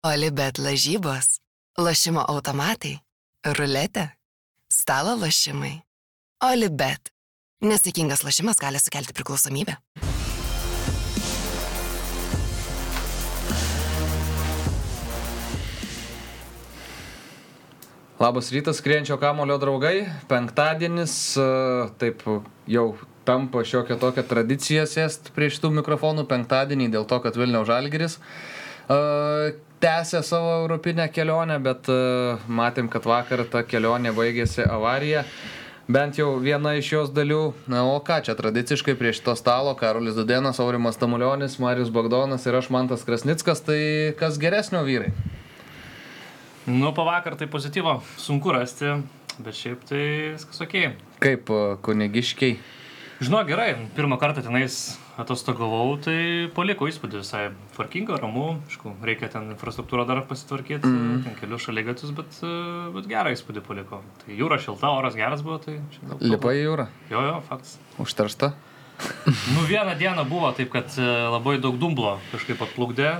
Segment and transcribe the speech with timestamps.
[0.00, 1.42] Olibet lažybos,
[1.76, 2.94] lošimo automatai,
[3.44, 4.06] ruletė,
[4.72, 5.74] stalo lošimai.
[6.40, 7.10] Olibet.
[7.60, 9.74] Nesėkmingas lošimas gali sukelti priklausomybę.
[18.24, 20.06] Labas rytas, skrienčio kamulio draugai.
[20.32, 21.44] Penktadienis, e,
[22.00, 22.24] taip
[22.64, 22.86] jau
[23.28, 28.16] tampa šiokia tokia tradicija sėst prie šitų mikrofonų penktadienį dėl to, kad Vilniaus Žalgiris
[28.90, 31.88] tęsė savo europinę kelionę, bet
[32.50, 35.24] matėm, kad vakar ta kelionė baigėsi avarija.
[35.90, 37.40] Bent jau viena iš jos dalių.
[37.70, 42.54] Na, o ką čia tradiciškai prie šito stalo Karolis Dudenas, Aurimas Tamulionis, Marius Bagdonas ir
[42.54, 43.80] aš Mantas Krasnickas, tai
[44.18, 45.10] kas geresnio vyrai?
[46.70, 48.92] Nu, po vakar tai pozityvo sunku rasti,
[49.42, 50.04] bet šiaip tai
[50.36, 50.76] viskas ok.
[51.24, 51.50] Kaip
[51.82, 52.60] kunigiškiai?
[53.20, 57.42] Žinau, gerai, pirmą kartą tenais atostogavau, tai paliko įspūdį visai
[57.74, 61.22] tvarkinga, ramu, aišku, reikia ten infrastruktūrą dar pasitvarkyti, mm.
[61.26, 62.40] ten kelius šalygatus, bet,
[62.94, 64.00] bet gerą įspūdį paliko.
[64.22, 65.78] Tai jūra šilta, oras geras buvo, tai...
[66.24, 66.88] Lipa į jūrą?
[67.12, 67.76] Jo, jo, faktas.
[68.02, 68.52] Užteršta?
[69.54, 73.14] nu, vieną dieną buvo taip, kad e, labai daug dumblo kažkaip atplukdė,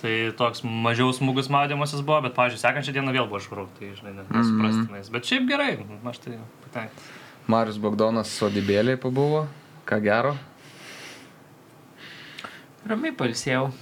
[0.00, 4.16] tai toks mažiau smūgus maudymasis buvo, bet, pažiūrėjau, sekančią dieną vėl buvo švaru, tai, žinai,
[4.22, 5.08] nesuprastinais.
[5.08, 5.14] Mm.
[5.16, 5.70] Bet šiaip gerai,
[6.12, 7.14] aš tai patenkintas.
[7.46, 9.44] Marius Bogdonas sodybėlėje pabuvo,
[9.86, 10.34] ką gero?
[12.86, 13.72] Ramiai palsėjau,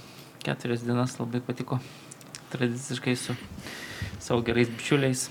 [0.41, 1.75] keturias dienas labai patiko,
[2.49, 3.35] tradiciškai su
[4.17, 5.27] savo gerais bičiuliais,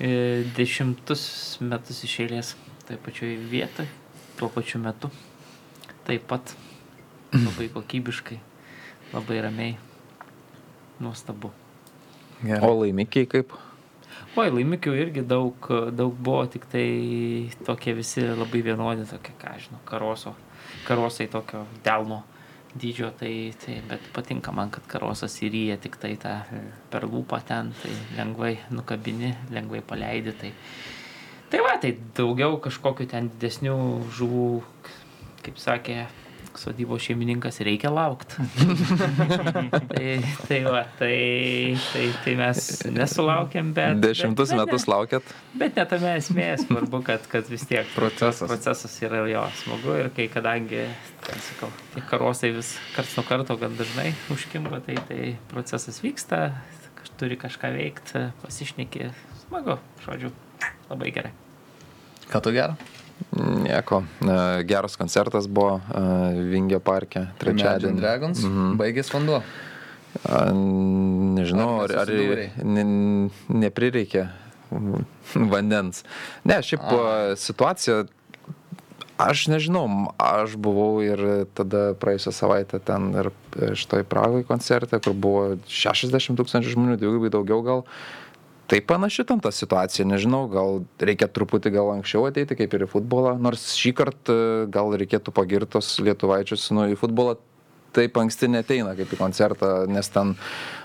[0.00, 0.08] e,
[0.56, 1.24] dešimtus
[1.60, 2.52] metus iš eilės,
[2.88, 3.90] taip pačioj vietoj,
[4.38, 5.10] tuo pačiu metu,
[6.06, 6.54] taip pat.
[7.34, 8.38] Labai kokybiškai,
[9.12, 9.76] labai ramiai,
[11.04, 11.52] nuostabu.
[12.40, 12.62] Gerai.
[12.64, 13.52] O laimikiai kaip?
[14.40, 16.88] Oi, laimikių irgi daug, daug buvo, tik tai
[17.68, 20.32] tokie visi labai vienodi, tokie, ką žinau, karoso,
[20.88, 22.22] karosai tokio delno
[22.74, 23.32] dydžio, tai,
[23.64, 26.34] tai, bet patinka man, kad karosas įryja tik tai tą
[26.92, 30.34] per lūpą ten, tai lengvai nukabini, lengvai paleidi.
[30.36, 30.52] Tai,
[31.52, 33.76] tai va, tai daugiau kažkokiu ten didesnių
[34.18, 34.48] žuvų,
[35.46, 36.02] kaip sakė
[36.58, 38.44] sodybos šeimininkas reikia laukti.
[39.90, 40.06] tai,
[40.48, 41.14] tai, va, tai,
[41.92, 42.62] tai, tai mes
[42.94, 44.00] nesulaukėm, bet...
[44.02, 45.32] Dešimtus bet, metus ne, laukėt?
[45.62, 48.46] Bet netame esmė, svarbu, kad, kad vis tiek procesas.
[48.48, 50.86] procesas yra jo smagu ir kai kadangi,
[51.26, 56.48] ten sakau, tie karosai vis karts nuo karto gan dažnai užkimba, tai, tai procesas vyksta,
[57.18, 59.10] turi kažką veikti, pasišneki,
[59.46, 60.30] smagu, žodžiu,
[60.90, 61.34] labai gerai.
[62.28, 62.76] Ką tu gerą?
[63.38, 64.02] Nieko.
[64.64, 65.78] Geras koncertas buvo
[66.50, 68.00] Vingio parke trečiadienį.
[68.00, 68.44] Dragons.
[68.44, 68.76] Mhm.
[68.80, 69.42] Baigės vanduo.
[70.24, 72.12] Nežinau, ar, ar
[72.64, 72.84] ne,
[73.52, 74.28] neprireikė
[75.52, 76.02] vandens.
[76.48, 77.34] Ne, šiaip A.
[77.38, 78.06] situacija,
[79.20, 79.84] aš nežinau,
[80.16, 81.22] aš buvau ir
[81.58, 87.62] tada praėjusią savaitę ten ir šitoj Pragai koncerte, kur buvo 60 tūkstančių žmonių, dvigubai daugiau
[87.66, 87.84] gal.
[87.84, 88.27] Uh,
[88.68, 92.90] tai panaši ten ta situacija, nežinau, gal reikia truputį gal anksčiau ateiti, kaip ir į
[92.92, 97.38] futbolą, nors šį kartą e, gal reikėtų pagirtos lietuvaičius, nu į futbolą
[97.96, 100.36] taip anksti neteina kaip į koncertą, nes ten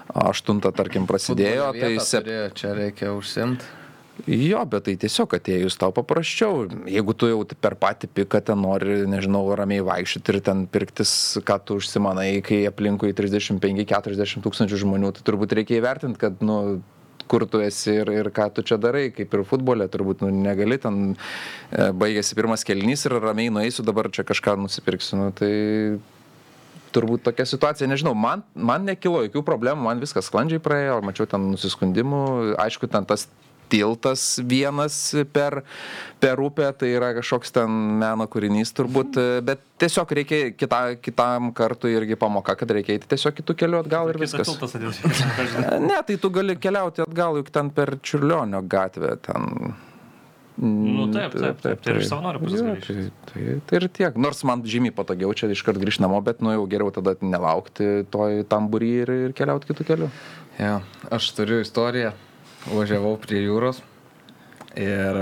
[0.08, 1.72] aštuntą, tarkim, prasidėjo.
[1.76, 2.28] Tai sep...
[2.58, 3.82] čia reikia užsimti.
[4.30, 6.68] Jo, bet tai tiesiog atėjus tau paprasčiau.
[6.86, 11.14] Jeigu tu jau per patį piką ten nori, nežinau, ramiai vaikščioti ir ten pirktis,
[11.44, 16.60] ką tu užsimanai, kai aplinkui 35-40 tūkstančių žmonių, tai turbūt reikia įvertinti, kad, nu,
[17.34, 20.78] kur tu esi ir, ir ką tu čia darai, kaip ir futbole, turbūt nu, negali
[20.82, 25.18] ten e, baigėsi pirmas kelnys ir ramiai nueisiu, dabar čia kažką nusipirksiu.
[25.18, 25.50] Nu, tai
[26.94, 31.50] turbūt tokia situacija, nežinau, man, man nekilo jokių problemų, man viskas sklandžiai praėjo, mačiau ten
[31.56, 32.22] nusiskundimų,
[32.62, 33.26] aišku, ten tas
[33.72, 34.98] tiltas vienas
[35.34, 35.62] per,
[36.24, 41.96] per upę, tai yra kažkoks ten meno kūrinys turbūt, bet tiesiog reikia kita, kitam kartui
[41.98, 44.52] irgi pamoka, kad reikia eiti tiesiog kitų kelių atgal ir viskas.
[45.90, 49.18] ne, tai tu gali keliauti atgal juk ten per Čiurlionio gatvę.
[49.24, 49.74] Ten.
[50.56, 52.84] Nu, taip, taip, taip, tai ir iš savo noriu pasakyti.
[52.86, 54.20] Tai, tai, tai ir tiek.
[54.22, 58.44] Nors man žymiai patogiau čia iškart grįžti namo, bet nu jau geriau tada nelaukti toj
[58.52, 60.12] tam būry ir, ir keliauti kitų kelių.
[60.60, 60.76] Ja,
[61.10, 62.14] aš turiu istoriją
[62.70, 63.82] važiavau prie jūros
[64.80, 65.20] ir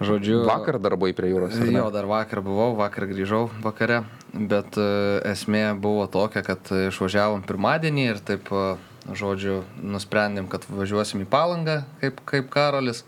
[0.00, 0.42] žodžiu.
[0.48, 1.56] Vakar dar buvai prie jūros.
[1.58, 4.02] Jo, dar vakar buvau, vakar grįžau vakare,
[4.32, 4.78] bet
[5.28, 8.52] esmė buvo tokia, kad išvažiavom pirmadienį ir taip,
[9.08, 13.04] žodžiu, nusprendėm, kad važiuosim į palangą, kaip, kaip Karolis.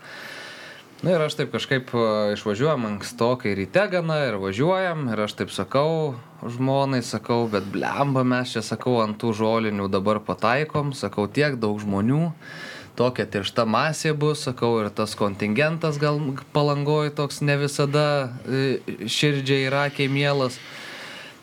[1.01, 1.89] Na ir aš taip kažkaip
[2.35, 6.13] išvažiuojam ankstokai ryte gana ir važiuojam ir aš taip sakau
[6.45, 11.81] žmonai, sakau, bet blemba mes čia, sakau, ant tų žolinių dabar pataikom, sakau, tiek daug
[11.81, 12.27] žmonių
[13.01, 16.21] tokia tiršta masė bus, sakau, ir tas kontingentas gal
[16.53, 18.05] palangoj toks ne visada
[18.45, 18.77] e,
[19.09, 20.59] širdžiai ir akiai mielas.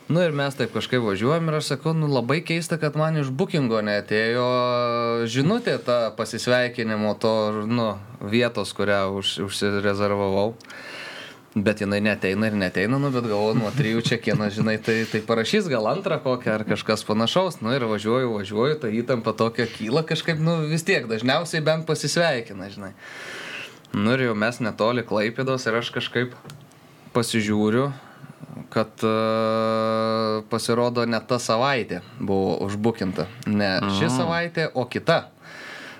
[0.09, 3.27] Nu ir mes taip kažkaip važiuojam ir aš sakau, nu labai keista, kad man iš
[3.29, 4.45] bookingo netėjo
[5.29, 7.33] žinutė ta pasisveikinimo to,
[7.69, 7.91] nu,
[8.31, 10.55] vietos, kurią už, užsirezervavau.
[11.65, 15.19] Bet jinai neteina ir neteina, nu, bet galvoju, nuo trijų čia kiekvieną, žinai, tai, tai
[15.25, 20.03] parašys gal antrą kokią ar kažkas panašaus, nu ir važiuoju, važiuoju, ta įtampa tokia kyla
[20.07, 22.91] kažkaip, nu vis tiek, dažniausiai bent pasisveikina, žinai.
[23.97, 26.35] Nu ir jau mes netoli Klaipėdos ir aš kažkaip
[27.15, 27.89] pasižiūriu,
[28.69, 33.25] kad uh, pasirodo ne ta savaitė buvo užbukinta.
[33.49, 34.13] Ne ši Mhm.
[34.19, 35.23] savaitė, o kita.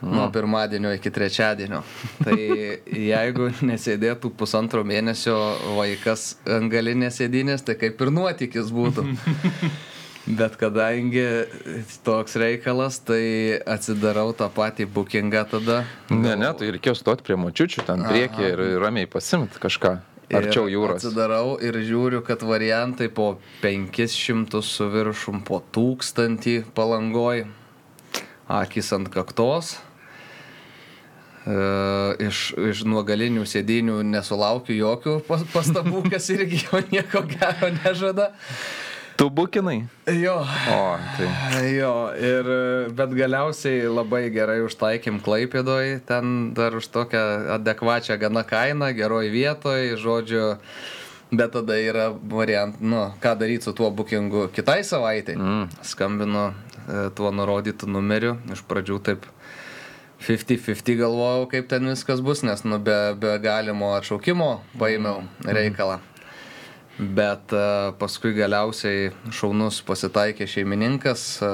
[0.01, 1.81] Nuo pirmadienio iki trečiadienio.
[2.23, 5.35] Tai jeigu nesėdėtų pusantro mėnesio
[5.75, 9.07] vaikas ant galinės sėdinės, tai kaip ir nuotykis būtų.
[10.39, 11.23] Bet kadangi
[12.05, 15.79] toks reikalas, tai atsidarau tą patį bookingą tada.
[16.13, 19.97] Ne, ne, tai reikėjo stoti prie močiučių ten priekį ir ramiai pasimti kažką
[20.37, 21.01] arčiau jūros.
[21.01, 27.45] Atsidarau ir žiūriu, kad variantai po 500 su viršum, po 1000 palangoj,
[28.61, 29.77] akis ant kaktos.
[31.49, 38.29] E, iš, iš nuogalinių sėdinių nesulaukiu jokių pas- pastabų, kas irgi jo nieko gero nežada.
[39.19, 39.81] Tu bukinai?
[40.15, 40.37] Jo.
[40.71, 40.83] O,
[41.17, 41.29] tai.
[41.73, 42.49] Jo, ir,
[42.95, 47.23] bet galiausiai labai gerai užtaikėm Klaipėdoj, ten dar už tokią
[47.57, 50.45] adekvačią gana kainą, geroj vietoj, žodžiu,
[51.33, 55.35] bet tada yra variant, nu, ką daryti su tuo bookingu kitai savaitai.
[55.35, 55.67] Mm.
[55.83, 59.27] Skambinu e, tuo nurodytu numeriu, iš pradžių taip
[60.19, 65.99] 50-50 galvojau, kaip ten viskas bus, nes nu, be, be galimo atšaukimo paėmiau reikalą.
[66.99, 71.51] Bet a, paskui galiausiai šaunus pasitaikė šeimininkas, a,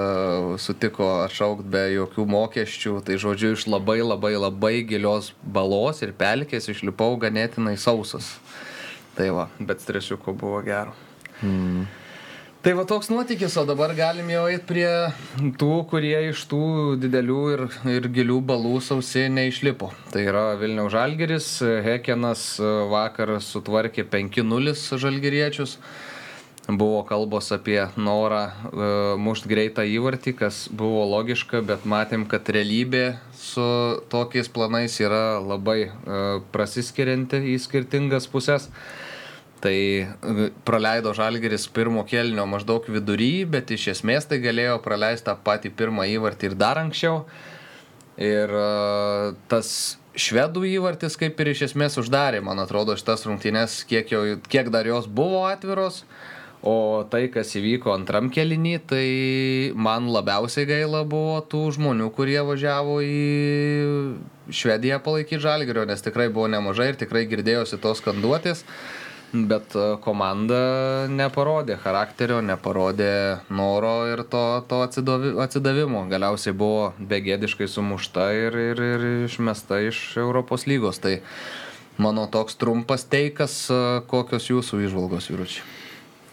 [0.58, 6.72] sutiko atšaukti be jokių mokesčių, tai žodžiu iš labai labai labai gilios balos ir pelkės
[6.74, 8.34] išlipau ganėtinai sausas.
[9.16, 10.98] Tai va, bet stresiuko buvo gero.
[11.46, 11.86] Mm.
[12.66, 14.88] Tai va toks nuotykis, o dabar galim jau eiti prie
[15.62, 16.62] tų, kurie iš tų
[16.98, 17.62] didelių ir,
[17.94, 19.92] ir gilių balų sausi neišlipo.
[20.10, 21.52] Tai yra Vilniaus Žalgeris,
[21.86, 22.48] Hekenas
[22.90, 25.78] vakar sutvarkė 5-0 žalgeriečius.
[26.66, 28.90] Buvo kalbos apie norą uh,
[29.22, 33.70] mušti greitą įvartį, kas buvo logiška, bet matėm, kad realybė su
[34.10, 38.72] tokiais planais yra labai uh, prasiskirianti į skirtingas pusės.
[39.63, 45.38] Tai e, praleido Žalgeris pirmo kelnio maždaug vidury, bet iš esmės tai galėjo praleisti tą
[45.46, 47.24] patį pirmą įvartį ir dar anksčiau.
[48.19, 48.68] Ir e,
[49.52, 49.69] tas
[50.16, 54.88] švedų įvartis kaip ir iš esmės uždarė, man atrodo, šitas rungtynės, kiek, jau, kiek dar
[54.88, 56.04] jos buvo atviros.
[56.66, 59.07] O tai, kas įvyko antram kelinį, tai
[59.78, 63.19] man labiausiai gaila buvo tų žmonių, kurie važiavo į
[64.50, 68.63] Švediją palaikyti žalgerio, nes tikrai buvo nemažai ir tikrai girdėjosi tos skanduotės.
[69.50, 70.58] Bet e, komanda
[71.12, 76.06] neparodė charakterio, neparodė noro ir to, to atsidavi, atsidavimo.
[76.12, 81.02] Galiausiai buvo begėdiškai sumušta ir, ir, ir išmesta iš Europos lygos.
[81.04, 81.18] Tai
[82.00, 85.68] mano toks trumpas teikas, e, kokios jūsų išvalgos, vyručiai.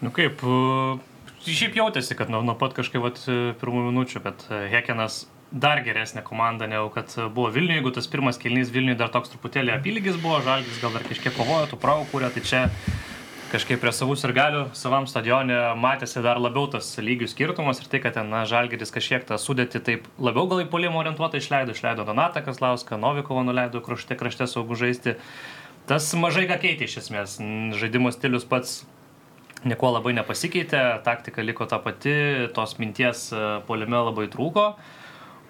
[0.02, 3.22] Nu kaip, e, šiaip jautėsi, kad nuo, nuo pat kažkaip vat,
[3.58, 8.72] pirmų minučių, kad Hekenas dar geresnė komanda negu kad buvo Vilniuje, jeigu tas pirmas kilnys
[8.72, 12.44] Vilniuje dar toks truputėlį apylygis buvo, Žalgis gal dar kažkiek kovojo, tų pravų kūrė, tai
[12.46, 12.62] čia
[13.52, 18.00] kažkaip prie savų ir galių savam stadione matėsi dar labiau tas lygių skirtumas ir tai,
[18.00, 22.06] kad ten na, Žalgeris kažkiek tą sudėti taip labiau gal į polimą orientuotą išleido, išleido
[22.08, 25.16] Donatą Kaslauską, Novikovo nuleido krašte, krašte saugų žaisti.
[25.90, 27.36] Tas mažai ką keitė iš esmės.
[27.76, 28.82] Žaidimo stilius pats
[29.68, 34.72] nieko labai nepasikeitė, taktika liko ta pati, tos minties e, polime labai trūko.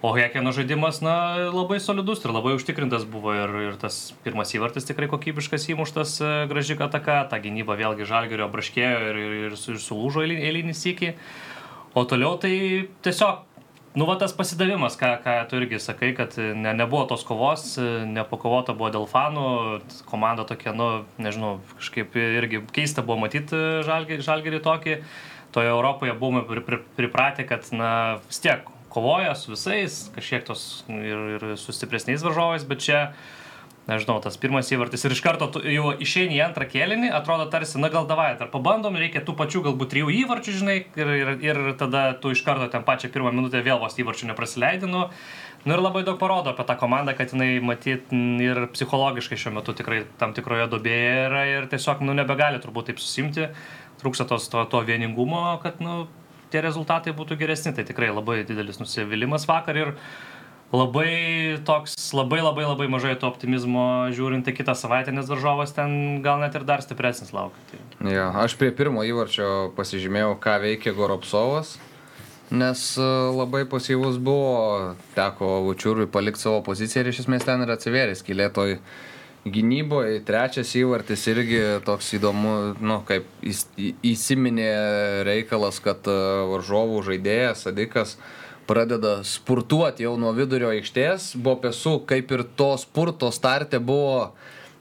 [0.03, 4.83] O Hekeno žaidimas, na, labai solidus ir labai užtikrintas buvo ir, ir tas pirmas įvartis
[4.83, 9.79] tikrai kokybiškas įmuštas e, graži ataka, ta gynyba vėlgi žalgerio braškėjo ir, ir, ir, ir
[9.79, 11.13] sulūžo eilinį, sykį.
[11.95, 12.51] O toliau tai
[13.07, 13.47] tiesiog,
[13.95, 18.03] nu, va tas pasidavimas, ką, ką tu irgi sakai, kad ne, nebuvo tos kovos, e,
[18.03, 19.47] nepakovota buvo dėl fanų,
[20.11, 23.55] komanda tokia, nu, nežinau, kažkaip irgi keista buvo matyti
[23.87, 24.99] žalgerį, žalgerį tokį.
[25.55, 30.83] Toje Europoje buvome pri, pri, pripratę, kad, na, vis tiek kovoja su visais, kažkiek tos
[30.91, 32.99] ir, ir su stipresniais varžovais, bet čia,
[33.89, 37.89] nežinau, tas pirmas įvartis ir iš karto jau išeini į antrą kėlinį, atrodo tarsi, na
[37.93, 42.11] gal davai, ar pabandom, reikia tų pačių galbūt trijų įvarčių, žinai, ir, ir, ir tada
[42.15, 45.07] tu iš karto ten pačią pirmą minutę vėl vos įvarčių neprasileidinu.
[45.63, 48.09] Nu ir labai daug parodo apie tą komandą, kad jinai matyt
[48.43, 52.99] ir psichologiškai šiuo metu tikrai tam tikroje dobėje yra ir tiesiog, nu, nebegali turbūt taip
[52.99, 53.47] susimti,
[54.01, 56.03] trūksta tos, to, to vieningumo, kad, nu,
[56.53, 57.73] tie rezultatai būtų geresni.
[57.73, 59.93] Tai tikrai labai didelis nusivylimas vakar ir
[60.73, 66.21] labai toks, labai labai labai mažai to optimizmo žiūrint į kitą savaitę, nes varžovas ten
[66.25, 67.61] gal net ir dar stipresnis laukia.
[67.69, 67.81] Tai...
[68.09, 71.75] Ja, aš prie pirmo įvarčio pasižymėjau, ką veikia Goropsovas,
[72.49, 73.05] nes e,
[73.37, 78.79] labai pasyvus buvo, teko Vučiūrui palikti savo poziciją ir iš esmės ten ir atsivėrė skilėtoj
[79.45, 80.21] gynyboje.
[80.25, 84.71] Trečias įvartis irgi toks įdomu, nu, kaip įsiminė
[85.27, 86.15] reikalas, kad e,
[86.53, 88.15] varžovų žaidėjas, Sadikas,
[88.69, 91.33] pradeda spurtuoti jau nuo vidurio aikštės.
[91.43, 94.31] Bopesu kaip ir to spurto starte buvo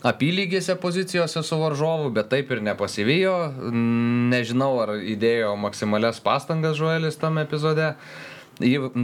[0.06, 3.36] apylygėse pozicijose su varžovu, bet taip ir nepasivijo.
[4.32, 7.94] Nežinau, ar įdėjo maksimalias pastangas Žuelis tame epizode.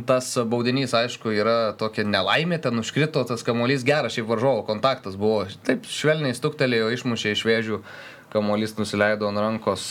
[0.06, 5.46] Tas baudinys, aišku, yra tokia nelaimė, ten užkrito tas kamuolys, geras šiaip varžovo kontaktas buvo.
[5.66, 7.80] Taip švelniai stuktelėjo, išmušė iš vėžių
[8.28, 9.86] kamuolys nusileido ant rankos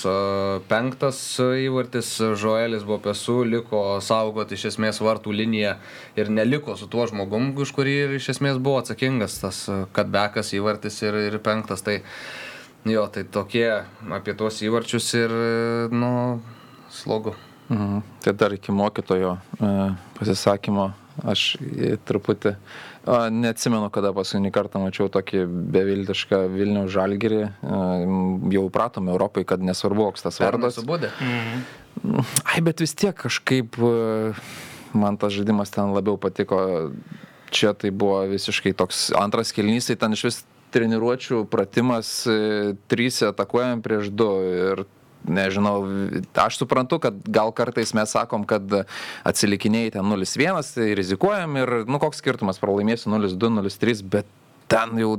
[0.70, 5.74] penktas įvartis, Žoelis buvo pesu, liko saugoti iš esmės vartų liniją
[6.22, 9.64] ir neliko su tuo žmogum, už kurį iš esmės buvo atsakingas tas
[9.98, 11.82] Kadbekas įvartis ir, ir penktas.
[11.82, 11.98] Tai
[12.86, 13.68] jo, tai tokie
[14.22, 15.38] apie tuos įvarčius ir,
[15.90, 16.14] nu,
[16.94, 17.34] slogu.
[17.70, 18.04] Mhm.
[18.24, 19.74] Tai dar iki mokytojo e,
[20.20, 20.92] pasisakymo
[21.26, 21.56] aš
[22.06, 22.56] truputį
[23.08, 27.40] Neatsimenu, kada paskutinį kartą mačiau tokį beviltišką Vilnių žalgerį.
[28.52, 30.76] Jau pratom Europai, kad nesvarbu, koks tas vardas.
[31.24, 32.26] Mhm.
[32.44, 33.80] Ai, bet vis tiek kažkaip
[34.92, 36.92] man tas žaidimas ten labiau patiko.
[37.48, 40.42] Čia tai buvo visiškai toks antras kilnys, tai ten iš vis
[40.76, 44.84] treniruočių pratimas, e, trys atakuojam prieš du ir
[45.27, 45.75] nežinau,
[46.43, 48.63] aš suprantu, kad gal kartais mes sakom, kad
[49.27, 54.29] atsilikinėjai ten 0-1, tai rizikuojam ir, nu, koks skirtumas, pralaimėsiu 0-2, 0-3, bet
[54.72, 55.15] ten jau,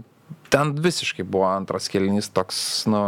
[0.52, 2.60] ten visiškai buvo antras kelinys toks,
[2.90, 3.02] nu,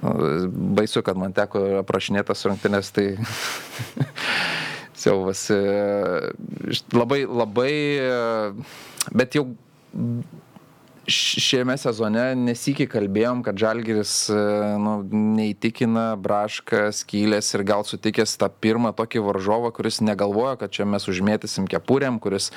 [0.00, 3.06] baisu, kad man teko aprašinėtas rungtynės, tai
[5.04, 5.46] siaubas.
[5.54, 5.60] E,
[6.94, 8.14] labai, labai, e,
[9.14, 9.48] bet jau
[11.10, 14.36] šiame sezone nesikį kalbėjom, kad Žalgiris e,
[14.80, 20.86] nu, neįtikina Brašką, Skylės ir gal sutikęs tą pirmą tokį varžovą, kuris negalvoja, kad čia
[20.88, 22.50] mes užmėtysim kepurėm, kuris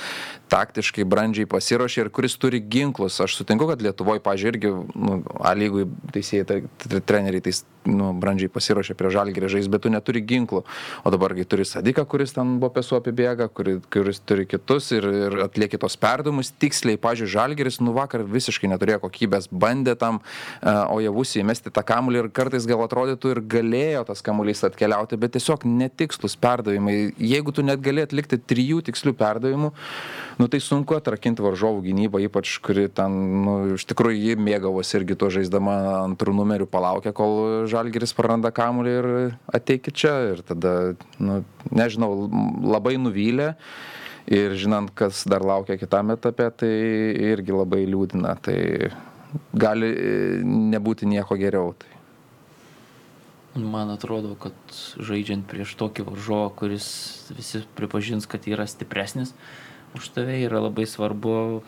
[0.52, 3.20] taktiškai brandžiai pasiruošė ir kuris turi ginklus.
[3.24, 5.86] Aš sutinku, kad Lietuvoje, pažiūrėjau, irgi nu, A lygui
[6.16, 10.64] teisėjai, tai, treneriai tais, nu, brandžiai pasiruošė prie Žalgirį žais, bet tu neturi ginklų.
[11.04, 15.38] O dabargi turi Sadiką, kuris ten buvo pesu apibėga, kuris, kuris turi kitus ir, ir
[15.48, 17.00] atlieki tos perdavimus tiksliai.
[17.02, 22.30] Pažiūrėjau, Žalgiris nu vakar visiškai neturėjo kokybės, bandė tam e, Ojavusį įmesti tą kamuolį ir
[22.36, 26.98] kartais gal atrodytų ir galėjo tas kamuolys atkeliauti, bet tiesiog netikslus perdavimai.
[27.18, 29.74] Jeigu tu net gali atlikti trijų tikslių perdavimų,
[30.38, 35.18] nu tai sunku atrakinti varžovų gynybą, ypač kuri ten, nu, iš tikrųjų ji mėgavosi irgi
[35.20, 39.10] to žaisdama antrų numerių, palaukė, kol Žalgiris praranda kamuolį ir
[39.60, 40.74] ateikit čia ir tada,
[41.20, 41.42] nu,
[41.74, 42.12] nežinau,
[42.64, 43.56] labai nuvylė
[44.28, 46.72] ir žinant, kas dar laukia kitame etape, tai
[47.32, 48.36] irgi labai liūdina.
[48.44, 48.58] Tai
[49.56, 51.74] gali e, nebūti nieko geriau.
[51.80, 51.94] Tai.
[53.58, 54.54] Man atrodo, kad
[55.02, 56.88] žaidžiant prieš tokį varžovą, kuris
[57.34, 59.34] visi pripažins, kad yra stipresnis
[59.98, 61.64] už tave, yra labai svarbu,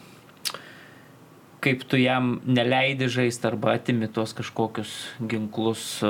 [1.63, 4.93] kaip tu jam neleidi žaisti arba atimi tuos kažkokius
[5.31, 6.03] ginklus,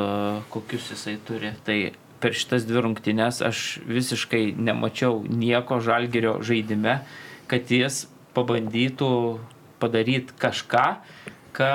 [0.51, 1.53] kokius jisai turi.
[1.63, 1.77] Tai
[2.19, 6.99] per šitas dvi rungtynes aš visiškai nemačiau nieko žalgerio žaidime,
[7.49, 9.11] kad jis pabandytų
[9.79, 10.85] padaryti kažką,
[11.55, 11.71] ka,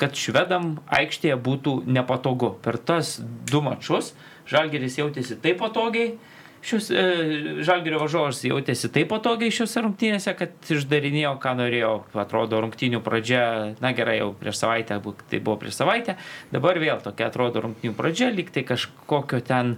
[0.00, 2.54] kad švedam aikštėje būtų nepatogu.
[2.64, 4.12] Per tas du mačius
[4.48, 6.16] žalgeris jautėsi taip patogiai,
[6.62, 7.02] šios e,
[7.66, 11.92] žalgerio varžovas jautėsi taip patogiai šiuose rungtynėse, kad išdarinėjo, ką norėjo.
[12.22, 13.42] Atrodo, rungtynių pradžia,
[13.82, 15.00] na gerai, jau prieš savaitę,
[15.30, 16.16] tai buvo prieš savaitę,
[16.54, 19.76] dabar vėl tokia atrodo rungtynių pradžia, lyg tai kažkokio ten,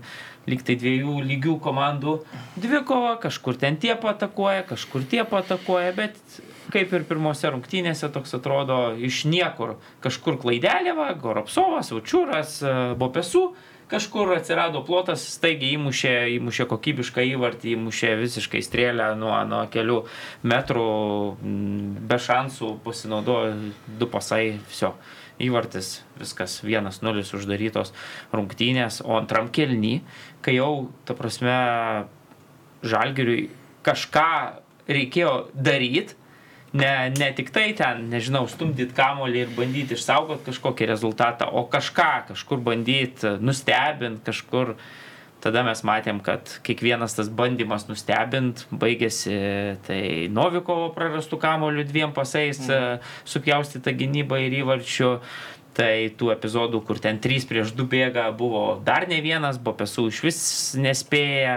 [0.51, 2.19] lyg tai dviejų lygių komandų
[2.61, 6.41] dvikova, kažkur ten tie patakuoja, kažkur tie patakuoja, bet
[6.75, 13.53] kaip ir pirmose rungtynėse toks atrodo iš niekur, kažkur klaidelė, va, Goropsovas, Učiūras, e, Bopesu
[13.95, 20.01] kažkur atsirado plotas, staigiai įmušė, įmušė kokybišką įvartį, įmušė visiškai strėlę nuo, nuo kelių
[20.51, 20.89] metrų,
[22.11, 23.55] be šansų pasinaudojo
[24.01, 24.95] du pasai, viso.
[25.43, 27.91] Įvartis, viskas, vienas nulis uždarytos
[28.31, 29.97] rungtynės, o antram kelny,
[30.47, 31.57] kai jau, ta prasme,
[32.87, 33.49] žalgiriui
[33.83, 34.29] kažką
[34.87, 36.15] reikėjo daryti,
[36.75, 42.11] ne, ne tik tai ten, nežinau, stumdyti kamolį ir bandyti išsaugoti kažkokį rezultatą, o kažką,
[42.33, 44.77] kažkur bandyti nustebinti, kažkur.
[45.45, 49.35] Tada mes matėm, kad kiekvienas tas bandymas nustebint baigėsi
[49.85, 49.99] tai
[50.33, 53.03] Novikovo prarastų kamolių dviem pasais, mm.
[53.29, 55.11] supjaustyta gynyba ir įvarčių.
[55.75, 60.07] Tai tų epizodų, kur ten 3 prieš 2 bėga, buvo dar ne vienas, buvo pesų
[60.13, 60.41] iš vis
[60.79, 61.57] nespėję.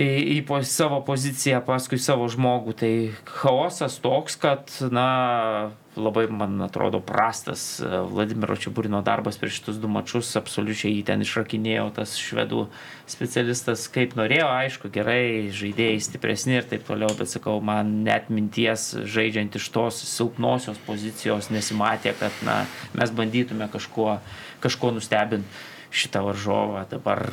[0.00, 2.74] Į, į savo poziciją, paskui savo žmogų.
[2.80, 2.92] Tai
[3.28, 9.90] chaosas toks, kad, na, labai, man atrodo, prastas e, Vladimiro Čiaburino darbas prieš šitus du
[9.92, 12.66] mačius, absoliučiai jį ten išrakinėjo tas švedų
[13.10, 18.92] specialistas, kaip norėjo, aišku, gerai, žaidėjai stipresni ir taip toliau, bet sakau, man net minties
[19.04, 22.62] žaidžiant iš tos silpnosios pozicijos nesimatė, kad, na,
[22.96, 24.16] mes bandytume kažkuo,
[24.64, 26.84] kažkuo nustebinti šitą varžovą.
[26.90, 27.32] Dabar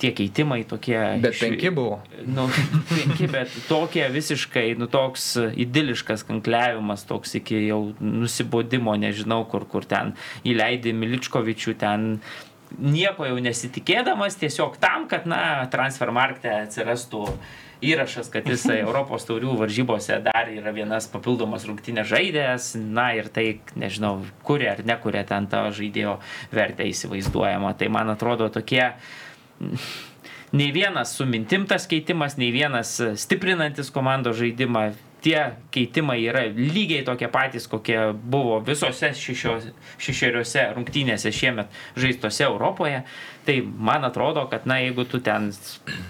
[0.00, 0.98] tie keitimai tokie.
[1.22, 2.00] Bet iš, penki buvo.
[2.26, 2.46] Nu,
[2.92, 9.88] penki, bet tokie visiškai, nu, toks idiliškas kankliavimas, toks iki jau nusibodimo, nežinau, kur, kur
[9.88, 10.14] ten
[10.48, 12.12] įleidė Miličkovičių, ten
[12.78, 17.26] nieko jau nesitikėdamas, tiesiog tam, kad, na, transfermarkte atsirastų
[17.80, 23.48] įrašas, kad jis Europos taurių varžybose dar yra vienas papildomas rungtynės žaidėjas, na ir tai,
[23.80, 26.18] nežinau, kuria ar nekuria ten tą žaidėjo
[26.54, 27.74] vertę įsivaizduojama.
[27.80, 28.92] Tai man atrodo tokie
[30.52, 34.90] nei vienas su mintim tas keitimas, nei vienas stiprinantis komandos žaidimą.
[35.20, 35.36] Tie
[35.68, 37.98] keitimai yra lygiai tokie patys, kokie
[38.32, 43.02] buvo visose šešeriuose rungtynėse šiemet žaistose Europoje.
[43.44, 45.50] Tai man atrodo, kad na, jeigu tu ten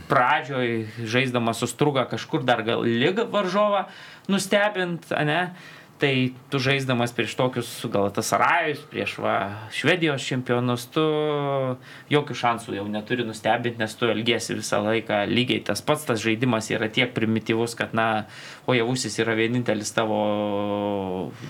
[0.06, 3.88] pradžioj žaisdamas sustruga kažkur dar gal lyg varžovą
[4.30, 5.40] nustebint, ne,
[6.00, 9.34] tai tu žaisdamas prieš tokius Galatasarajus, prieš va,
[9.74, 11.04] Švedijos čempionus, tu
[12.12, 16.70] jokių šansų jau neturi nustebinti, nes tu elgėsi visą laiką lygiai tas pats, tas žaidimas
[16.72, 18.08] yra tiek primityvus, kad, na,
[18.64, 20.20] o javusis yra vienintelis tavo,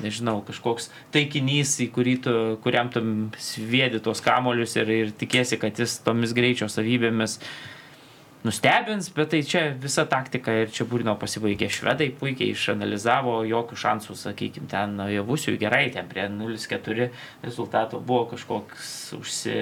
[0.03, 1.79] nežinau, kažkoks taikinys,
[2.27, 3.05] tu, kuriam tu
[3.39, 7.39] sviedi tuos kamolius ir, ir tikėsi, kad jis tomis greičio savybėmis
[8.45, 11.69] nustebins, bet tai čia visa taktika ir čia Burino pasibaigė.
[11.73, 17.11] Švedai puikiai išanalizavo, jokių šansų, sakykime, ten javusių gerai, ten prie 0-4
[17.45, 19.57] rezultato buvo kažkoks užsi,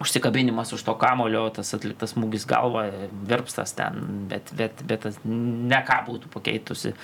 [0.00, 2.86] užsikabinimas už to kamulio, tas atliktas smūgis galva,
[3.28, 4.00] virpstas ten,
[4.32, 6.94] bet, bet, bet ne ką būtų pakeitusi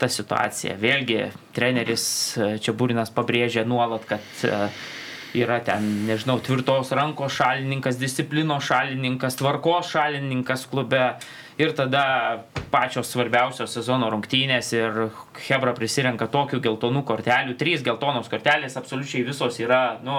[0.00, 0.76] ta situacija.
[0.80, 1.20] Vėlgi,
[1.56, 2.06] treneris
[2.64, 4.44] čia Burinas pabrėžė nuolat, kad
[5.34, 11.12] yra ten, nežinau, tvirtos rankos šalininkas, disciplinos šalininkas, tvarkos šalininkas klube.
[11.60, 15.02] Ir tada pačios svarbiausios sezono rungtynės ir
[15.44, 17.58] Hebra prisirenka tokių geltonų kortelių.
[17.60, 20.16] Trys geltonos kortelės absoliučiai visos yra, nu,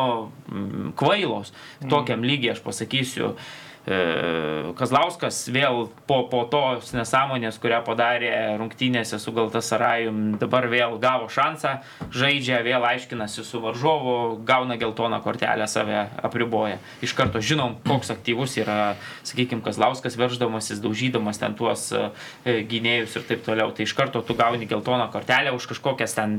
[0.99, 1.51] kvailos.
[1.89, 3.33] Tokiam lygiai aš pasakysiu.
[3.33, 11.27] E, Kazlauskas vėl po, po tos nesąmonės, kurią padarė rungtynėse su Galtasarajum, dabar vėl gavo
[11.27, 11.73] šansą,
[12.15, 16.77] žaidžia, vėl aiškinasi su varžovu, gauna geltoną kortelę, save apriboja.
[17.03, 18.95] Iš karto žinom, koks aktyvus yra,
[19.27, 22.05] sakykime, Kazlauskas, verždamasis, daužydamas ten tuos e,
[22.45, 23.73] gynėjus ir taip toliau.
[23.75, 26.37] Tai iš karto tu gauni geltoną kortelę už kažkokias ten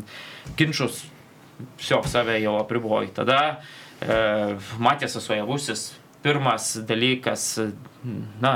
[0.56, 1.02] ginčius,
[1.76, 3.12] sio save jau apriboji.
[3.20, 3.42] Tada
[4.00, 5.84] e, Matėsas Ojavusis
[6.24, 7.46] pirmas dalykas,
[8.40, 8.54] na,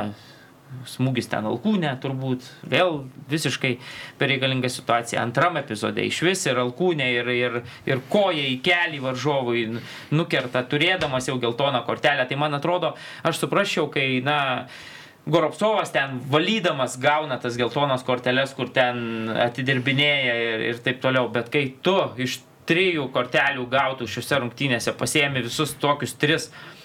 [0.88, 3.74] smūgis ten alkūnė, turbūt vėl visiškai
[4.20, 5.22] pereikalinga situacija.
[5.22, 9.64] Antram epizode iš vis ir alkūnė, ir, ir, ir koja į kelį varžovui
[10.14, 12.28] nukerta, turėdamas jau geltoną kortelę.
[12.28, 12.94] Tai man atrodo,
[13.28, 14.38] aš suprasčiau, kai, na,
[15.28, 21.50] Goropsovas ten valydamas gauna tas geltonas korteles, kur ten atidirbinėja ir, ir taip toliau, bet
[21.52, 26.77] kai tu iš trijų kortelių gautų šiuose rungtynėse pasiemi visus tokius tris na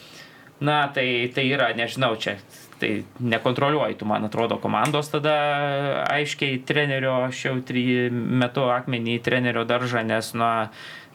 [0.59, 2.37] tai tai yra nežinau čia
[2.79, 5.35] tai nekontroliuoji tu man atrodo komandos tada
[6.11, 10.51] aiškiai trenerio aš jau tri metu akmenį į trenerio daržą nes na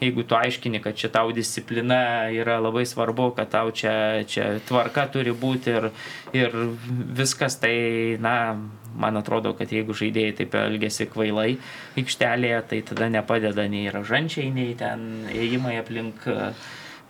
[0.01, 5.09] jeigu tu aiškini kad čia tau disciplina yra labai svarbu kad tau čia čia tvarka
[5.13, 5.91] turi būti ir
[6.33, 6.59] ir
[7.21, 8.35] viskas tai na
[8.99, 11.51] man atrodo kad jeigu žaidėjai taip elgiasi kvailai
[12.01, 16.27] aikštelėje tai tada nepadeda nei ražančiai nei ten ėjimai aplink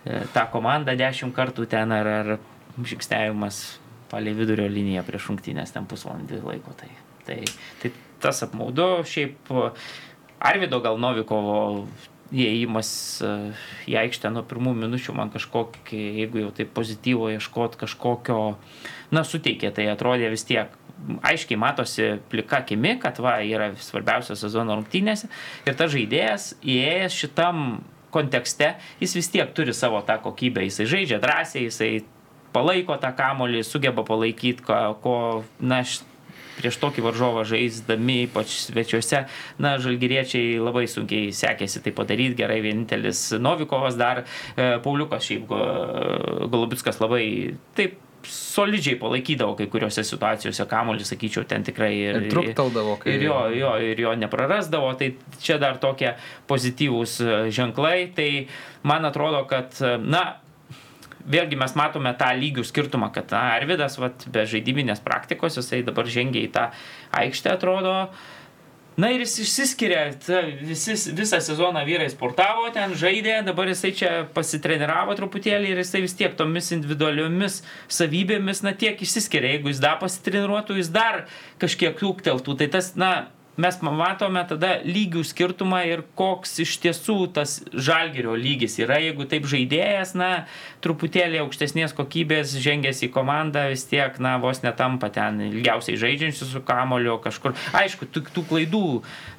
[0.05, 2.35] tą komandą dešimt kartų ten ar, ar
[2.79, 6.73] žingsniavimas palei vidurio liniją prieš rungtynės ten pusvalandį laiko.
[6.79, 6.89] Tai,
[7.27, 7.41] tai,
[7.81, 7.91] tai
[8.23, 9.51] tas apmaudu, šiaip
[10.39, 11.59] Arvido gal Novikovo
[12.29, 12.89] įėjimas
[13.25, 13.29] e,
[13.89, 18.39] į aikštę nuo pirmų minučių man kažkokį, jeigu jau taip pozityvo ieškot kažkokio,
[19.15, 20.75] na, suteikė, tai atrodė vis tiek
[21.25, 25.29] aiškiai matosi plika akimi, kad va, yra svarbiausias sezono rungtynėse
[25.65, 27.63] ir tas žaidėjas įėjęs šitam
[28.13, 30.63] kontekste jis vis tiek turi savo tą kokybę.
[30.67, 31.91] Jisai žaidžia drąsiai, jisai
[32.55, 35.15] palaiko tą kamolį, sugeba palaikyti, ko, ko
[35.61, 35.83] na,
[36.59, 39.23] prieš tokį varžovą žaisdami, ypač svečiuose,
[39.61, 45.47] na, žalgyriečiai labai sunkiai sekėsi tai padaryti, gerai vienintelis Novikovas dar, e, Pauliukas šiaip
[46.51, 47.23] Golubitskas labai
[47.79, 53.25] taip solidžiai palaikydavo kai kuriuose situacijose kamuolį, sakyčiau, ten tikrai ir, ir trukteldavo, kai ir
[53.27, 56.15] jo, jo, ir jo neprarasdavo, tai čia dar tokie
[56.49, 58.29] pozityvūs e, ženklai, tai
[58.87, 60.23] man atrodo, kad, e, na,
[61.29, 66.09] vėlgi mes matome tą lygių skirtumą, kad na, Arvidas, vat, be žaidybinės praktikos, jisai dabar
[66.09, 66.69] žengia į tą
[67.21, 67.95] aikštę, atrodo.
[68.99, 70.01] Na ir jis išsiskiria,
[70.65, 76.17] visi, visą sezoną vyrai sportavo, ten žaidė, dabar jisai čia pasitreniravo truputėlį ir jisai vis
[76.19, 79.53] tiek tomis individualiomis savybėmis, na tiek išsiskiria.
[79.55, 81.21] Jeigu jis dar pasitreniruotų, jis dar
[81.63, 82.57] kažkiek ūkteltų.
[82.59, 83.13] Tai tas, na,
[83.59, 89.47] mes matome tada lygių skirtumą ir koks iš tiesų tas žalgerio lygis yra, jeigu taip
[89.49, 90.31] žaidėjas, na,
[90.85, 96.63] truputėlį aukštesnės kokybės žengęs į komandą, vis tiek, na, vos netampa ten ilgiausiai žaidžiančių su
[96.65, 97.57] kamoliu kažkur.
[97.77, 98.85] Aišku, tų, tų klaidų,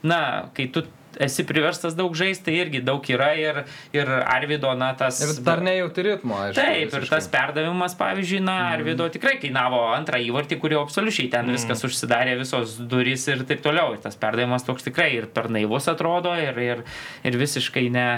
[0.06, 0.22] na,
[0.56, 0.84] kai tu
[1.20, 3.62] esi priverstas daug žaisti, tai irgi daug yra ir,
[3.96, 5.20] ir Arvido, na, tas...
[5.24, 6.58] Ir dar nejauti ritmo, aišku.
[6.60, 7.12] Taip, ir visiškai.
[7.12, 12.78] tas perdavimas, pavyzdžiui, na, Arvido tikrai kainavo antrą įvartį, kurio absoliučiai ten viskas užsidarė, visos
[12.90, 13.94] durys ir taip toliau.
[13.96, 16.82] Ir tas perdavimas toks tikrai ir per naivus atrodo, ir, ir,
[17.26, 18.08] ir visiškai ne.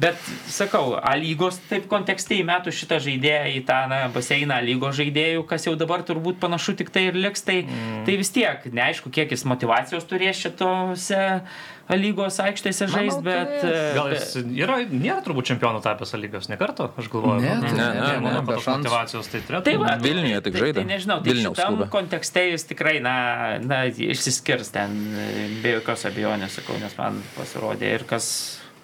[0.00, 0.16] Bet,
[0.48, 5.44] sakau, A lygos taip kontekste įmetų šitą žaidėją į tą na, baseiną A lygos žaidėjų,
[5.50, 8.06] kas jau dabar turbūt panašu tik tai ir liks, tai, mm.
[8.06, 11.20] tai vis tiek, neaišku, kiek jis motivacijos turės šitose
[11.98, 13.52] lygos aikštėse žaisti, bet...
[13.62, 13.94] turės.
[13.96, 17.40] Gal jis yra, nėra turbūt čempionų tapęs lygos, ne kartą, aš galvoju.
[17.42, 18.84] Ne, kad- ne, ne, manau, ne, kad be tos šansų.
[18.84, 19.64] motivacijos tai turėtų.
[19.68, 19.96] Tai va.
[20.04, 20.78] Vilniuje tik tai, žaidė.
[20.78, 21.90] tai nežinau, tai Vilniaus šitam klube.
[21.96, 23.16] kontekste jis tikrai, na,
[23.64, 25.28] na, išsiskirs ten e,
[25.64, 28.26] be jokios abejonės, sakau, nes man pasirodė ir kas,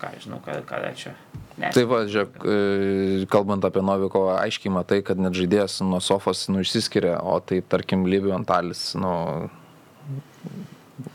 [0.03, 1.14] ką žinau, kada, kada čia.
[1.57, 1.71] Ne.
[1.73, 6.61] Tai va, žiūrėk, e, kalbant apie Novikovą, aiškiai matai, kad net žaidėjas nuo sofos nu,
[6.61, 9.49] išsiskiria, o tai tarkim Libijų Antalis, nu,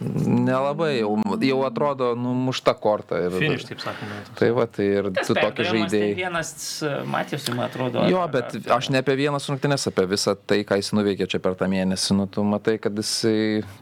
[0.01, 3.19] nelabai, jau, jau atrodo, nu, mušta korta.
[3.25, 4.19] Ir, Finish, taip sakoma.
[4.37, 6.11] Tai va, tai ir tu tokį perdavimas, tai.
[6.17, 6.53] Vienas
[6.85, 8.05] e, matėsi, man atrodo.
[8.11, 11.29] Jo, ar- bet ar- aš ne apie vienas rungtynės, apie visą tai, ką jis nuveikė
[11.31, 12.17] čia per tą mėnesį.
[12.19, 13.13] Nu, tu matai, kad jis,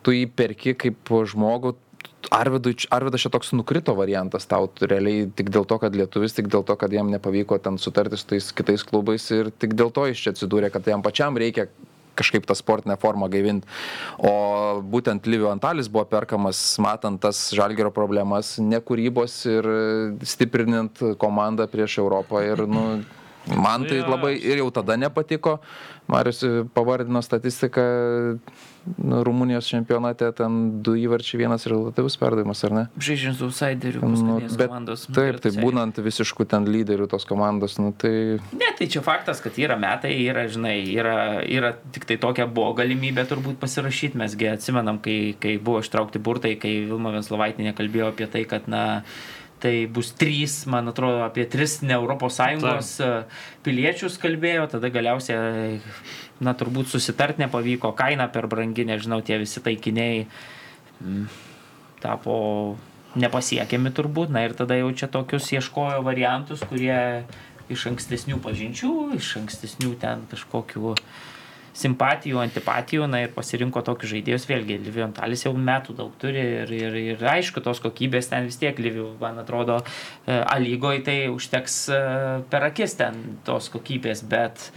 [0.06, 1.76] tu jį perki kaip žmogų.
[2.36, 6.76] Arvidas čia toks nukrito variantas tau, realiai tik dėl to, kad lietuvis, tik dėl to,
[6.78, 10.34] kad jam nepavyko ten sutarti su tais kitais klubais ir tik dėl to jis čia
[10.36, 11.70] atsidūrė, kad jam pačiam reikia
[12.20, 13.68] kažkaip tą sportinę formą gaivinti.
[14.20, 14.34] O
[14.84, 19.72] būtent Livio Antalis buvo perkamas, matant tas žalgerio problemas, nekūrybos ir
[20.28, 22.44] stiprinant komandą prieš Europą.
[22.46, 22.86] Ir, nu,
[23.56, 25.60] man tai labai ir jau tada nepatiko.
[26.10, 26.42] Marius
[26.74, 27.84] pavardino statistiką
[28.98, 32.84] nu, Rumunijos čempionate, ten du įvarčiai, vienas rezultatyvus perdavimas, ar ne?
[32.98, 35.04] Žaidžiant su outsideriu, Nu, bet komandos.
[35.14, 39.58] taip, tai būnant visiškų ten lyderių tos komandos, nu, tai Ne, tai čia faktas, kad
[39.62, 44.18] yra metai, yra, žinai, yra, yra tik tai tokia buvo galimybė turbūt pasirašyti.
[44.18, 49.04] Mesgi atsimenam, kai, kai buvo ištraukti burtai, kai Vilma Venslovaitinė kalbėjo apie tai, kad, na,
[49.60, 52.92] tai bus trys, man atrodo, apie tris ne ES
[53.66, 55.80] piliečius kalbėjo, tada galiausiai,
[56.40, 60.24] na, turbūt susitart nepavyko, kaina per brangi, nežinau, tie visi taikiniai
[61.04, 61.26] mm,
[62.04, 62.78] tapo
[63.20, 67.26] nepasiekiami turbūt, na ir tada jau čia tokius ieškojo variantus, kurie
[67.70, 70.96] iš ankstesnių pažinčių, iš ankstesnių ten kažkokių
[71.78, 76.74] simpatijų, antipatijų, na ir pasirinko tokius žaidėjus, vėlgi, Livijų Antalis jau metų daug turi ir,
[76.74, 79.80] ir, ir aišku, tos kokybės ten vis tiek Livijų, man atrodo,
[80.30, 82.00] A lygoje tai užteks e,
[82.52, 84.70] per akis ten tos kokybės, bet,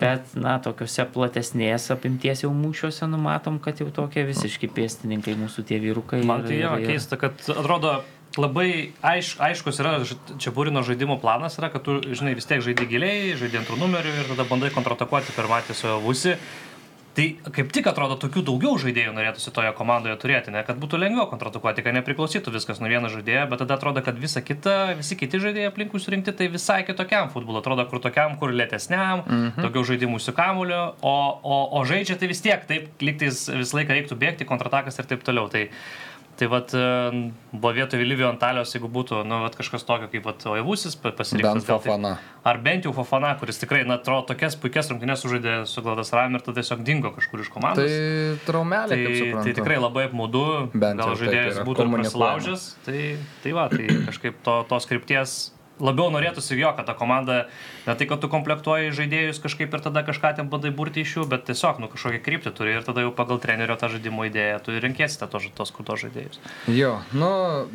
[0.00, 5.80] bet na, tokiuose platesnės apimties jau mūšiuose numatom, kad jau tokie visiški pėstininkai mūsų tie
[5.82, 6.22] vyrukai.
[6.28, 7.98] Man tai jo ir- keista, kad atrodo
[8.38, 9.98] labai aiš, aiškus yra
[10.38, 14.14] čia būrino žaidimo planas, yra, kad tu, žinai, vis tiek žaidži giliai, žaidži antrų numerių
[14.22, 16.38] ir tada bandai kontratakuoti per Matiso Vusi.
[17.18, 21.24] Tai kaip tik atrodo, tokių daugiau žaidėjų norėtųsi toje komandoje turėti, ne, kad būtų lengviau
[21.26, 25.40] kontratakuoti, kad nepriklausytų viskas nuo vieno žaidėjo, bet tada atrodo, kad visa kita, visi kiti
[25.42, 29.64] žaidėjai aplinkui surinkti, tai visai kitokiam futbolu, atrodo, kur tokiam, kur lėtesniam, -hmm.
[29.64, 33.98] daugiau žaidimų su kamuliu, o, o, o žaidžia tai vis tiek, taip, liktais visą laiką
[33.98, 35.50] reiktų bėgti, kontratakas ir taip toliau.
[35.50, 35.66] Tai,
[36.38, 36.80] Tai vat, e,
[37.50, 40.22] buvo vietoj Livio Antalios, jeigu būtų, nu, vat, kažkas tokio kaip
[41.02, 41.64] pa- pasirinktas.
[41.64, 42.12] Bent tai- Fofana.
[42.46, 46.36] Ar bent jau Fofana, kuris tikrai, na, atrodo, tokias puikias rungtynės sužaidė su Gladas Ram
[46.38, 47.90] ir tada tiesiog dingo kažkur iš komandos.
[47.90, 49.44] Tai traumelė, kaip Tai, suprantu.
[49.44, 52.74] tai tikrai labai apmaudu, Bent gal žaidėjas būtų prasilaužęs.
[52.86, 57.38] Tai, tai va, tai kažkaip to, tos krypties labiau norėtųsi jo, kad ta komanda,
[57.86, 61.26] ne tai, kad tu komplektuoji žaidėjus kažkaip ir tada kažką ten bandai burti iš jų,
[61.30, 64.74] bet tiesiog, nu, kažkokią kryptį turi ir tada jau pagal trenerio tą žaidimo idėją tu
[64.74, 66.40] ir renkėsi tos, tos kurtos žaidėjus.
[66.72, 67.30] Jo, nu,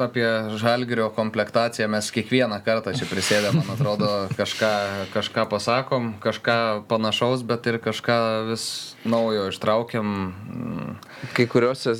[0.08, 0.28] apie
[0.62, 4.74] žalgerio komplektaciją mes kiekvieną kartą čia prisėdę, man atrodo, kažką,
[5.16, 6.60] kažką pasakom, kažką
[6.92, 8.20] panašaus, bet ir kažką
[8.52, 8.68] vis
[9.08, 10.34] naujo ištraukiam.
[11.34, 11.96] Kai kuriuose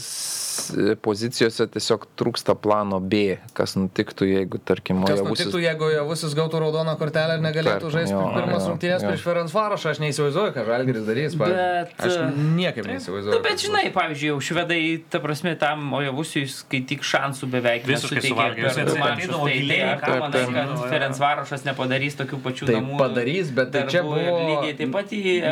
[1.02, 6.62] pozicijose tiesiog trūksta plano B, kas nutiktų, jeigu, tarkim, Kas Ojavusis- nutiktų, jeigu Javusis gautų
[6.64, 10.66] raudoną kortelę ir negalėtų Tarkim, žaisti jo, pirmas rungtynės prieš Ferenc Varošą, aš neįsivaizduoju, ką
[10.70, 11.38] Žalgiris darys.
[11.38, 11.64] pavyzdžiui.
[11.64, 12.28] Bet, Aš e,
[12.60, 13.42] niekaip Nu, neįsivaizduoju.
[13.44, 18.24] bet kas žinai, pavyzdžiui, jau švedai, ta prasme, tam Ojavusiui, kai tik šansų beveik Visiškai
[18.30, 18.64] suvalgė.
[18.64, 23.72] Jis tai giliai, ką manai, kad Ferenc Varošas nepadarys tokių pačių Tai namų padarys, bet
[23.72, 25.44] tai čia buvo- lygiai taip pat ir-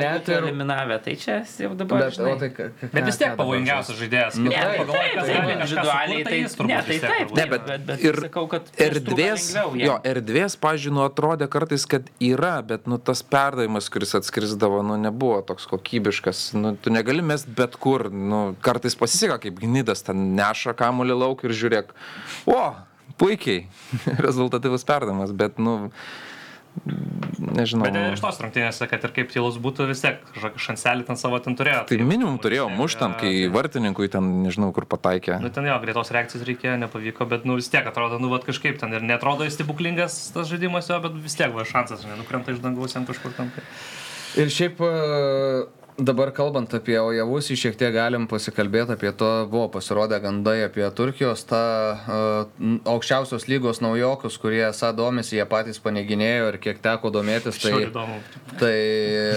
[0.41, 1.01] eliminavę.
[1.03, 2.49] Tai čia jau dabar, Bet, žinai, o tai,
[2.93, 4.35] Bet vis tiek pavojingiausias žaidėjas.
[4.37, 4.49] Nu,
[4.93, 7.33] Taip, kas gali individualiai, tai jis turbūt ne, tai taip.
[7.37, 9.47] Ne, bet bet, bet ir sakau, kad erdvės,
[9.79, 14.97] jo, erdvės, pažiūrėjau, nu, atrodė kartais, kad yra, bet nu, tas perdavimas, kuris atskrisdavo, nu,
[15.01, 16.43] nebuvo toks kokybiškas.
[16.57, 18.09] Nu, tu negali mest bet kur.
[18.11, 21.93] Nu, kartais pasiseka, kaip gnydas ten neša kamuolį lauk ir žiūrėk,
[22.49, 22.59] o,
[23.21, 23.65] puikiai,
[24.27, 25.93] rezultatyvus perdavimas, bet, nu,
[26.85, 27.85] nežinau.
[27.85, 31.19] Bet ir iš tos rungtynėse, kad ir kaip tylus būtų, vis tiek kažkokį šanselį ten
[31.19, 31.83] savo ten turėjo.
[31.89, 35.39] Tai minimum turėjo muštam, kai tai- vartininkui ten, nežinau, kur pataikė.
[35.43, 38.79] Nu, ten jo, greitos reakcijos reikėjo, nepavyko, bet, nu, vis tiek atrodo, nu, vat kažkaip
[38.79, 42.51] ten ir netrodo jis stebuklingas tas žaidimas jo, bet vis tiek va šansas, žinai, nukrenta
[42.55, 43.51] iš dangaus jam kažkur tam.
[44.39, 44.91] Ir šiaip e,
[45.99, 51.43] dabar kalbant apie Ojavusį, šiek tiek galim pasikalbėti apie to, buvo pasirodę gandai apie Turkijos
[51.49, 51.61] tą
[51.95, 57.73] uh, aukščiausios lygos naujokus, kurie esą domisi, jie patys paneginėjo ir kiek teko domėtis, tai...
[57.75, 58.17] Tai įdomu.
[58.61, 58.73] tai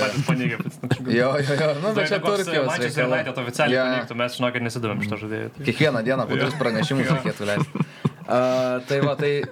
[0.05, 2.73] Patys paneigė, bet jo, jo, jo, nu, bet čia Turkijos.
[2.85, 3.21] Reikalai.
[3.21, 3.85] United oficialiai Jo.
[3.91, 5.55] paneigtų, mes žinokit nesidomėm šito žaidėjo.
[5.55, 5.69] Tai.
[5.71, 8.13] Kiekvieną dieną po tris pranešimus reikėtų leisti.
[8.25, 9.43] Uh, tai va, tai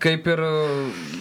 [0.00, 0.40] kaip ir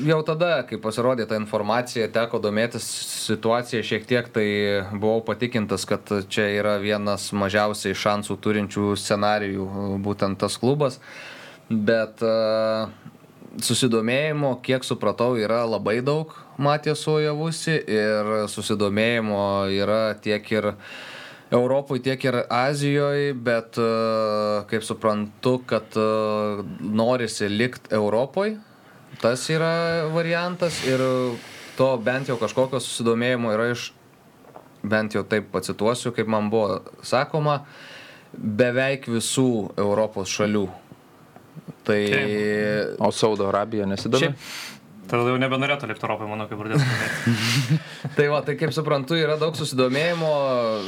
[0.07, 2.85] jau tada, kai pasirodė ta informacija, teko domėtis
[3.25, 4.47] situaciją šiek tiek, tai
[4.93, 9.67] buvau patikintas, kad čia yra vienas mažiausiai šansų turinčių scenarijų,
[10.05, 11.01] būtent tas klubas.
[11.67, 12.87] Bet uh,
[13.59, 19.41] susidomėjimo, kiek supratau, yra labai daug Matės Ojavusi ir susidomėjimo
[19.73, 20.71] yra tiek ir
[21.51, 23.87] Europoje, tiek ir Azijoje, bet e,
[24.71, 26.05] kaip suprantu, kad e,
[26.79, 28.55] norisi likti Europoje,
[29.21, 31.03] tas yra variantas ir
[31.77, 33.89] to bent jau kažkokio susidomėjimo yra iš,
[34.81, 37.61] bent jau taip pacituosiu, kaip man buvo sakoma,
[38.31, 40.69] beveik visų Europos šalių.
[41.83, 41.99] Tai
[43.01, 44.29] O Saudo Arabija nesidomi?
[44.31, 44.70] Šiaip-
[45.11, 46.85] Tada jau nebenorėtų likti Europoje, manau, kaip pradėtų.
[48.15, 50.29] Tai va, tai kaip suprantu, yra daug susidomėjimo,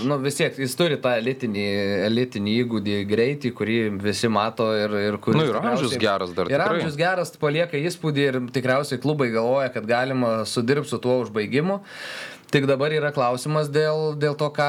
[0.07, 1.65] nu vis tiek jis turi tą elitinį,
[2.07, 5.41] elitinį įgūdį, greitį, kurį visi mato ir, ir kuris...
[5.41, 6.79] Nu, ir amžius geras dar, Ir tikrai.
[6.79, 11.81] amžius geras palieka įspūdį ir tikriausiai klubai galvoja, kad galima sudirbti su tuo užbaigimu.
[12.53, 14.65] Tik dabar yra klausimas dėl, dėl to, ką,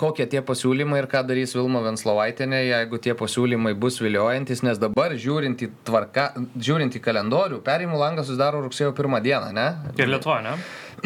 [0.00, 5.14] kokie tie pasiūlymai ir ką darys Vilma Venslovaitinė, jeigu tie pasiūlymai bus viliojantis, nes dabar
[5.14, 9.68] žiūrint į, tvarka, žiūrint į kalendorių, perimų langas susidaro rugsėjo pirmą dieną, ne?
[9.94, 10.56] Ir Lietuva, ne?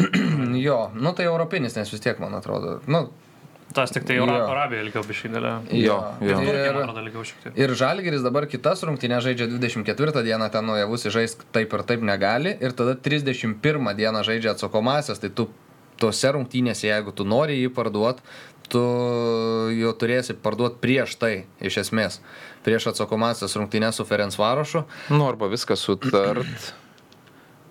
[0.65, 2.79] Jo, nu tai europinis, nes vis tiek, man atrodo.
[2.89, 3.05] Nu,
[3.69, 4.25] Tas tik tai Jo.
[4.25, 5.57] Arabija ilgiau biškai galėjo.
[5.77, 6.37] Jo, jo.
[6.41, 7.19] Turkija, man
[7.53, 12.01] Ir, ir Žalgiris dabar kitas rungtynės žaidžia 24 dieną, ten nuojavus žais taip ir taip
[12.01, 12.55] negali.
[12.65, 15.51] Ir tada 31 dieną žaidžia atsakomasias, tai tu
[15.99, 18.23] tose rungtynėse, jeigu tu nori jį parduoti,
[18.69, 18.81] tu
[19.73, 22.19] jo turėsi parduoti prieš tai, iš esmės.
[22.65, 24.83] Prieš atsakomasias rungtynės su Ferenc Varošu.
[25.09, 26.73] Nu, arba viską sutart,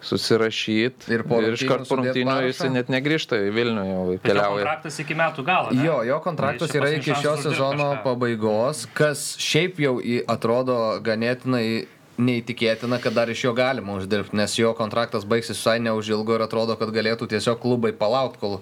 [0.01, 2.47] susirašyti Ir po ir iš rungtynių karto parašą.
[2.47, 4.55] jis net negrįžta į Vilnių, jau Bet jo keliauja.
[4.63, 5.71] kontraktas iki metų galo.
[5.75, 5.85] ne?
[5.85, 8.03] Jo, jo kontraktas Tai yra iki šio sezono kažką.
[8.05, 9.97] pabaigos, kas šiaip jau
[10.31, 11.87] atrodo ganėtinai
[12.19, 16.75] neįtikėtina, kad dar iš jo galima uždirbti, nes jo kontraktas baigsis visai neužilgo ir atrodo,
[16.81, 18.59] kad galėtų tiesiog klubai palaukti, kol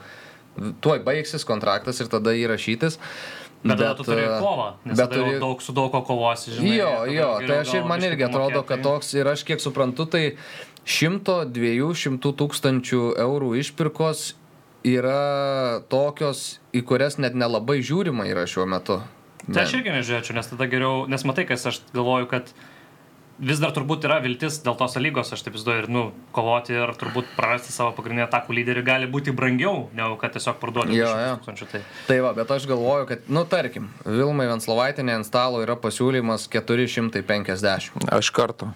[0.85, 2.99] tuoj baigsis kontraktas ir tada įrašytis.
[3.67, 6.77] Bet tada tu turi e, kovą, nes bet turi- daug su daug ko kovosi, žinai.
[6.77, 9.61] Jo, jo, tai aš ir man irgi atrodo, pamokėt, kad tai- toks ir aš kiek
[9.65, 10.25] suprantu, tai
[10.87, 14.35] 100-200 tūkstančių eurų išpirkos
[14.87, 19.01] yra tokios, į kurias net nelabai žiūrima yra šiuo metu.
[19.47, 22.53] Tai aš irgi nežiūrėčiau, nes tada geriau, nes matai, kas aš galvoju, kad
[23.39, 26.03] vis dar turbūt yra viltis dėl tos lygos, aš taip įsivaizduoju, ir, nu,
[26.37, 30.97] kovoti ir turbūt prarasti savo pagrindinę atakų lyderį gali būti brangiau, negu kad tiesiog parduoti
[30.97, 31.11] Jo,
[31.45, 31.69] 200 jo.
[31.73, 31.83] Tai.
[32.09, 38.09] Tai va, bet aš galvoju, kad, nu tarkim, Vilmai Venslovaitinė ant stalo yra pasiūlymas 450.
[38.17, 38.73] Aš kartu.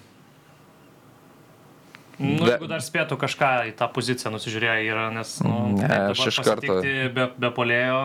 [2.21, 6.37] Nu, jeigu dar spėtų kažką į tą poziciją nusižiūrėję yra, nes, nu, Ne, aš iš
[6.45, 8.01] karto- pasitikti Be, be polėjo,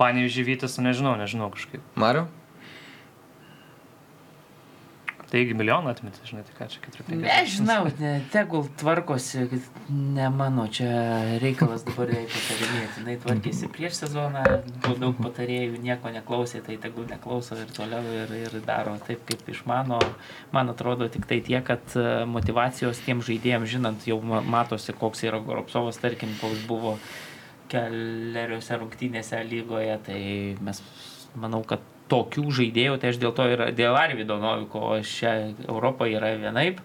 [0.00, 1.84] panį žyvytis, nežinau, nežinau kažkaip.
[2.00, 2.24] Mariu?
[5.32, 7.22] Taigi milijoną atmeti, žinai, tai ką čia 450.
[7.24, 9.46] Nežinau, ne, tegul tvarkosi,
[9.88, 10.90] ne mano čia
[11.40, 13.04] reikalas dabar jai patarinėti.
[13.08, 14.42] Jis tvarkėsi prieš sezoną,
[14.82, 19.48] buvo daug patarėjų, nieko neklausė, tai tegul neklauso ir toliau ir, ir daro taip, kaip
[19.54, 20.02] išmano.
[20.52, 25.24] Man atrodo tik tai tiek, kad e, motivacijos tiem žaidėjams, žinant, jau ma- matosi, koks
[25.30, 26.98] yra Goropsovas, tarkim, koks buvo
[27.72, 30.20] keliariuose rungtynėse lygoje, tai
[30.60, 30.84] mes
[31.40, 31.80] manau, kad
[32.12, 36.84] tokių žaidėjų, tai aš dėl to ir dėl Arvido Noviko, čia Europoje yra vienaip.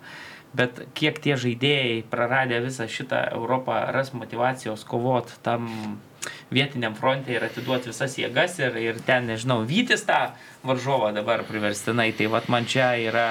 [0.58, 5.68] Bet kiek tie žaidėjai praradę visą šitą Europą ras motivacijos kovot tam
[6.52, 10.32] vietiniam fronte ir atiduoti visas jėgas ir, ir ten, nežinau, vytis tą
[10.68, 12.14] varžovą dabar priverstinai.
[12.18, 13.28] Tai vad man čia yra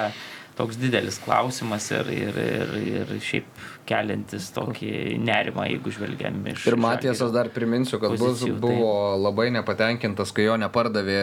[0.56, 3.48] toks didelis klausimas ir, ir, ir, ir šiaip
[3.86, 6.64] keliantis tokį nerimą, jeigu žvelgiam iš...
[6.70, 8.90] Ir Matiesas dar priminsiu, kad bus, pozicijų, buvo
[9.20, 11.20] labai nepatenkintas, kai jo nepardavė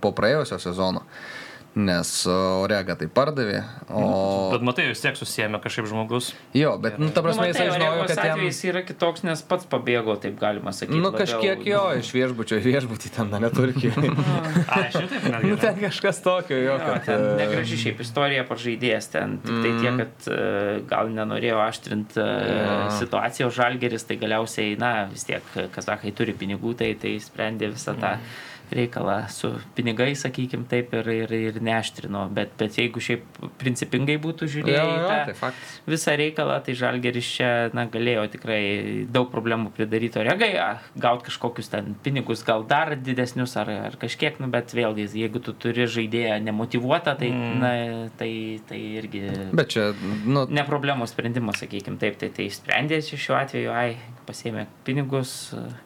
[0.00, 1.04] po praėjusio sezono.
[1.78, 3.60] Nes Orega tai pardavė,
[3.94, 4.00] o...
[4.50, 6.32] Bet matai, vis tiek susijęme kažkaip žmogus.
[6.56, 8.32] Jo, bet, nu, ta prasme, jisai žinojo, kad jam...
[8.34, 10.98] atvejis yra kitoks, nes pats pabėgo, taip galima sakyti.
[10.98, 14.10] Nu, kažkiek jo, iš viešbučio į viešbutį ten, na, neturkiai.
[14.66, 15.52] A, šitaip netgi.
[15.52, 17.14] nu, ten kažkas tokio, jo, Jo, kad...
[17.14, 20.42] e, negraži šiaip istorija pažaidėjas, ten tik tai tiek, kad e,
[20.90, 22.76] gal nenorėjo aštrinti Jo.
[22.98, 27.94] situaciją, o žalgeris tai galiausiai, na, vis tiek kazahai turi pinigų, tai tai sprendė visą
[28.00, 28.16] tą
[28.74, 34.48] reikalą su pinigais, sakykim taip, ir, ir, ir neaštrino, bet, bet jeigu šiaip principingai būtų
[34.48, 35.52] Jo, žiūrėję į jo, tą tai
[35.90, 38.60] visą reikalą, tai žalgeris čia, na, galėjo tikrai
[39.12, 40.50] daug problemų pridaryti oregai,
[41.00, 45.54] gauti kažkokius ten pinigus, gal dar didesnius ar, ar kažkiek, nu, bet vėlgi, jeigu tu
[45.54, 47.60] turi žaidėją nemotivuotą, tai, mm.
[47.62, 47.72] na,
[48.20, 48.32] tai,
[48.68, 49.90] tai irgi Bet čia,
[50.26, 53.94] nu, ne problemos sprendimas, sakykim, taip, tai tai sprendė čia šiuo atveju, ai,
[54.28, 55.32] pasėmė pinigus,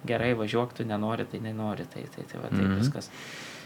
[0.07, 2.74] gerai važiuok, tu nenori, tai nenori, tai, tai, tai va, taip mm.
[2.83, 3.11] Viskas.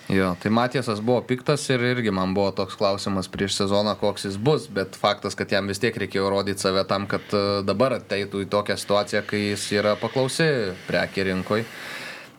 [0.09, 4.38] Jo, tai Matiesas buvo piktas ir irgi man buvo toks klausimas prieš sezoną, koks jis
[4.40, 8.40] bus, bet faktas, kad jam vis tiek reikėjo rodyti save tam, kad e, dabar ateitų
[8.47, 10.49] į tokią situaciją, kai jis yra paklausi
[10.87, 11.66] prekė rinkoj.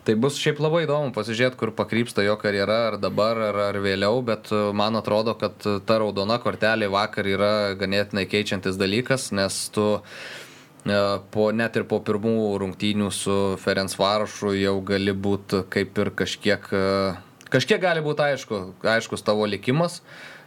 [0.07, 4.23] Tai bus šiaip labai įdomu pasižiūrėti, kur pakrypsta jo karjera, ar dabar, ar, ar vėliau,
[4.25, 9.91] bet e, man atrodo, kad ta raudona kortelė vakar yra ganėtinai keičiantis dalykas, nes tu
[11.31, 16.69] po, net ir po pirmų rungtynių su Ferenc Varošu jau gali būti kaip ir kažkiek,
[16.71, 17.15] e,
[17.51, 20.01] kažkiek gali būti aišku, aiškus tavo likimas.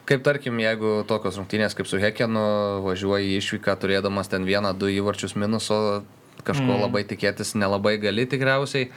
[0.08, 5.36] Kaip tarkim, jeigu tokios rungtynės kaip su Hekenu važiuoji išvyką turėdamas ten vieną, du įvarčius
[5.38, 6.02] minuso,
[6.42, 6.80] kažko mm.
[6.82, 8.88] labai tikėtis nelabai gali tikriausiai.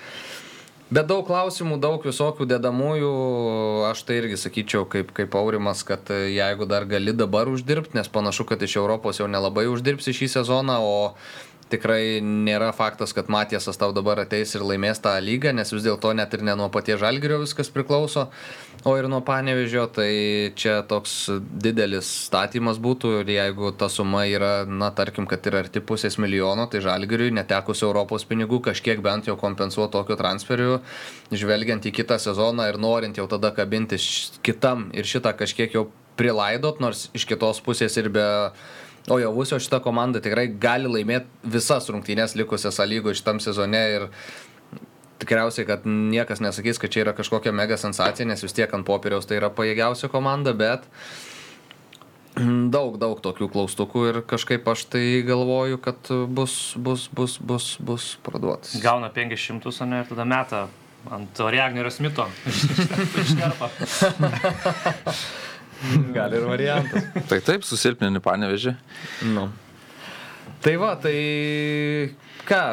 [0.93, 3.12] Bet daug klausimų, daug visokių dedamųjų,
[3.89, 8.12] aš tai irgi sakyčiau, kaip, kaip Aurimas, kad e, jeigu dar gali dabar uždirbti, nes
[8.12, 11.00] panašu, kad iš Europos jau nelabai uždirbsi šį sezoną, o
[11.71, 16.13] tikrai nėra faktas, kad Matiesas tau dabar ateis ir laimės tą lygą, nes vis dėlto
[16.17, 18.28] net ir ne nuo paties Žalgirio viskas priklauso,
[18.86, 20.10] o ir nuo Panevežio, tai
[20.60, 21.15] čia toks
[21.65, 26.69] didelis statymas būtų ir jeigu ta suma yra, na, tarkim, kad yra arti pusės milijono,
[26.69, 30.80] tai Žalgiriui netekus Europos pinigų kažkiek bent jau kompensuoti tokiu transferiu,
[31.34, 33.97] žvelgiant į kitą sezoną ir norint jau tada kabinti
[34.45, 38.25] kitam ir šitą kažkiek jau prilaidot, nors iš kitos pusės ir be
[39.10, 44.08] O jau Vusio šita komanda tikrai gali laimėti visas rungtynės likusias lygų šitam sezone ir
[45.22, 49.30] tikriausiai, kad niekas nesakys, kad čia yra kažkokia mega sensacija, nes vis tiek ant popieriaus
[49.30, 50.88] tai yra pajėgiausia komanda, bet
[52.36, 58.10] daug, daug tokių klaustukų ir kažkaip aš tai galvoju, kad bus, bus, bus, bus, bus
[58.26, 58.76] parduotas.
[58.84, 60.65] Gauna 500, o ne, ir tada meta
[61.13, 62.26] ant Oriagnerio Smito.
[63.22, 63.70] Iš karto.
[66.17, 67.06] Gal ir variantas.
[67.30, 68.76] Tai taip, susilpnini panevežį.
[69.36, 69.50] Nu.
[70.65, 71.15] Tai va, tai
[72.48, 72.63] ką,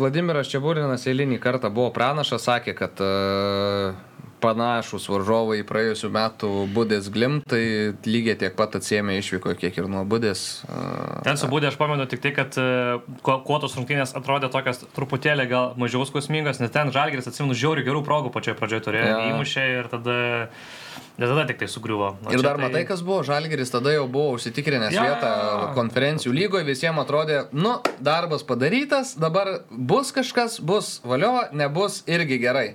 [0.00, 3.96] Vladimiras Čiaburinas eilinį kartą buvo pranašas, sakė, kad uh,
[4.40, 10.02] panašus varžovai praėjusiu metu Budės Glim, tai lygiai tiek pat atsiemė išvyko, kiek ir nuo
[10.08, 10.62] Budės.
[10.66, 12.66] Uh, Ten subūdė aš pamenu tik tai, kad e,
[13.26, 17.86] kuo, kuo tos rungtynės atrodė tokias truputėlį gal mažiau skausmingos, nes ten Žalgeris atsimenu žiaurių
[17.88, 19.26] gerų progų pačioje pradžioje turėjo, Jo.
[19.34, 20.16] įmušė ir tada,
[21.20, 22.14] ir tada tik tai sugriuvo.
[22.24, 25.32] O Ir dar matai, kas buvo, Žalgeris tada jau buvo užsitikrinęs Jo, vietą
[25.76, 32.68] konferencijų lygoje, visiems atrodė, nu, darbas padarytas, dabar bus kažkas, bus valio, nebus irgi gerai.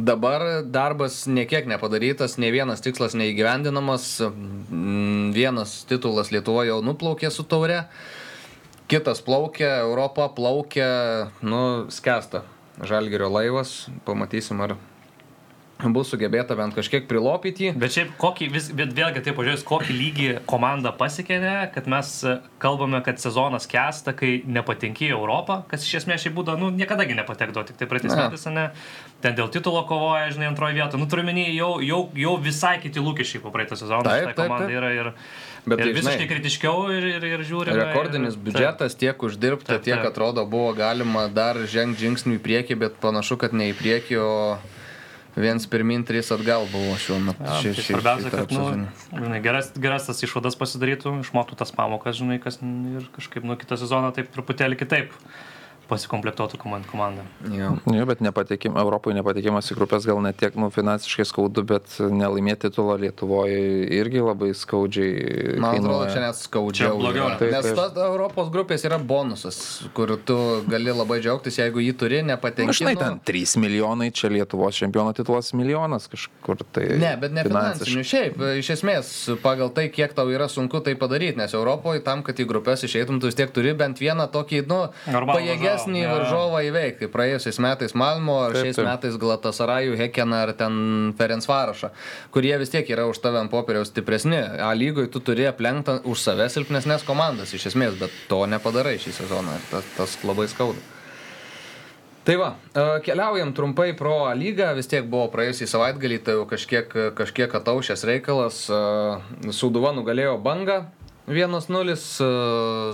[0.00, 7.44] Dabar darbas niekiek nepadarytas, ne vienas tikslas neįgyvendinamas, mm, vienas titulas Lietuvoje jau nuplaukė su
[7.44, 7.84] taure,
[8.90, 12.42] kitas plaukia, Europa plaukia, nu, skęsta.
[12.80, 14.78] Žalgerio laivas, pamatysim, ar
[15.88, 17.72] bus sugebėta bent kažkiek prilopyti.
[17.80, 21.40] Bet šiaip, kokį, vis, bet vėlgi taip pažiūrėjus, kokį lygį komanda pasiekė,
[21.74, 22.12] kad mes
[22.62, 27.16] kalbame, kad sezonas kesta, kai nepatenki į Europą, kas iš esmės šiaip būdavo, nu, niekadagi
[27.18, 28.68] nepatekdavo, tik tai praeitais metais, ne,
[29.24, 33.02] ten dėl titulo kovoja, žinai, antroje vietoje, nu, turiu menį, jau, jau, jau visai kiti
[33.02, 34.74] lūkesčiai po praeitą sezoną Taip, taip, taip.
[34.74, 35.14] yra ir,
[35.66, 37.76] Bet ir tai, visiškai žinai, kritiškiau ir, ir, ir žiūrime.
[37.76, 40.08] Rekordinis ir, biudžetas, tiek uždirbta, Taip, tiek taip.
[40.08, 44.30] atrodo buvo galima dar žengti žingsnių į priekį, bet panašu, kad ne į priekį, o
[45.36, 47.42] viens pirmin, trys atgal buvo šiuo metu.
[47.44, 48.64] Ja, ši- tai ši- svarbiausia, kad nu,
[49.14, 53.76] žinai, geras, geras tas išvadas pasidarytų, išmoktų tas pamokas, žinai, kas ir kažkaip nuo kitą
[53.78, 55.12] sezoną taip truputėlį kitaip
[55.90, 57.24] pasikomplektuotų komand- komandą.
[57.50, 57.74] Jo.
[57.90, 62.68] Jo, bet nepatekim, Europoje nepatikimas į grupės gal ne tiek nu, finansiškai skaudu, bet nelaimėti
[62.70, 63.58] titulo Lietuvoje
[63.98, 65.58] irgi labai skaudžiai.
[65.60, 66.94] Man atrodo, čia net skaudžiau.
[66.94, 67.28] Čia blogiau?
[67.40, 69.58] Taip, Nes tos Europos grupės yra bonusas,
[69.96, 70.36] kur tu
[70.70, 72.70] gali labai džiaugtis, jeigu jį turi, nepatenki.
[72.70, 76.86] Na, žinai, nu, ten 3 milijonai, čia Lietuvos čempiono titulas milijonas kažkur tai.
[77.00, 78.04] Ne, bet ne finansinių.
[78.06, 79.12] Šiaip, iš esmės,
[79.42, 83.20] pagal tai, kiek tau yra sunku tai padaryti, nes Europoje tam, kad į grupės išeitum,
[83.20, 84.80] tu vis tiek turi bent vieną tokį, nu,
[85.10, 85.40] Normalų
[85.86, 86.12] varžovą, jo.
[86.14, 87.08] varžovą įveikti.
[87.12, 88.88] Praėjusiais metais Malmo, ar Taip, šiais taip.
[88.88, 90.78] metais Glatasarajų, Hekeną ar ten
[91.18, 91.90] Ferencvarašą,
[92.34, 94.40] kurie vis tiek yra už tave ant popieriaus stipresni.
[94.40, 99.16] A lygoje tu turi aplenkti už save silpnesnės komandas, iš esmės, bet to nepadarai šį
[99.22, 100.80] sezoną ir tas, tas labai skauda.
[102.20, 106.92] Tai va, e, keliaujam trumpai pro lygą, vis tiek buvo praėjusį savaitgalį, tai jau kažkiek,
[107.16, 108.66] kažkiek ataušęs reikalas.
[108.68, 110.82] e, Sūduva nugalėjo bangą
[111.30, 112.28] 1-0, e,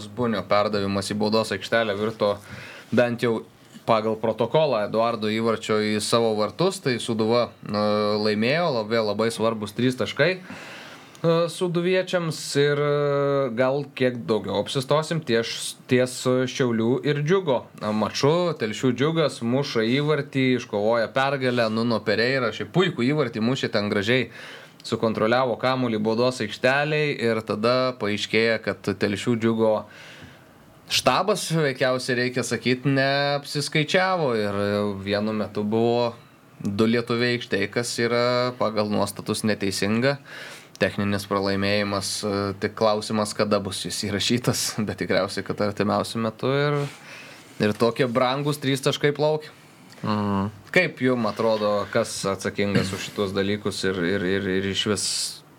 [0.05, 2.37] Zbunio perdavimas į baudos aikštelę virto
[2.93, 3.41] bent jau
[3.87, 7.85] pagal protokolą Eduardo įvarčio į savo vartus, tai Sūduva e,
[8.25, 10.41] laimėjo, labai, labai svarbus 3 taškai e,
[11.53, 12.91] suduviečiams ir e,
[13.59, 16.19] gal kiek daugiau apsistosim ties, ties
[16.51, 17.63] Šiaulių ir Džiugo
[17.95, 18.35] maču.
[18.59, 24.31] Telšių Džiugas muša įvartį, iškovoja pergalę, Nuno Pereira, šiaip puikų įvartį mušė ten gražiai
[24.87, 29.73] sukontroliavo kamuolį baudos aikšteliai ir tada paaiškėja, kad Telšių Džiugo
[30.89, 34.61] štabas, veikiausiai reikia sakyti, neapsiskaičiavo ir
[35.05, 36.15] vienu metu buvo
[36.61, 40.17] du lietuviai aikštėje, kas yra pagal nuostatus neteisinga.
[40.77, 46.81] Techninis pralaimėjimas, e, tik klausimas, kada bus jis įrašytas, bet tikriausiai, kad artimiausiu metu ir,
[47.65, 49.53] ir tokie brangus trys taškai plaukia.
[50.05, 50.51] Mm.
[50.75, 55.07] Kaip jums atrodo, kas atsakingas už šitos dalykus ir, ir, ir, ir iš vis,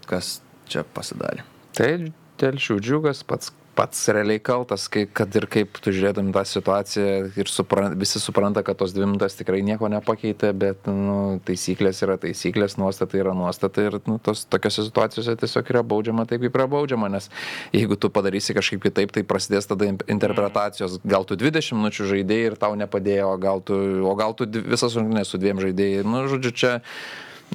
[0.10, 0.38] kas
[0.70, 1.42] čia pasidarė?
[1.78, 1.90] Tai
[2.38, 7.52] telšių džiugas pats, pats realiai kaltas, kai, kad ir kaip tu žiūrėtum tą situaciją ir
[7.52, 12.80] supran, visi supranta, kad tos dvi minutės tikrai nieko nepakeitė, bet nu, taisyklės yra taisyklės,
[12.82, 17.12] nuostata yra nuostata ir nu, tos, tokiose situacijose tiesiog yra baudžiama taip, kaip yra baudžiama,
[17.14, 17.30] nes
[17.76, 22.52] jeigu tu padarysi kažkaip kitaip, tai prasidės tada in- interpretacijos, gal tu 20 minučių žaidėjai
[22.52, 23.78] ir tau nepadėjo, gal tu,
[24.10, 26.06] o gal tu visas rungtynės su dviem žaidėjai.
[26.08, 26.74] Nu, žodžiu, čia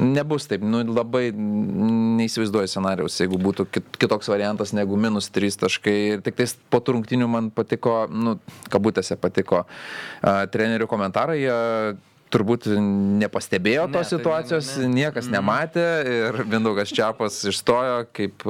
[0.00, 5.96] Nebus taip, nu, labai neįsivaizduoju scenarijaus, jeigu būtų kit- kitoks variantas negu minus 3 taškai.
[6.14, 8.38] Ir tik tais po tų rungtinių man patiko, nu,
[8.72, 11.58] kabutėse patiko uh, trenerių komentarai, jie
[12.32, 12.64] turbūt
[13.20, 14.94] nepastebėjo Ne, tos tai ne, situacijos, ne, ne.
[15.02, 18.46] niekas nematė ir Vindaugas Čiapas išstojo, kaip,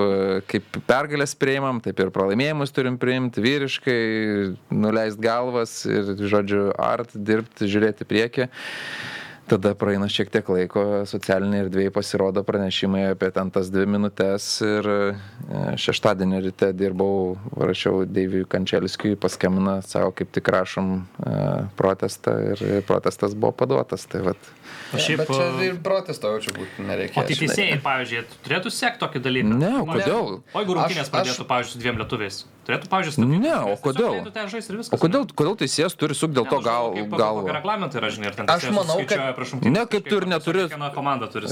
[0.50, 3.98] kaip pergalės priimam, taip ir pralaimėjimus turim priimti vyriškai,
[4.70, 8.48] nuleist galvas ir, žodžiu, art, dirbti, žiūrėti priekį.
[9.50, 14.88] Tada praeina šiek tiek laiko, socialiniai erdvėjai pasirodo pranešimai apie ten tas dvi minutės ir
[14.88, 14.98] e,
[15.82, 21.34] šeštadienį ryte dirbau, rašiau Deiviui Kančelskiui, paskemina, savo kaip tik rašom e,
[21.78, 24.06] protestą ir protestas buvo paduotas.
[24.08, 24.52] Tai vat,
[24.92, 27.16] O šiaip, Bet čia ir protesto jaučiu būti nereikia.
[27.16, 29.54] O tai teisėjai, pavyzdžiui, turėtų sekti tokį dalyką.
[29.62, 30.26] Ne, o kodėl?
[30.52, 32.36] O jeigu rungtynės Aš- aš- pradėtų, pavyzdžiui, su dviem lietuviais,
[32.68, 34.12] turėtų, pavyzdžiui, stabdyti Ne, o kodėl?
[34.82, 37.40] viskas, O kodėl, kodėl teisėjas turi suk dėl Ne, to nu, gal, gal...
[37.56, 40.68] Reglamentai yra, žinai, ir ten Aš manau, kad- rungtynes Ne, kaip tu ir neturi-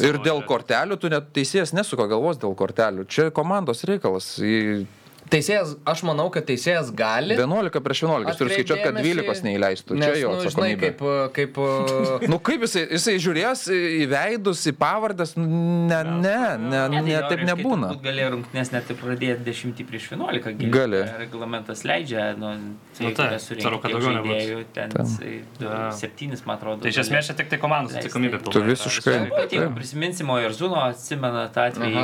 [0.05, 3.09] Ir dėl kortelių tu net teisėjas nesuka galvos dėl kortelių.
[3.09, 4.37] Čia komandos reikalas.
[4.37, 4.85] Į
[5.31, 7.37] Teisėjas, aš manau, kad teisėjas gali.
[7.39, 9.99] 11 prieš 11 turi atkreipt skaičiuoti, kad dėmesį, 12 neįleistų.
[10.01, 11.03] Nes, Čia jo nu, žinai, kaip,
[11.37, 11.61] kaip
[12.33, 17.15] Nu kaip jisai, jisai žiūrės į veidus, į pavardas, nu, ne, ne, ne, Ne, ne,
[17.23, 17.93] tai taip nebūna.
[17.95, 20.51] turbūt Galėjo rungtynės net ir pradėti 10 prieš 11.
[20.59, 21.03] gi Gali.
[21.23, 22.51] Reglamentas leidžia, nu,
[22.99, 24.65] tai Nu, taip, surinkti svarbu, kad daugiau nebūtų.
[24.75, 25.07] ten Taip.
[25.07, 25.79] jisai du- Jo.
[26.01, 26.83] septynis, man atrodo.
[26.83, 28.43] Tai iš esmės čia tik tai komandos atsakomybė.
[28.51, 31.95] Tu visiškai- jeigu ir Zuno atsimena tą atvejį,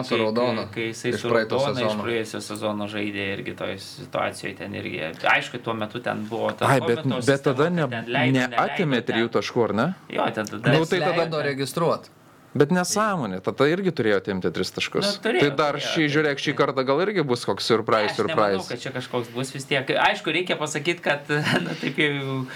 [0.72, 2.03] kai, jisai Iš su raudona iš sezono.
[2.05, 5.01] praėjusio sezono žaidė irgi toj situacijoje ten irgi.
[5.33, 9.33] Aišku, tuo metu ten buvo ta Ai, bet, Covido bet tada ne, leido, neleido trijų
[9.39, 9.89] taškų, ar ne?
[10.12, 10.73] Jo, ten tada.
[10.77, 12.12] Nu, tai tada- leido registruoti.
[12.57, 15.05] Bet nesąmonė, tada irgi turėjo atimti tris taškus.
[15.05, 18.23] Nu, turėjo, tai dar turėjo, šį, žiūrėk, šį kartą gal irgi bus koks surprise, Aš
[18.23, 18.69] nemanau, surprise.
[18.71, 19.85] kad čia kažkoks bus vis tiek.
[20.07, 21.29] Aišku, reikia pasakyti, kad
[21.67, 22.47] na, taip jau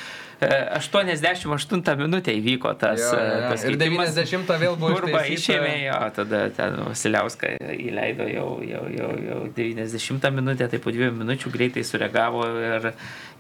[0.41, 3.39] 88 minutę įvyko tas, Jo, jo, jo.
[3.45, 4.15] e, tas Ir keitimas.
[4.17, 5.35] 90 vėl buvo ištaisyta.
[5.37, 11.13] išėmė jo, tada ten Vasiliauską įleido jau, jau, jau, jau 90 minutę, tai po dviejų
[11.21, 12.91] minučių greitai sureagavo ir,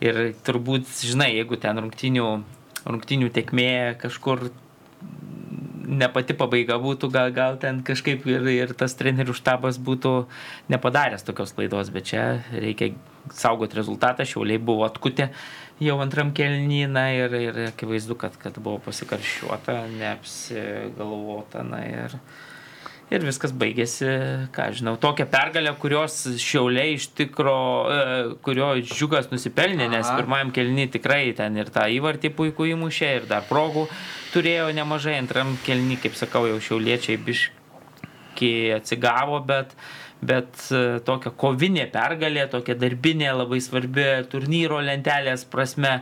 [0.04, 2.28] ir turbūt, žinai, jeigu ten rungtinių,
[2.84, 3.70] rungtinių tekmė
[4.02, 4.50] kažkur
[5.90, 10.12] ne pati pabaiga būtų, gal, gal ten kažkaip ir, ir tas trenerių štabas būtų
[10.70, 12.92] nepadaręs tokios klaidos, bet čia reikia
[13.34, 15.30] saugoti rezultatą, šiauliai buvo atkutę
[15.80, 22.16] jau antram kelnyną ir, ir akivaizdu, kad, kad buvo pasikaršiuota, neapsigalvota, na ir,
[23.10, 24.06] Ir viskas baigėsi,
[24.54, 27.54] ką žinau, tokia pergalė, kurios šiauliai iš tikro,
[27.90, 28.02] e,
[28.46, 30.14] kurio džiugas nusipelnė, nes Aha.
[30.20, 33.88] pirmajam kelni tikrai ten ir tą įvartį puikų įmušė, ir dar progų
[34.30, 39.74] turėjo nemažai, antram kelni, kaip sakau, jau šiauliečiai biški atsigavo, bet,
[40.22, 46.00] bet e, tokia kovinė pergalė, tokia darbinė, labai svarbi turnyro lentelės prasme.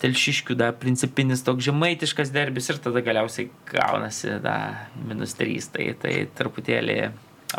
[0.00, 4.54] Telšiškių da principinis toks žemaitiškas derbis ir tada galiausiai gaunasi da
[4.96, 6.94] minus 3, tai, tai truputėlį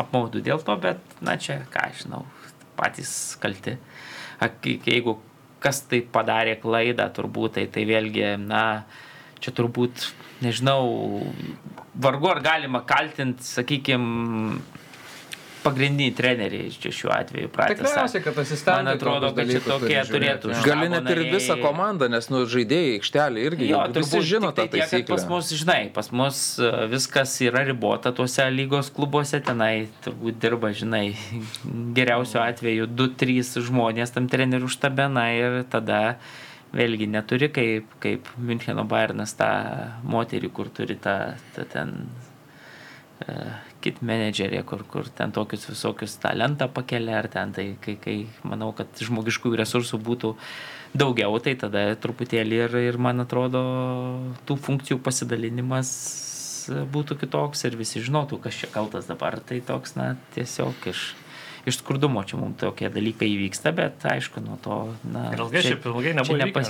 [0.02, 2.24] apmaudu dėl to, bet na čia, ką aš žinau,
[2.74, 3.76] patys kalti.
[4.42, 5.20] Jeigu
[5.62, 8.82] kas tai padarė klaidą, turbūt tai, tai vėlgi, na,
[9.42, 10.08] čia turbūt,
[10.42, 11.22] nežinau,
[12.02, 14.58] vargu ar galima kaltinti, sakykime,
[15.62, 17.50] pagrindinį trenerį čia šiuo atveju.
[17.54, 21.56] praeitą Tikriausiai, kad asistentai Man atrodo, kad čia tokie turėtų štabo Gali net ir visą
[21.62, 25.08] komandą, nes nu, žaidėjai aikštelė irgi Jo, jau visi žino tik tą tai taisyklę.
[25.14, 30.72] Pas mus, žinai, pas mus e, viskas yra ribota tuose lygos klubuose, tenai turbūt dirba,
[30.76, 31.04] žinai,
[31.98, 36.02] geriausiu atveju 2-3 žmonės tam trenerių štabe, na ir tada
[36.72, 39.50] vėlgi neturi kaip, kaip Müncheno Bayernas tą
[40.08, 41.98] moterį, kur turi tą, tą ten
[43.26, 48.16] uh, kit menedžerė, kur, kur ten tokius visokius talentą pakelia, ar ten tai, kai, kai
[48.46, 50.34] manau, kad žmogiškųjų resursų būtų
[50.98, 53.62] daugiau, tai tada truputėlį ir, ir man atrodo,
[54.48, 55.92] tų funkcijų pasidalinimas
[56.68, 59.40] būtų kitoks ir visi žinotų, kas čia kaltas dabar.
[59.46, 61.12] Tai toks, na, tiesiog iš,
[61.66, 65.70] iš skurdumo čia mums tokie dalykai įvyksta, bet aišku, nuo to, na, Ir ilgai čia-
[65.76, 66.62] šiaip ilgai nebuvo įvykę,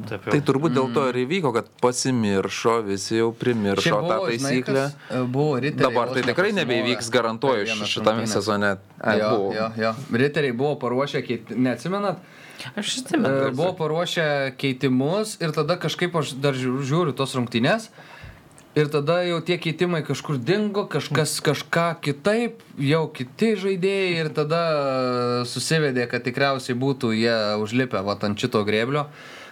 [0.00, 0.30] ne?
[0.30, 4.82] Tai turbūt dėl to ir įvyko, kad pasimiršo, visi jau primiršo tą buvo, žinai, taisyklę.
[4.82, 5.84] kas, e, Buvo riteriai.
[5.92, 8.76] Dabar tai tikrai nebeįvyks, garantuoju, šitame sezone.
[9.00, 9.52] Ai, Jo, buvo.
[9.54, 9.94] jo, jo.
[10.12, 11.22] Riteriai buvo paruošę,
[11.56, 12.16] neatsimenat,
[12.76, 13.50] Aš E, atsimenu.
[13.56, 17.88] buvo paruošę keitimus ir tada kažkaip aš dar žiū- žiūriu tos rungtynės.
[18.72, 24.60] Ir tada jau tie keitimai kažkur dingo, kažkas kažką kitaip, jau kiti žaidėjai ir tada
[25.44, 29.04] susivedė, kad tikriausiai būtų jie užlipę va, ant šito grėblio,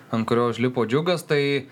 [0.08, 1.68] ant kurio užlipo džiugas, tai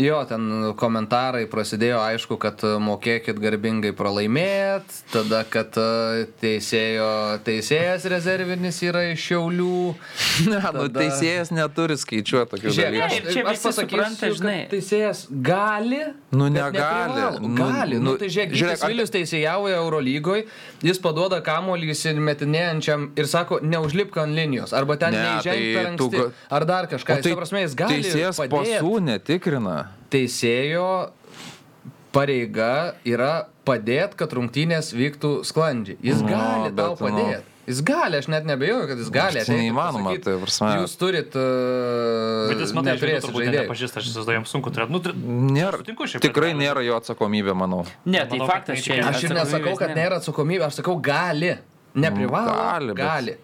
[0.00, 7.08] jo, ten komentarai prasidėjo, aišku, kad e, mokėkit garbingai pralaimėt, tada, kad e, teisėjo,
[7.46, 9.76] teisėjas rezervinis yra iš Šiaulių.
[10.50, 13.02] Ne, nu, Tada- teisėjas neturi skaičiuoti tokių dalykų.
[13.04, 14.56] aš, aš visi pasakysiu, žinai.
[14.70, 16.00] Teisėjas gali.
[16.32, 17.26] Nu, negali.
[17.42, 17.98] Nu, gali.
[18.00, 20.46] Nu, nu, tai žiūrėk, žiūrėk, Vilius teisėjauja Eurolygoje,
[20.86, 25.84] jis paduoda kamuolį įsimetinėjančiam ir sako, neužlipk ant linijos, arba ten Ne, neįženk tai per
[26.00, 27.18] tu anksti, ga- ar dar kažką.
[27.20, 29.89] O Tai, prasme, jis gali teisėjas pasų netikrina.
[30.10, 30.86] Teisėjo
[32.14, 35.98] pareiga yra padėti, kad rungtynės vyktų sklandžiai.
[36.02, 37.46] Jis Nu, gali tau nu, padėti.
[37.70, 39.42] Jis gali, aš net nebejoju, kad jis gali.
[39.46, 43.66] Tai neįmanoma, tai prasme- Jūs turit uh, Bet jis, matai, neturėsit turbūt žaidėjų.
[43.68, 44.90] nepažįsta, aš įsivaizduoju, jam sunku turėti.
[44.90, 45.14] Nu, turi-
[45.54, 47.84] Nėra, Sutinku šiaip, tikrai kad nėra jo atsakomybė, manau.
[48.04, 49.06] Ne, tai Manau, faktas tai čia.
[49.12, 51.52] Aš ir nesakau, kad nėra atsakomybė, aš sakau gali.
[51.94, 52.50] Neprivalo.
[52.50, 52.94] Nu, gali, Gali.
[52.94, 53.36] bet- gali.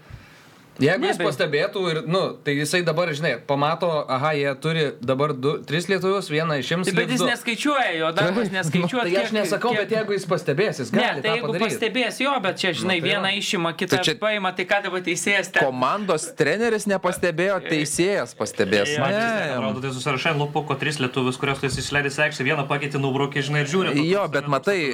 [0.78, 4.92] Jeigu Ne, jis bet- pastebėtų ir, nu, tai jisai dabar, žinai, pamato, aha, jie turi
[5.00, 6.84] dabar du, tris lietuvius, vieną išims.
[6.90, 7.26] Tai bet jis du.
[7.30, 9.04] neskaičiuoja, jo darbas neskaičiuoja.
[9.08, 11.22] Tai aš nesakau, bet jeigu jis pastebės, jis Ne, gali.
[11.22, 11.64] tai tą jeigu padaryt.
[11.66, 14.82] pastebės jo, bet čia, žinai, Nu, tai vieną išima, kitą Tai čia- paima, tai ką
[14.84, 15.62] dabar teisėjas ten.
[15.64, 18.92] Komandos treneris nepastebėjo, teisėjas pastebės.
[18.92, 19.56] Tiek Ne.
[19.56, 23.64] atrodo, tai susirašai lupuko tris lietuvius, kuriuos tu esi išleidęs aikštę, vieną pakeitį nubraukė, žinai,
[23.64, 23.94] ir žiūri.
[23.96, 24.92] tu Jo, bet nu, matai-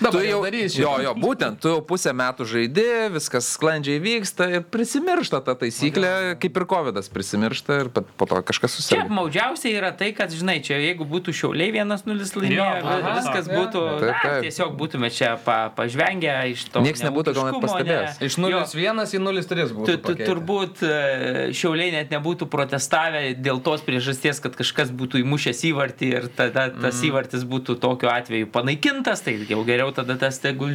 [0.00, 3.98] Nu, tu jau jau darys Jo, jo, būtent, tu jau pusę metų žaidži, viskas sklandžiai
[4.00, 4.60] vyksta ir
[4.98, 6.10] prisimiršta ta taisyklė,
[6.42, 9.08] kaip ir COVID prisimiršta ir po po to kažkas Čia susirga.
[9.14, 13.82] maudžiausiai yra tai, kad, žinai, čia jeigu būtų šiauliai 1-0 laimėję, Jo, aha, viskas būtų,
[14.00, 14.42] Taip, na, taip.
[14.46, 16.82] tiesiog būtume čia pa, pažvengę iš to.
[16.82, 18.18] Nieks nebūtų gal net pastebėjęs.
[18.20, 18.26] ne.
[18.26, 18.62] Iš Jo.
[18.64, 19.86] 0-1 į 0-3 būtų.
[19.86, 25.62] Tu, tu, turbūt e, šiauliai net nebūtų protestavę dėl tos priežasties, kad kažkas būtų įmušęs
[25.70, 27.06] įvartį ir tada tas Mhm.
[27.10, 30.68] įvartis būtų tokiu atveju panaikintas, tai jau geriau tada tas tegul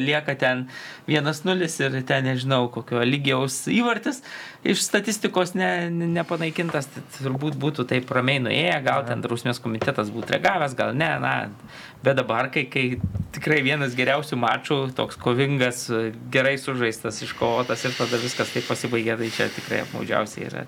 [0.00, 0.68] lieka ten
[1.08, 4.22] 1-0 ir ten nežinau kokio lygiaus įvartis
[4.66, 10.12] iš statistikos ne, ne, nepanaikintas, tai turbūt būtų taip ramiai nuėję, gal ten drausmės komitetas
[10.14, 11.34] būtų reagavęs, gal ne, na,
[12.04, 12.86] bet dabar, kai, kai
[13.36, 15.86] tikrai vienas geriausių mačų, toks kovingas,
[16.32, 20.66] gerai sužaistas, iškovotas ir tada viskas taip pasibaigė, tai čia tikrai apmaudžiausiai yra.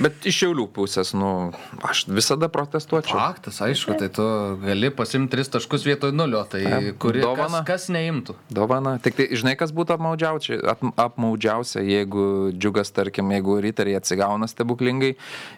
[0.00, 1.50] Bet iš šiaulių pusės, nu,
[1.84, 3.18] aš visada protestuočiau.
[3.18, 4.24] Faktas, aišku, tai tu
[4.62, 7.60] gali pasimti 3 taškus vietoj 0, tai Taip, kuri, kas, dovana.
[7.68, 8.36] kas neimtų.
[8.48, 8.94] Dovana.
[9.04, 12.24] Tik tai, žinai, kas būtų apmaudžiausia, ap- apmaudžiausia, jeigu
[12.56, 15.12] džiugas, tarkim, jeigu riteriai atsigauna stebuklingai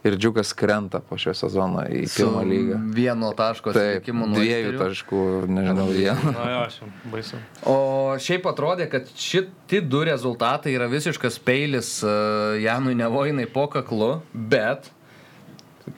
[0.05, 2.81] ir džiugas krenta po šio sezono į pirmą lygą.
[2.97, 5.23] Vieno taško Taip, atsilikimų nuo dviejų taškų,
[5.55, 6.35] nežinau, vieno.
[6.35, 7.41] Na jo, aš jau baisu.
[7.71, 7.79] O
[8.19, 14.91] šiaip atrodė, kad šitie du rezultatai yra visiškas peilis uh, Janui Nevoinai po kaklu, bet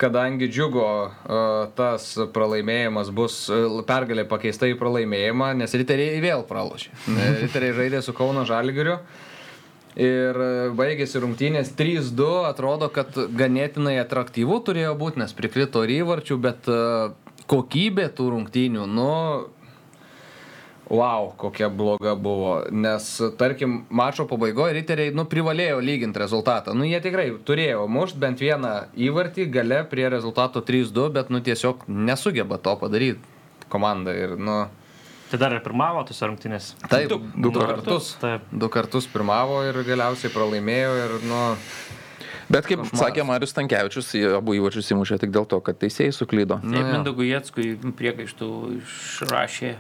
[0.01, 1.39] kadangi džiugo e,
[1.79, 6.93] tas pralaimėjimas bus e, pergalė pakeista į pralaimėjimą, nes riteriai vėl pralošė.
[7.45, 8.99] Riteriai žaidė su Kauno Žalgiriu.
[9.97, 16.37] Ir e, baigėsi rungtynės 3-2, atrodo, kad ganėtinai atraktyvu turėjo būti, nes prikrito ir įvarčių,
[16.43, 16.81] bet e,
[17.49, 19.13] kokybė tų rungtynių, nu,
[20.91, 22.63] wow, kokia bloga buvo.
[22.71, 23.09] Nes,
[23.39, 26.75] tarkim, mačo pabaigoje riteriai, nu, privalėjo lyginti rezultatą.
[26.79, 31.87] Nu, jie tikrai turėjo mušti bent vieną įvartį, gale prie rezultato 3-2, bet, nu, tiesiog
[31.89, 33.21] nesugeba to padaryti
[33.69, 34.15] komanda.
[34.15, 34.67] Ir, nu,
[35.27, 36.77] Tai dar ir pirmavo tose rungtynėse.
[36.87, 38.13] Taip, Du- du, du du kartus.
[38.23, 38.45] Taip.
[38.53, 41.41] Du kartus pirmavo ir galiausiai pralaimėjo ir, nu,
[42.47, 43.01] Bet kaip Košmaras.
[43.01, 46.61] sakė Marius Tankievičius, abu įvarčius įmušė tik dėl to, kad teisėjai suklydo.
[46.63, 49.73] Nu, Taip, Jetskui priekaištų išrašė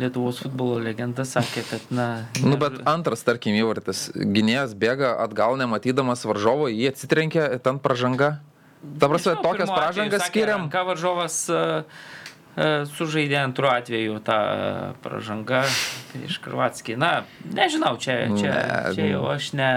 [0.00, 2.06] Lietuvos futbolo legenda, sakė, kad, na...
[2.40, 4.08] Nu, ne- bet antras, tarkim, įvartis.
[4.14, 8.38] Gynėjas bėga atgal nematydamas varžovo, jį atsitrenkė, ten pražanga.
[9.00, 10.70] Ta prasme, tokias pražangas skiriam.
[10.72, 11.82] Ką varžovas uh,
[12.96, 15.66] sužaidė antru atveju tą uh, pražangą
[16.14, 16.96] prieš Kroatskį.
[17.00, 17.12] Na,
[17.44, 19.72] nežinau, čia, čia, Ne, čia jau aš ne.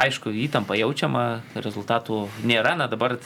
[0.00, 3.18] Aišku, įtampa jaučiama, rezultatų nėra, na dabar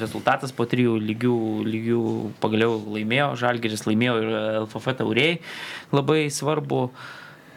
[0.00, 2.02] rezultatas po trijų lygių, lygių
[2.42, 5.38] pagaliau laimėjo, Žalgeris laimėjo ir LFF tauriai.
[5.94, 6.88] Labai svarbu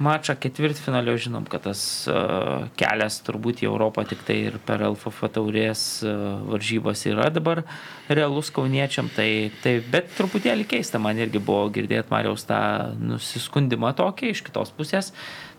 [0.02, 5.30] mačą ketvirtfinalio, žinom, kad tas uh, kelias turbūt į Europą tik tai ir per LFF
[5.34, 7.64] taurės uh, varžybas yra dabar
[8.10, 12.62] realus kauniečiam, tai, tai bet truputėlį keista, man irgi buvo girdėti Mariaus tą
[13.02, 15.16] nusiskundimą tokį iš kitos pusės.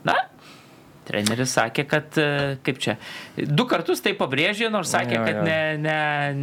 [0.07, 0.17] Na,
[1.09, 2.97] Treneris sakė, kad, e, kaip čia,
[3.37, 5.47] du kartus tai pabrėžė, nors sakė, Jo, kad jo.
[5.49, 5.97] ne, ne,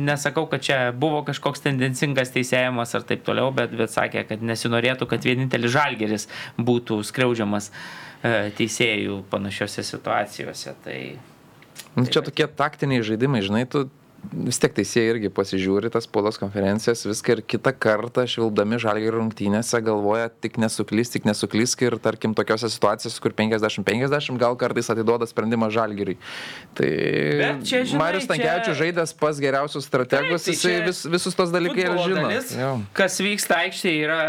[0.09, 5.07] nesakau, kad čia buvo kažkoks tendencingas teisėjimas ar taip toliau, bet, bet sakė, kad nesinorėtų,
[5.09, 6.27] kad vienintelis žalgeris
[6.59, 10.75] būtų skriaudžiamas e, teisėjų panašiose situacijose.
[10.83, 10.99] Tai
[11.97, 13.87] Nu, Čia tokie taktiniai žaidimai, žinai, tu
[14.33, 19.79] vis tiek teisėjai irgi pasižiūri tas spaudos konferencijas, viską ir kitą kartą švilpdami žalgiai rungtynėse
[19.85, 25.69] galvoja tik nesuklys, tik nesuklys ir tarkim tokiose situacijose, kur 50-50 gal kartais atiduoda sprendimą
[25.73, 26.17] žalgiriui.
[26.77, 26.89] Tai
[27.41, 31.03] Bet čia, žinai, Marius čia- Tankievičius žaidęs pas geriausius strategus, Taip, tai jisai čia vis,
[31.15, 32.27] visus tos dalykai ir žino.
[32.27, 32.53] dalis.
[32.93, 34.19] Kas vyksta aikštėje yra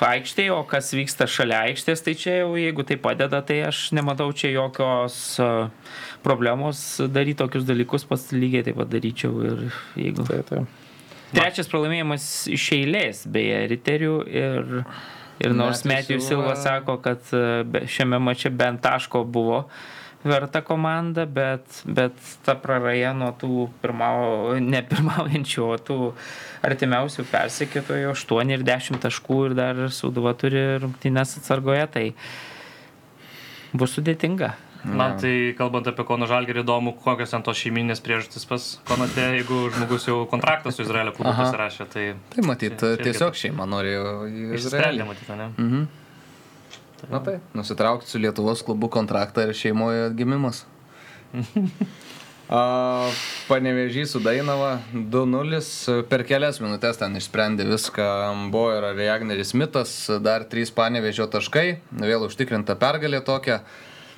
[0.00, 4.30] aikštėje, o kas vyksta šalia aikštės, tai čia jau jeigu tai padeda, tai aš nematau
[4.32, 5.68] čia jokios a,
[6.26, 6.80] problemos
[7.14, 9.36] daryti tokius dalykus, pats lygiai taip pat daryčiau.
[9.46, 9.66] Ir
[10.02, 10.26] jeigu...
[10.26, 10.64] Tai, tai.
[11.34, 12.24] Trečias pralaimėjimas
[12.54, 14.74] iš eilės, beje, riterių ir,
[15.42, 17.22] ir nors Metijų Silva- sako, kad
[17.66, 19.64] be- šiame mače bent taško buvo
[20.26, 22.14] verta komanda, bet, bet
[22.46, 25.98] ta praraja nuo tų pirmau, ne pirmaujančių, o tų
[26.66, 32.06] artimiausių persekėtojų 8 ir 10 taškų ir dar Sūduva turi rungtynės atsargoje, tai
[33.76, 34.54] bus sudėtinga.
[34.86, 39.64] Man tai, kalbant apie Kono Žalgerį, įdomu, kokios ten tos šeiminės priežastys pas Konate, jeigu
[39.74, 41.42] žmogus jau kontraktą su Izraelio klubu Aha.
[41.48, 44.12] pasirašė, tai tai matyt, Čia irgi tiesiog šeima norėjo
[44.60, 45.08] Izraelį.
[45.08, 45.48] matyt, ne?
[45.58, 45.86] Mhm.
[47.10, 50.64] Na tai, nusitraukti su Lietuvos klubu kontraktą ir šeimoje atgimimas.
[52.48, 53.10] A,
[53.48, 58.06] Panevežys su Dainava 2-0 per kelias minutės ten išsprendė viską.
[58.54, 63.64] Buvo ir Reagneris Mitas, dar 3 panevežio taškai, vėl užtikrinta pergalė tokia.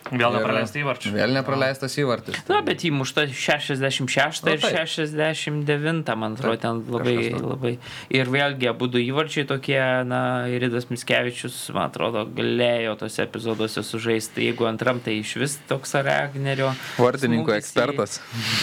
[0.08, 1.10] Vėl Ir nepraleisti įvarčių.
[1.12, 2.38] Vėl nepraleistas įvartis.
[2.48, 4.78] Na, bet įmušta 66 Nu, ir taip.
[4.88, 7.72] 69, man atrodo, Taip, ten labai, labai.
[8.16, 9.76] Ir vėlgi, abu du įvarčiai tokie,
[10.08, 14.46] na, Iridas Miskevičius, man atrodo, galėjo tose epizoduose sužaisti.
[14.48, 16.70] Jeigu antram, tai iš vis toks Ragnerio.
[16.96, 18.16] Vartininko smūgis ekspertas.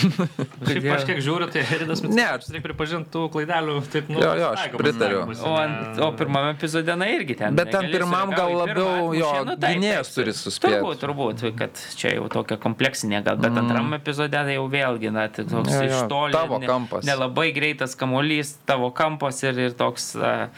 [0.65, 0.89] Kodėl?
[0.95, 2.09] aš kiek žiūriu, tai Heridas Ne.
[2.09, 5.21] Mitskevičius reikia pripažinti tų klaidelių, taip, nu, Jo, jo, aš taikomas pritariu.
[5.21, 7.55] darbas, O, ne- ant, o pirmame epizode, na irgi ten.
[7.57, 10.41] Bet ten pirmam gal į pirmą, labiau jo nu, taip, gynėjas taip, turi taip.
[10.41, 10.75] suspėt.
[10.75, 13.57] Turbūt, turbūt, kad čia jau tokia kompleksinė gal, bet Mm.
[13.63, 16.31] antram epizode tai jau vėlgi, na, tai toks Jo, jo, iš toli.
[16.33, 17.05] tavo ne- kampas.
[17.05, 20.15] Nelabai greitas kamuolys, tavo kampas ir, ir toks.
[20.15, 20.49] a,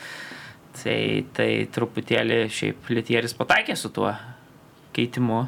[0.84, 4.12] Tai, tai truputėlį šiaip Lietieris pataikė su tuo
[4.94, 5.48] keitimu,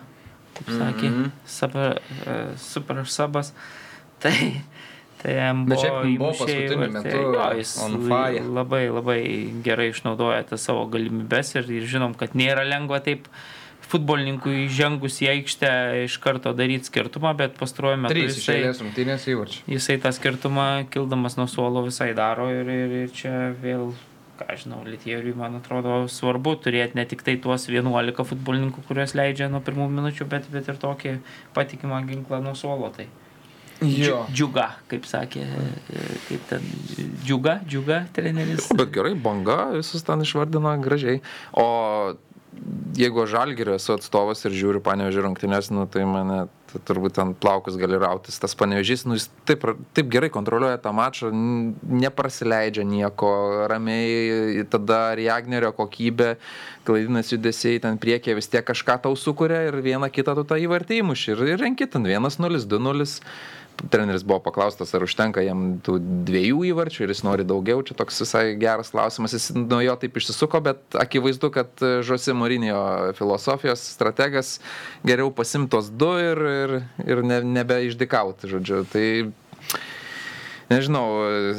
[0.57, 1.23] kaip sakė, mm.
[1.23, 1.31] -hmm.
[1.45, 3.53] super, uh, super sabas.
[4.19, 4.33] Tai,
[5.21, 7.75] tai jam Bet buvo šiaip buvo paskutiniu metu Jo, jis
[8.49, 9.21] labai, labai
[9.63, 13.27] gerai išnaudoja tas savo galimybes ir, ir žinom, kad nėra lengva taip
[13.89, 15.71] futbolininkui žengus į aikštę
[16.05, 18.59] iš karto daryti skirtumą, bet pastaruoju metu 3 iš jisai,
[19.67, 23.33] jisai tą skirtumą kildamas nuo suolo visai daro ir, ir, ir čia
[23.63, 23.89] vėl,
[24.39, 29.49] ką žinau, Lietieriui, man atrodo, svarbu turėti ne tik tai tuos 11 futbolininkų, kuriuos leidžia
[29.51, 31.17] nuo pirmų minučių, bet, bet ir tokį
[31.57, 32.93] patikimą ginklą nuo suolo.
[32.95, 33.09] Tai.
[33.79, 33.87] Jo.
[34.27, 35.43] Džiu- Džiuga, kaip sakė,
[36.27, 36.65] kaip ten,
[37.23, 38.67] džiuga, džiuga treneris.
[38.75, 41.21] Bet gerai, banga visus ten išvardino gražiai.
[41.55, 42.15] O
[42.97, 46.47] jeigu aš žalgerio esu atstovas ir žiūriu panevežį rungtynės, nu, tai mane
[46.85, 48.37] turbūt ten plaukus gali rautis.
[48.41, 49.65] Tas panevežys, nu, jis taip,
[49.97, 53.31] taip gerai kontroliuoja tą mačą, neprasileidžia nieko,
[53.71, 56.35] ramiai, tada Riagnerio kokybė,
[56.87, 61.01] klaidinas judesiai ten priekyje vis tiek kažką tau sukuria ir vieną kitą tu tą įvartį
[61.03, 63.23] įmuši ir, ir renki ten 1-0, 2-0.
[63.87, 67.83] Treneris buvo paklaustas, ar užtenka jam tų dviejų įvarčių ir jis nori daugiau.
[67.85, 69.35] Čia toks visai geras klausimas.
[69.37, 72.79] Jis nuo jo taip išsisuko, bet akivaizdu, kad Žosi Morinio
[73.17, 74.57] filosofijos strategas
[75.07, 76.75] geriau pasimtos du ir, ir,
[77.07, 78.83] ir ne, nebeišdikauti, žodžiu.
[78.91, 79.07] Tai
[80.69, 81.05] nežinau,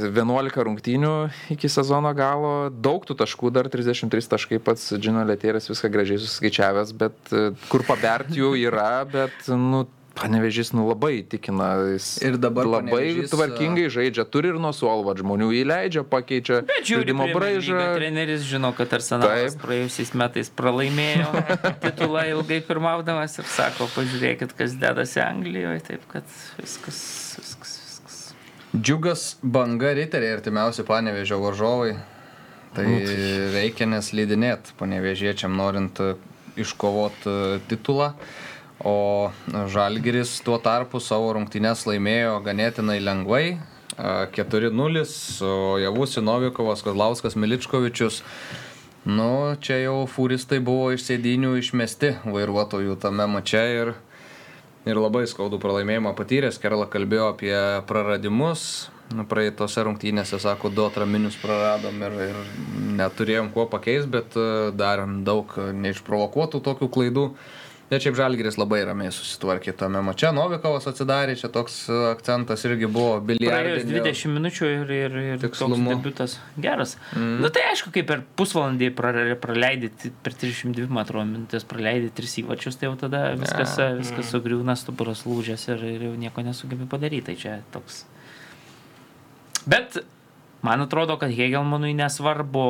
[0.07, 1.15] 11 rungtynių
[1.55, 6.93] iki sezono galo, daug tų taškų, dar 33 taškai pats Džino Letėris viską gražiai suskaičiavęs,
[7.01, 9.87] bet e, kur pabert jų yra, bet, nu,
[10.21, 15.15] Panevežys, nu labai įtikina, jis Ir dabar labai Panevėžys, tvarkingai žaidžia, turi ir nuo suolvo
[15.17, 17.79] žmonių įleidžia, pakeičia žaidimo braižą.
[17.97, 19.65] Treneris žino, kad Arsenalas Taip.
[19.65, 21.31] praėjusiais metais pralaimėjo
[21.87, 26.29] titulą ilgai pirmaudamas ir sako, pažiūrėkit, kas dedasi Anglijoje, taip kad
[26.61, 27.01] viskas,
[27.41, 28.21] viskas, viskas.
[28.77, 31.95] Džiugas banga riteriai artimiausi panevežio varžovai.
[32.77, 32.85] Tai
[33.51, 35.99] reikia neslydinėti panevežiečiam norint
[36.61, 38.13] iškovoti titulą.
[38.85, 39.31] O
[39.69, 43.59] Žalgiris tuo tarpu savo rungtynes laimėjo ganėtinai lengvai.
[43.99, 45.05] a, 4-0,
[45.45, 48.23] o Javus Novikovas, Kozlauskas, Miličkovičius.
[49.05, 53.93] Nu, čia jau furistai buvo iš sėdinių išmesti vairuotojų tame mače ir,
[54.89, 56.61] ir labai skaudų pralaimėjimą patyręs.
[56.61, 57.55] Kerla kalbėjo apie
[57.89, 58.91] praradimus.
[59.11, 62.37] Nu, Praeitose rungtynėse, sako, du atraminius praradom ir, ir
[63.01, 64.45] neturėjom kuo pakeisti, bet e,
[64.77, 67.25] darėm daug neišprovokuotų tokių klaidų.
[67.91, 70.29] Bet šiaip Žalgiris labai ramiai susitvarkė tame mače.
[70.37, 74.05] Novikovas atsidarė, čia toks e, akcentas irgi buvo Praėjus biliardinio.
[74.05, 75.97] 20 minučių ir, ir, ir toks Tikslumu.
[75.97, 76.95] debutas geras.
[77.17, 77.41] Mm.
[77.43, 82.13] Na tai aišku, kai per pusvalandį pra- praleidi, t- per 32, man atrodo, minutės praleidi
[82.15, 83.91] tris įvačius, tai jau tada viskas, ja.
[83.99, 87.27] viskas sugriūna, stuburas lūžęs ir, ir jau nieko nesugebi padaryti.
[87.33, 88.05] Tai čia toks.
[89.69, 89.99] Bet
[90.63, 92.65] man atrodo, kad Hegelmanui nesvarbu,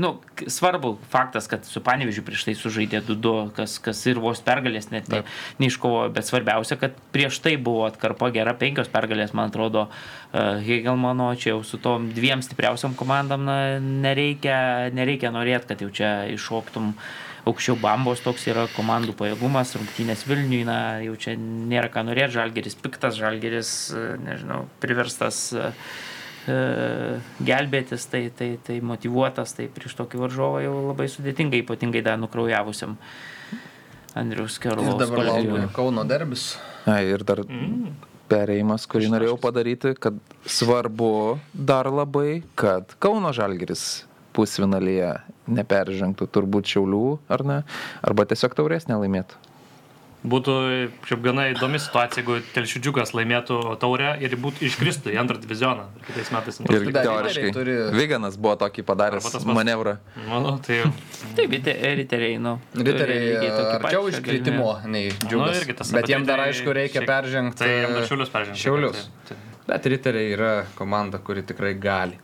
[0.00, 0.14] nu,
[0.46, 5.10] svarbu faktas, kad su Panevižiu prieš tai sužaidė 2-2, kas, kas ir vos pergalės net
[5.12, 5.22] ne,
[5.60, 9.88] neiškovojo, bet svarbiausia, kad prieš tai buvo atkarpa gera, penkios pergalės, man atrodo,
[10.32, 15.92] e, Hegelmano, čia jau su tom dviem stipriausiam komandam na, nereikia, nereikia norėti, kad jau
[15.92, 16.94] čia iššoktum.
[17.44, 22.78] Aukščiau bambos toks yra komandų pajėgumas, rungtynės Vilniui, na, jau čia nėra ką norėti, žalgeris
[22.80, 25.68] piktas, žalgeris, e, nežinau, priverstas e,
[26.46, 32.98] gelbėtis, tai, tai, tai motivuotas, tai prieš tokį varžovą jau labai sudėtinga, ypatingai dar nukraujavusiam
[34.14, 34.98] Andrius Ir Kerolas.
[35.00, 36.54] dabar laukia Kauno derbis.
[36.86, 37.42] Ai, ir dar
[38.30, 45.14] perėjimas, kurį norėjau padaryti, kad svarbu dar labai, kad Kauno Žalgiris pusvinalyje
[45.54, 47.58] neperžengtų turbūt Šiaulių, ar ne,
[48.02, 49.43] arba tiesiog taurės nelaimėtų.
[50.24, 50.52] Būtų
[51.04, 55.84] šiaip gana įdomi situacija, jeigu Telšių džiugas laimėtų taurę ir būtų iškristų į antrą divizioną
[56.06, 56.60] kitais metais.
[56.64, 57.50] Ir teoriškai.
[57.52, 59.98] turi- Viganas buvo tokį padaręs tas manevrą.
[60.26, 60.80] Manau, tai
[61.36, 62.54] Taip, rite- riteriai, nu.
[62.72, 63.50] Riteriai
[63.82, 65.60] arčiau iškritimo nei Nu, džiugas.
[65.60, 67.58] irgi tas, bet jiem dar aišku reikia šiek- peržengti.
[67.58, 68.62] Tai jiem dar Šiaulius peržengti.
[68.64, 69.04] Šiaulius.
[69.28, 72.16] Tai- tai- Bet riteriai yra komanda, kuri tikrai gali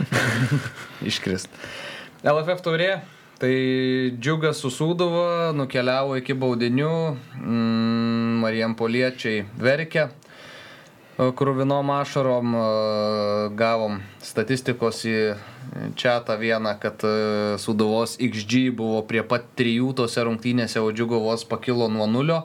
[1.02, 1.48] iškrist.
[2.24, 3.00] LFF taurė.
[3.42, 3.54] Tai
[4.22, 6.90] džiugas su Sūduva nukeliavo iki baudinių,
[7.42, 10.12] mm, Marijam Poliečiai verkia,
[11.18, 12.54] krūvinom ašarom
[13.58, 15.16] gavom statistikos į
[15.98, 17.12] čatą vieną, kad e,
[17.58, 22.44] Sūduvos XG buvo prie pat trijų tose rungtynėse, o džiugovos pakilo nuo nulio.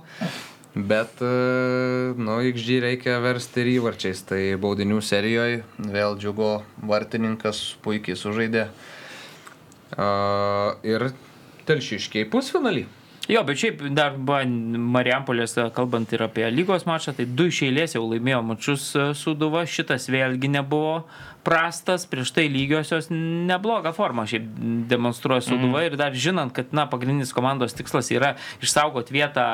[0.74, 4.26] Bet, e, nu, XG reikia versti ir įvarčiais.
[4.26, 6.54] Tai baudinių serijoje vėl džiugo
[6.90, 8.72] vartininkas puikiai sužaidė.
[9.96, 11.10] Ir
[11.68, 12.86] telšiškiai pusfinalį.
[13.28, 14.40] Jo, bet šiaip dar buvo
[14.96, 19.66] Marijampolės, kalbant ir apie lygos mačą, tai du iš eilės jau laimėjo mačius e, Sūduva,
[19.68, 21.02] šitas vėlgi nebuvo
[21.44, 24.48] prastas, prieš tai lygiosios neblogą formą šiaip
[24.88, 25.90] demonstruoja Sūduva mm.
[25.90, 29.48] ir dar žinant, kad, na, pagrindinis komandos tikslas yra išsaugoti vietą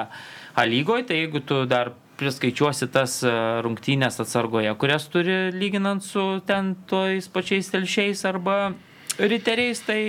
[0.53, 3.33] A lygoje, tai jeigu tu dar priskaičiuosi tas e,
[3.65, 8.75] rungtynės atsargoje, kurias turi lyginant su ten tojais pačiais telšiais arba
[9.19, 10.01] riteriais, tai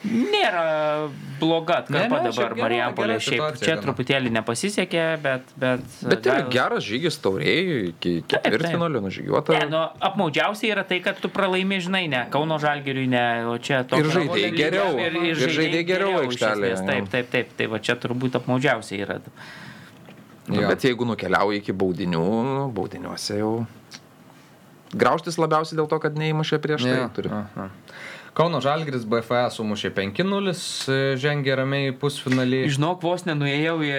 [0.00, 1.10] nėra
[1.40, 3.18] bloga atkarpa Ne, ne, dabar Marijampolė.
[3.20, 3.82] Šiaip čia gana.
[3.84, 5.50] truputėlį nepasisekė, bet...
[5.60, 9.58] Bet, Bet yra gal- geras žygis tauriai, iki ketvirtfinalio nužygiuota.
[9.58, 13.82] Ne, nu, apmaudžiausiai yra tai, kad tu pralaimi, žinai, ne Kauno Žalgiriui, ne, o čia
[13.84, 14.00] to.
[14.00, 19.04] Ir žaidėjai geriau, ir žaidėjai geriau aikštelėje, Taip, taip, taip, tai va čia turbūt apmaudžiausiai
[19.04, 19.20] yra.
[20.50, 23.52] Nu, bet jeigu nukeliauji iki baudinių, nu, baudiniuose jau.
[24.90, 27.30] Graužtis labiausiai dėl to, kad neįmušė prieš tai Jo, turi.
[27.30, 27.68] aha.
[28.36, 30.54] Kauno Žalgris BFA sumušė 5-0,
[30.92, 32.64] e, žengė ramiai pusfinalį.
[32.76, 33.92] Žinok, vos nenuėjau į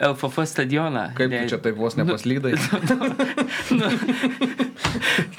[0.00, 1.10] LFF stadioną.
[1.18, 2.54] Kaip Ne- čia taip vos nepaslydai?
[3.76, 3.90] Nu,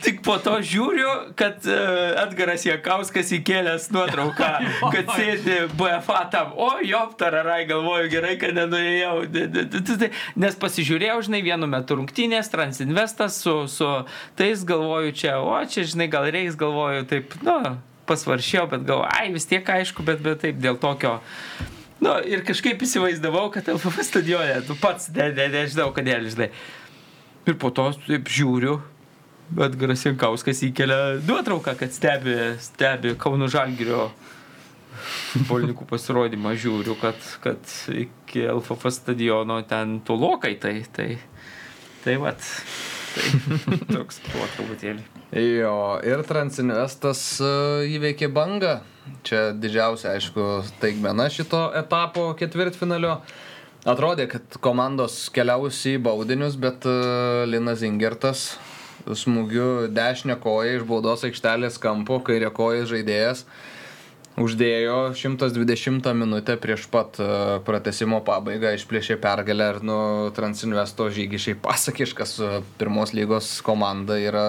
[0.06, 4.50] Tik po to žiūriu, kad uh, Edgaras Jakauskas įkėlęs nuotrauką,
[4.94, 6.54] kad sėdi BFA tam.
[6.56, 9.26] O, joptararai, galvoju, gerai, kad nenuėjau.
[10.40, 13.90] Nes pasižiūrėjau, žinai, vienu metu rungtynės, Transinvestas su, su
[14.40, 17.58] tais galvoju čia, o čia, žinai, gal reiks, galvoju, taip, nu,
[18.12, 21.18] pasvaršiau, bet galvoju, ai, vis tiek aišku, bet, bet taip, dėl tokio.
[22.02, 26.50] Nu, ir kažkaip įsivaizdavau, kad LFF stadione, tu pats, ne, ne, nežinau, kodėl, žinai.
[27.50, 28.80] Ir po to taip žiūriu,
[29.54, 34.10] bet Grasinkauskas įkelia nuotrauką, kad stebi, stebi Kauno Žalgirio
[35.32, 41.10] futbolininkų pasirodymą, žiūriu, kad, kad iki LFF stadiono ten tolokai, tai, tai,
[42.06, 42.46] tai vat,
[43.16, 45.21] tai toks buvo truputėlį.
[45.32, 47.50] Jo, ir Transinvestas e,
[47.96, 48.82] įveikė bangą.
[49.24, 50.48] Čia didžiausia, aišku,
[50.82, 53.14] taigmena šito etapo ketvirtfinalio.
[53.88, 56.98] Atrodė, kad komandos keliaus į baudinius, bet e,
[57.48, 58.58] Linas Ingertas
[59.08, 63.46] smūgiu dešinę koją iš baudos aikštelės kampo, kairė koja žaidėjas
[64.40, 67.28] uždėjo 120 minutę prieš pat e,
[67.68, 69.98] pratesimo pabaigą, išplėšė pergalę ir nu,
[70.36, 74.44] Transinvesto žygis šiaip pasakiškas e, pirmos lygos komanda yra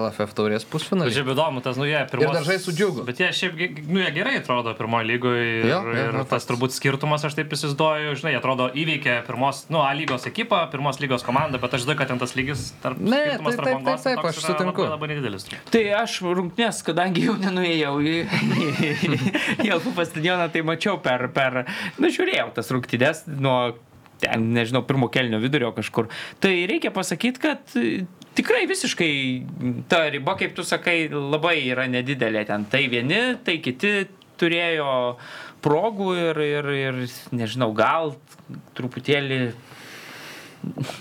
[0.00, 1.14] LFF taurės Bet pusfinalį.
[1.14, 2.26] Šiaip įdomu, tas, nu, jie pirmos...
[2.26, 3.04] Ir dar žais su Džiugu.
[3.06, 5.46] Bet jie šiaip, nu, jie gerai atrodo pirmoje lygoje.
[5.60, 9.64] Ir, Jo, jo, ir jo, tas turbūt skirtumas, aš taip įsivaizduoju, žinai, atrodo įveikė pirmos,
[9.70, 12.98] nu, A lygos ekipą, pirmos lygos komandą, bet aš žinau, kad ten tas lygis tarp...
[13.00, 14.84] Ne, skirtumas taip, tarp taip, taip, taip, aš sutinku.
[14.84, 15.46] Labai, labai nedidelis.
[15.72, 18.14] Tai aš rungtynės, kadangi jau nenuėjau į,
[19.28, 21.62] į, LFF stadioną, tai mačiau per, per,
[21.98, 23.58] na, žiūrėjau tas rungtynės nuo
[24.20, 26.10] ten, nežinau, pirmo kelnio vidurio kažkur.
[26.42, 28.04] Tai reikia pasakyti, kad e,
[28.38, 29.12] tikrai visiškai
[29.90, 32.66] ta riba, kaip tu sakai, labai yra nedidelė ten.
[32.70, 33.94] Tai vieni, tai kiti
[34.40, 34.92] turėjo
[35.64, 37.00] progų ir, ir, ir
[37.36, 38.14] nežinau, gal
[38.78, 39.40] truputėlį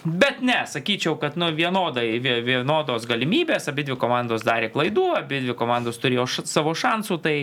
[0.04, 5.42] Bet ne, sakyčiau, kad nu, vienodai, vie- vienodos galimybės, abi dvi komandos darė klaidų, abi
[5.44, 7.36] dvi komandos turėjo š, savo šansų, tai,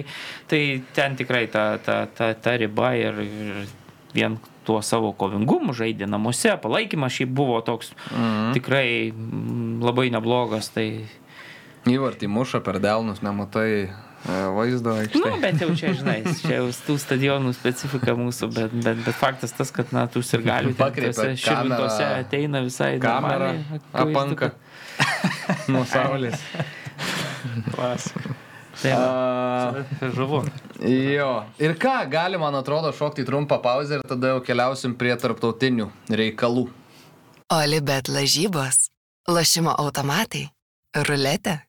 [0.48, 0.60] tai
[0.96, 3.66] ten tikrai ta, ta, ta, ta riba ir, ir
[4.16, 8.56] vien tuo savo kovingumu žaidė namuose, palaikymas šiaip buvo toks mhm.
[8.56, 8.88] tikrai
[9.84, 10.72] labai neblogas.
[10.74, 10.88] Tai,
[11.86, 13.92] Įvartį muša per delnus, nematai
[14.24, 15.40] e, vaizdo nu, aikštėje.
[15.42, 19.70] bet jau čia, žinai, čia jau tų stadionų specifika mūsų, bet, bet, bet faktas tas,
[19.74, 23.52] kad, na, tų ir galių Pakreipia kamerą- ateina visai Kamera
[23.92, 24.52] apanka
[25.72, 26.40] nuo saulės.
[28.76, 29.04] Tai va.
[29.06, 30.42] A, Žavu.
[30.84, 31.30] jo.
[31.62, 36.66] Ir ką, gali, man atrodo, šokti trumpą pauzę ir tada jau keliausim prie tarptautinių reikalų.
[37.56, 38.90] Olibet lažybos,
[39.30, 40.48] lošimo automatai,
[41.08, 41.60] ruletė,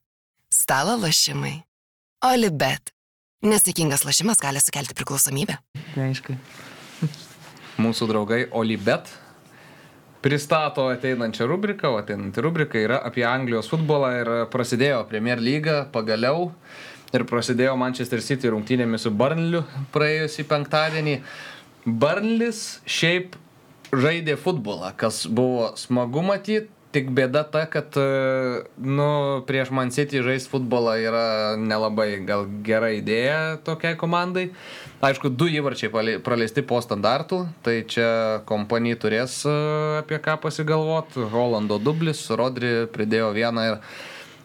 [0.51, 1.61] stalo lošimai.
[2.26, 2.89] Olibet.
[3.45, 5.59] Nesėkmingas lošimas gali sukelti priklausomybę.
[5.93, 6.34] Neaišku.
[7.78, 9.11] Mūsų draugai Olibet
[10.26, 16.47] pristato ateinančią rubriką, o ateinanti rubrika yra apie Anglijos futbolą ir prasidėjo Premier lyga pagaliau
[17.13, 19.61] ir prasidėjo Manchester City rungtynėmis su Burnliu
[19.93, 21.20] praėjusį penktadienį.
[21.86, 23.38] Burnlis šiaip
[23.93, 26.74] žaidė futbolą, kas buvo smagu matyti.
[26.95, 28.03] Tik bėda ta, kad e,
[28.79, 29.07] nu,
[29.47, 31.25] prieš Man City žaisti futbolą yra
[31.59, 34.45] nelabai gal gera idėja tokiai komandai.
[35.03, 35.91] Aišku, du įvarčiai
[36.23, 38.07] praleisti po standartų, tai čia
[38.47, 39.55] kompanija turės e,
[39.99, 41.27] apie ką pasigalvoti.
[41.33, 43.83] Holando dublis, Rodri pridėjo vieną ir,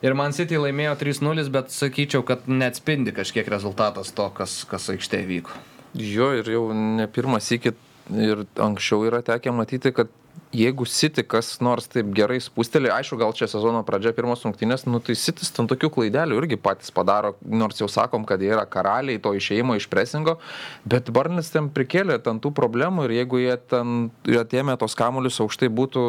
[0.02, 5.30] ir Man City laimėjo 3-0, bet sakyčiau, kad neatspindi kažkiek rezultatas to, kas, kas aikštėje
[5.30, 5.62] vyko.
[5.94, 7.76] Jo, ir jau ne pirmas iki
[8.10, 10.10] ir anksčiau yra tekę matyti, kad
[10.52, 15.00] jeigu City kas nors taip gerai spustelė, aišku, gal čia sezono pradžia pirmos rungtynės, nu
[15.04, 19.20] tai City ten tokių klaidelių irgi patys padaro, nors jau sakom, kad jie yra karaliai
[19.22, 20.36] to išeimo iš presingo,
[20.84, 24.10] bet Barnis ten prikėlė ten tų problemų ir jeigu jie ten
[24.42, 26.04] atėmė tos kamuolius aukštai būtų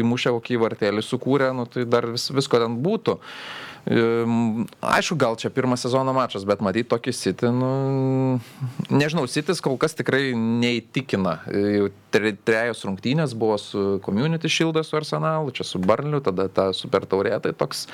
[0.00, 3.18] įmušę kokį vartelį sukūrę, nu tai dar vis, visko ten būtų.
[3.20, 8.40] Ehm, Aišku, gal čia pirmas sezono mačas, bet matyti tokį City, nu,
[8.88, 11.34] nežinau, Citys kol kas tikrai neįtikina.
[11.52, 16.70] Jau tre- trejos rungtynės buvo su Community Shield, su Arsenalu, čia su Barliu, tada ta
[16.72, 17.84] super taurė, tai toks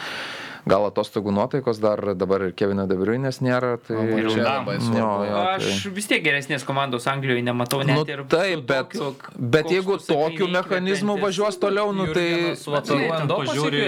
[0.69, 3.77] gal atostogų nuotaikos dar dabar ir Kevino Debriuinės nėra.
[3.87, 3.97] Tai...
[4.21, 8.05] Ir Čia labai Jo, jo, tai- Aš vis tiek geresnės komandos Anglijoje nematau, net Nu,
[8.09, 12.57] ir taip, su bet, tokiu, bet jeigu tokiu mechanizmu važiuos toliau, nu tai...
[12.91, 13.83] Ten Endo pažiūri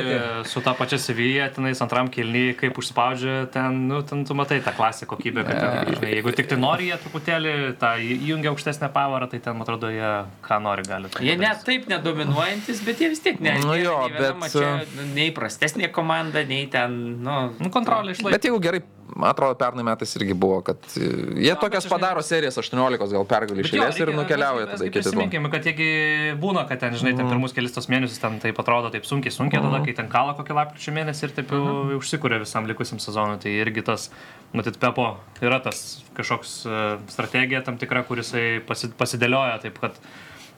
[0.49, 4.75] su ta pačia Sevilla, tenais antram kilnyje, kaip užspaudžia, ten, nu, ten tu matai tą
[4.77, 9.29] klasę kokybę, kad ten, žinai, jeigu tik tai nori jie truputėlį, tą įjungia aukštesnę pavarą,
[9.33, 10.13] tai ten, man atrodo, jie
[10.47, 11.11] ką nori gali.
[11.25, 13.57] Jie net taip nedominuojantis, bet jie vis tiek ne.
[13.63, 14.71] Nu jo, bet, e, mače,
[15.17, 17.53] nei prastesnė komanda, nei ramiai ten, nu...
[17.59, 18.35] Nu, kontrolė išlaikė.
[18.37, 18.81] Bet jeigu gerai,
[19.13, 21.09] man atrodo, pernai metais irgi buvo, kad e,
[21.43, 25.11] jie bet tokias aš padaro serijas 18 gal pergalį išėlės ir nukeliauja tada iki kitų.
[25.11, 28.93] Prisiminkime, kad jeigu būna, kad ten, žinai, ten pirmus kelis tos mėnesius ten taip atrodo
[28.95, 31.63] taip sunkiai, sunkiai, tada kai ten kala kokį lapkričio mėnesį ir taip jau
[31.99, 34.11] užsikūrė visam likusiam sezonui, tai irgi tas,
[34.57, 36.83] matyt, Pepo yra tas kažkoks e,
[37.13, 38.33] strategija tam tikra, kuris
[38.69, 39.99] pasi, pasidėlioja taip, kad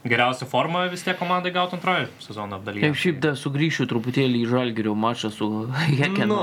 [0.04, 2.84] geriausia forma vis tiek komandai gautų antroji sezono dalyje.
[2.84, 6.36] Taip, šiaip dar sugrįšiu truputėlį į Žalgirio mačą su Hekenu.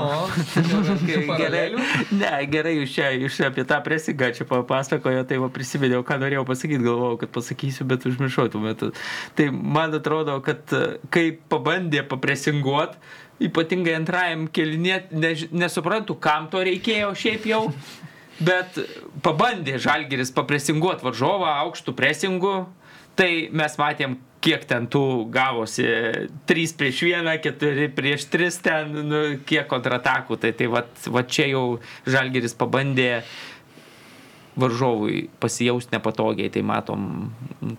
[1.42, 1.64] gerai,
[2.10, 6.18] ne, gerai, jūs čia, jūs čia apie tą presigą čia papasakojo, tai va prisiminiau, ką
[6.24, 8.90] norėjau pasakyti, galvojau, kad pasakysiu, bet užmiršau tuo metu.
[9.38, 10.84] Tai man atrodo, kad e,
[11.14, 12.98] kai pabandė papresinguot,
[13.42, 17.66] ypatingai antrajam kelinė, ne, nesuprantu, kam to reikėjo šiaip jau.
[18.42, 18.78] Bet
[19.22, 22.54] pabandė Žalgeris papresinguoti varžovą aukštų presingų,
[23.18, 25.84] tai mes matėm, kiek ten tų gavosi
[26.50, 30.38] 3 prieš 1, 4 prieš 3 ten, nu, kiek kontratakų.
[30.42, 30.82] Tai, tai va,
[31.14, 31.64] va čia jau
[32.10, 33.22] Žalgeris pabandė
[34.56, 37.30] varžovui pasijausti nepatogiai, tai matom,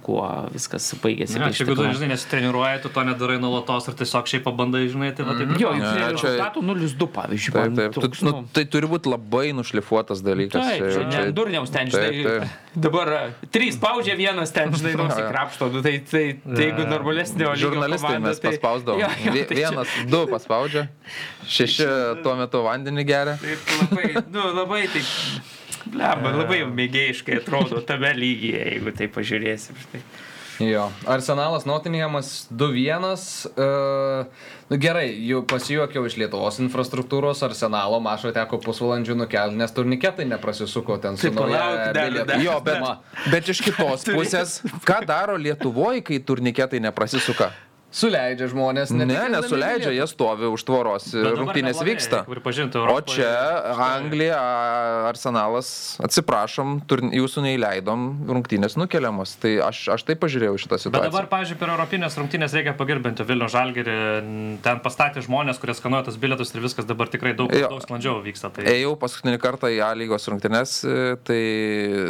[0.01, 1.37] kuo viskas baigėsi.
[1.37, 1.91] Ne, čia komandą.
[1.99, 5.53] žinai, nesitreniruoji, tu to nedarai nuolatos ir tiesiog šiaip pabandai, žinai, tai va taip.
[5.53, 7.53] ir Jo, juk Ne, čia čia- rezultatų 0-2, pavyzdžiui.
[7.53, 7.93] Taip, taip.
[8.01, 10.65] Toks, nu, nu, tai turi būti labai nušlifuotas dalykas.
[10.65, 12.41] Taip, čia ne durniaus ten, Taip, žinai.
[12.41, 12.59] taip.
[12.87, 13.21] Dabar a,
[13.53, 15.69] trys spaudžia, vienas ten, žinai, nors krapšto.
[15.69, 18.97] Nu, tai, tai, tai jeigu normalesnio lygio Žurnalistai komanda, mes paspausdavom.
[18.99, 20.87] Jo, jo, tai čia- Vienas, du paspaudžia,
[21.45, 21.85] šeši
[22.25, 23.37] tuo metu vandenį geria.
[23.37, 25.05] Taip, labai, nu, labai taip.
[25.85, 29.79] Bleba, labai mėgėjiškai atrodo tame lygyje, jeigu tai pažiūrėsim.
[29.87, 30.03] Štai.
[30.61, 33.49] Jo, Arsenalas Nottinghamas 2-1.
[33.57, 34.25] Uh,
[34.69, 40.99] nu gerai, jau pasijuokiau iš Lietuvos infrastruktūros Arsenalo mašo teko pusvalandžių nukelti, nes turniketai neprasisuko
[41.01, 41.89] ten su nauja
[42.43, 42.85] Jo, bet,
[43.33, 47.49] bet iš kitos pusės, ką daro Lietuvoje, kai turniketai neprasisuka?
[47.93, 48.91] Suleidžia žmonės.
[48.93, 52.23] Ne, netikėdami nesuleidžia, jie stovi už tvoros Bet rungtynės vyksta.
[52.25, 53.29] O čia
[53.77, 54.39] Anglija,
[55.11, 55.69] Arsenalas,
[56.03, 59.35] atsiprašom, turn, jūsų neįleidom, rungtynės nukeliamos.
[59.41, 61.11] Tai aš, aš taip pažiūrėjau šitą Bet situaciją.
[61.11, 63.97] dabar, pavyzdžiui, per Europinės rungtynės reikia pagirbinti Vilnių Žalgerį.
[64.65, 67.69] Ten pastatė žmonės, kurie skanuoja tas bilietus ir viskas dabar tikrai daug, Jo.
[67.75, 68.49] daug sklandžiau vyksta.
[68.53, 68.65] Tai...
[68.73, 71.41] Ėjau paskutinį kartą į A lygos rungtynės, e, tai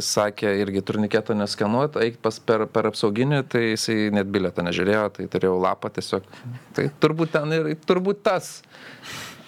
[0.04, 5.28] sakė irgi turniketo neskenuot, eik pas per, per apsauginį, tai jisai net biletą nežiūrėjo, tai
[5.32, 6.30] turėjau lapą tiesiog.
[6.78, 8.56] Tai turbūt ten ir turbūt tas.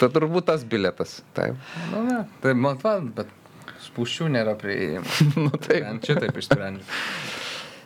[0.01, 1.21] Tai turbūt tas biletas.
[1.37, 1.55] Taip.
[1.93, 3.31] Nu, ne, tai man van, bet
[3.85, 5.07] spūščių nėra prieėjimo.
[5.45, 5.85] nu, taip.
[5.85, 6.85] Bent čia taip išsprendžiu.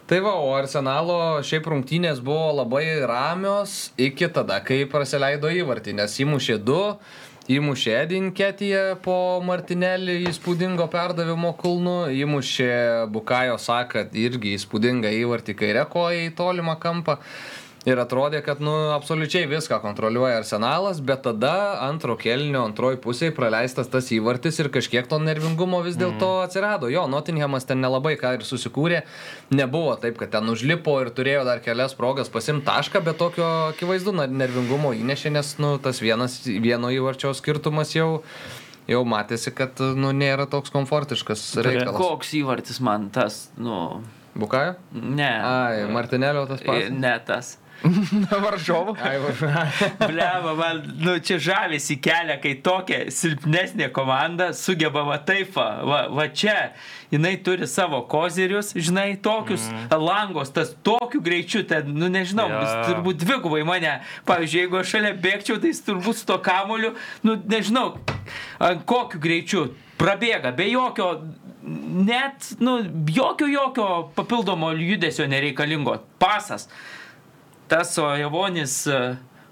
[0.10, 1.16] Tai va, o Arsenalo
[1.46, 6.80] šiaip rungtynės buvo labai ramios iki tada, kai praleido įvartį, nes įmušė du,
[7.54, 12.72] įmušė Edinketiją po Martinelį įspūdingo perdavimo kulnu, įmušė
[13.14, 17.20] Bukajo Saka irgi įspūdingą įvartį kairę koją į tolimą kampą.
[17.88, 23.88] Ir atrodė, kad, nu, absoliučiai viską kontroliuoja arsenalas, bet tada antro kelnio antroji pusėje praleistas
[23.88, 26.90] tas įvartis ir kažkiek to nervingumo vis dėlto atsirado.
[26.92, 29.00] Jo, Nottinghamas ten nelabai ką ir susikūrė,
[29.56, 34.12] nebuvo taip, kad ten užlipo ir turėjo dar kelias progas pasimti tašką, bet tokio akivaizdu
[34.28, 38.26] nervingumo įnešė, nes, nu, tas vienas, vieno įvarčio skirtumas jau,
[38.92, 41.96] jau matėsi, kad, nu, nėra toks komfortiškas reikalas.
[41.96, 44.04] Koks įvartis man tas, nu,
[44.36, 44.76] Bukajo?
[44.92, 45.32] ne.
[45.32, 46.92] Ai, Martinelio tas pats.
[46.92, 47.56] Ne tas.
[48.46, 48.96] Varžovų.
[50.00, 56.28] Bleba, man, nu, čia žavisi kelia, kai tokia silpnesnė komanda sugeba va taip, va, va,
[56.28, 56.74] čia,
[57.14, 59.98] jinai turi savo kozirius, žinai, tokius mm.
[60.04, 62.64] langos, tas tokiu greičiu, ten, nu nežinau, yeah.
[62.66, 64.00] jis turbūt dvigubai mane,
[64.30, 67.94] pavyzdžiui, jeigu aš šalia bėgčiau, tai turbūt su to kamoliu, nu nežinau,
[68.90, 69.70] kokiu greičiu
[70.00, 71.10] prabėga, be jokio,
[71.64, 72.80] net, nu,
[73.12, 76.00] jokio, jokio papildomo judesio nereikalingo.
[76.20, 76.70] Pasas.
[77.70, 79.00] Tas Javonis e,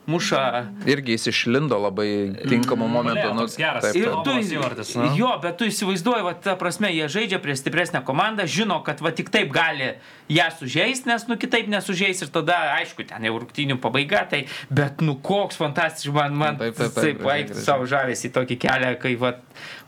[0.09, 0.41] muša
[0.89, 2.09] Irgi jis išlindo labai
[2.49, 3.21] tinkamu momentu.
[3.27, 3.83] Valėjo Nu, geras.
[3.85, 4.13] taip, Ir taip.
[4.15, 5.09] tu, Tobulas įvartis, nu.
[5.19, 9.11] jo, bet tu įsivaizduoji, va, ta prasme, jie žaidžia prieš stipresnę komandą, žino, kad va
[9.11, 9.93] tik taip gali
[10.29, 14.99] ją sužeisti, nes, nu, kitaip nesužeis ir tada, aišku, ten jau rungtynių pabaiga, tai, bet,
[15.05, 18.91] nu, koks fantastiškas, man, man Taip, taip, taip, taip, taip, savo žavėsi į tokį kelią,
[18.99, 19.33] kai, va,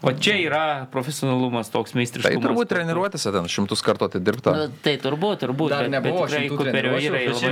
[0.03, 0.63] va čia yra
[0.93, 2.45] profesionalumas toks Tai meistriškumas.
[2.45, 4.55] turbūt treniruotėse ten šimtus kartų atidirbta.
[4.55, 5.73] Nu, Tai turbūt, turbūt.
[5.75, 6.59] Dar bet- bet nebuvo šimtų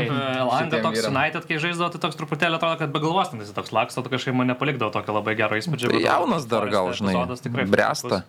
[0.07, 1.07] Elanda šitiem toks.
[1.11, 4.15] United, kai žaisdavo, tai toks truputėlį atrodo, kad be galvos ten jis toks laksto, tai
[4.15, 5.91] kažkaip man nepalikdavo tokio labai gero įspūdžio.
[5.91, 7.15] Tai jaunas dar gal, žinai,
[7.67, 8.23] bręsta.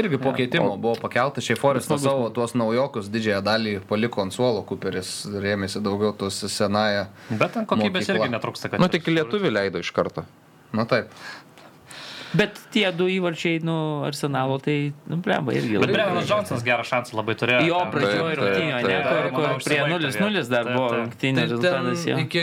[0.00, 4.64] Irgi po keitimo buvo pakeltas, šiaip Forestas savo tuos naujokus didžiąją dalį paliko ant suolo,
[4.66, 7.06] Cooperis rėmėsi daugiau tos senąją.
[7.30, 8.16] Bet ten kokybės Mokykla.
[8.24, 8.82] irgi netrūksta, kad...
[8.82, 10.24] Nu, tik lietuvių leido iš karto.
[10.74, 11.12] Na taip.
[12.34, 15.92] Bet tie du įvarčiai, nu, arsenalo, tai, nu, blemba, irgi Bet.
[15.94, 17.60] Brennanas Johnsonas gerą šansą labai turėjo.
[17.68, 19.34] Jo pradžioje Taip, rungtynio, ne, taip, kur, taip.
[19.36, 20.74] kur Manau, prie užsibaigta 0-0 dar vieta.
[20.74, 21.04] buvo Taip, taip.
[21.04, 22.06] rungtynė Tai rezultatas.
[22.10, 22.16] jo.
[22.24, 22.42] iki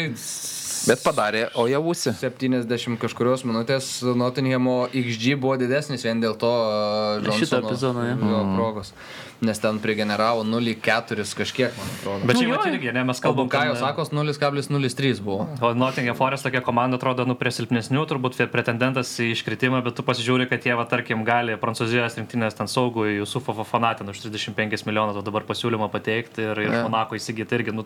[0.87, 2.13] Bet padarė, o jau būsi.
[2.17, 8.15] 70 kažkurios minutės Nottinghamo XG buvo didesnis vien dėl to uh, Šito Johnsono epizodo, jo.
[8.31, 8.93] jo progos.
[9.41, 12.25] Nes ten prigeneravo 0,4 kažkiek, man atrodo.
[12.29, 12.73] Bet Nu čia jau jo.
[12.73, 15.47] irgi, ne, mes Kalbam, ką jau ten, sakos, 0,03 buvo.
[15.61, 20.05] O Nottingham Forest tokia komanda atrodo, nu, prie silpnesnių, turbūt pretendentas į iškritimą, bet tu
[20.05, 25.17] pasižiūri, kad jie, va, tarkim, gali Prancūzijos rinktinės ten saugų Jusufo Fanatin už 35 milijonus,
[25.25, 26.85] dabar pasiūlymą pateikti ir iš Jo.
[26.87, 27.83] Monako įsigyti irgi, nu,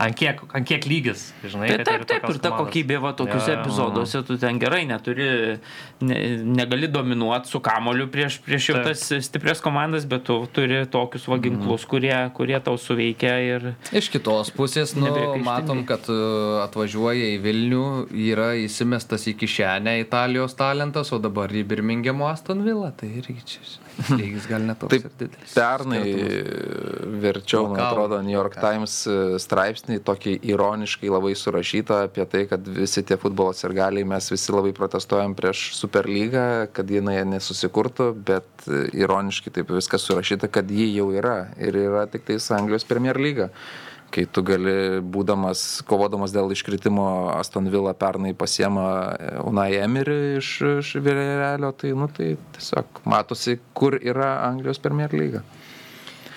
[0.00, 1.72] ant kiek, ant kiek lygis, žinai.
[1.72, 3.56] Tai taip, taip, ir ta kokybė, va, tokiuose jo.
[3.58, 5.26] epizoduose tu ten gerai neturi,
[6.04, 8.92] ne, negali dominuoti su kamoliu prieš, prieš jau Taip.
[8.92, 14.10] tas stiprias komandas, bet tu turi tokius va ginklus, kurie, kurie tau suveikia ir Iš
[14.12, 15.10] kitos pusės, nu,
[15.46, 17.84] matom, kad uh, atvažiuoja į Vilnių,
[18.30, 23.64] yra įsimestas į kišenę Italijos talentas, o dabar į Birmingemo Aston Villa, tai irgi čia,
[23.66, 25.54] žinai, lygis gal netoks Taip, ir didelis.
[25.56, 26.02] Pernai
[27.20, 32.66] verčiau, man atrodo, New York Times e, straipsnį, tokį ironiškai labai surašytą apie tai, kad
[32.66, 38.86] visi tie futbolo sirgaliai mes visi labai protestuojam prieš Superlygą, kad jinai nesusikurtų, bet e,
[39.02, 43.50] ironiškai taip viskas surašyta, kad ji jau yra ir yra tik tais Anglijos Premier lyga.
[44.10, 47.04] Kai tu gali, būdamas, kovodamas dėl iškritimo,
[47.36, 50.48] Aston Villa pernai pasiema e, Unai Emery iš,
[50.80, 55.44] iš Vilelio, tai, nu, tai tiesiog matosi, kur yra Anglijos Premier lyga.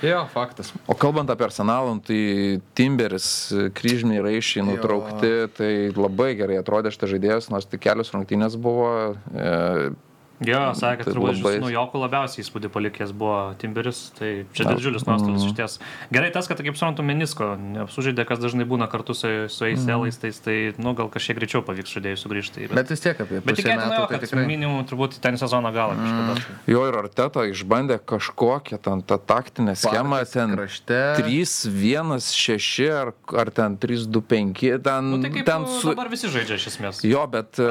[0.04, 0.70] Jo, faktas.
[0.86, 3.28] O kalbant apie arsenalą, nu, tai Timberis,
[3.74, 8.90] kryžminiai raišiai nutraukti, tai labai gerai atrodė šitas žaidėjas, nors tik kelios rungtynės buvo.
[9.32, 9.94] E,
[10.42, 15.06] Jo, sakė, Tai turbūt iš naujokų labiausiai įspūdį palikęs buvo Timberis, tai čia Na, didžiulis
[15.06, 15.50] nuostolis mm.
[15.52, 15.76] iš ties.
[16.14, 20.32] Gerai tas, kad, kaip suprantu, menisko nesužaidė, kas dažnai būna kartu su, su ACL-ais, tai,
[20.44, 22.68] tai, nu, gal kažkiek greičiau pavyks žaidėjai sugrįžti.
[22.74, 24.46] Bet vis tiek apie Bet tikėtina, metų, jo, tai tikrai.
[24.50, 26.36] minimum turbūt ten sezono galą kažkada.
[26.42, 26.58] tai.
[26.74, 31.00] jo ir Arteta išbandė kažkokią ten tą taktinę schemą, Parkas ten krašte.
[31.22, 35.94] 3-1-6 ar, ar ten 3-2-5, ten, Nu, tai kaip ten su...
[35.94, 37.04] dabar visi žaidžia iš esmės.
[37.06, 37.70] Jo, bet e,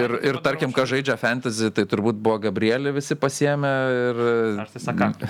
[0.00, 4.20] ir, ir bet tarkim, dabar kas žaidžia fantasy, tai turbūt buvo Gabrielį visi pasiemė ir...
[4.64, 5.12] Ar tai saka?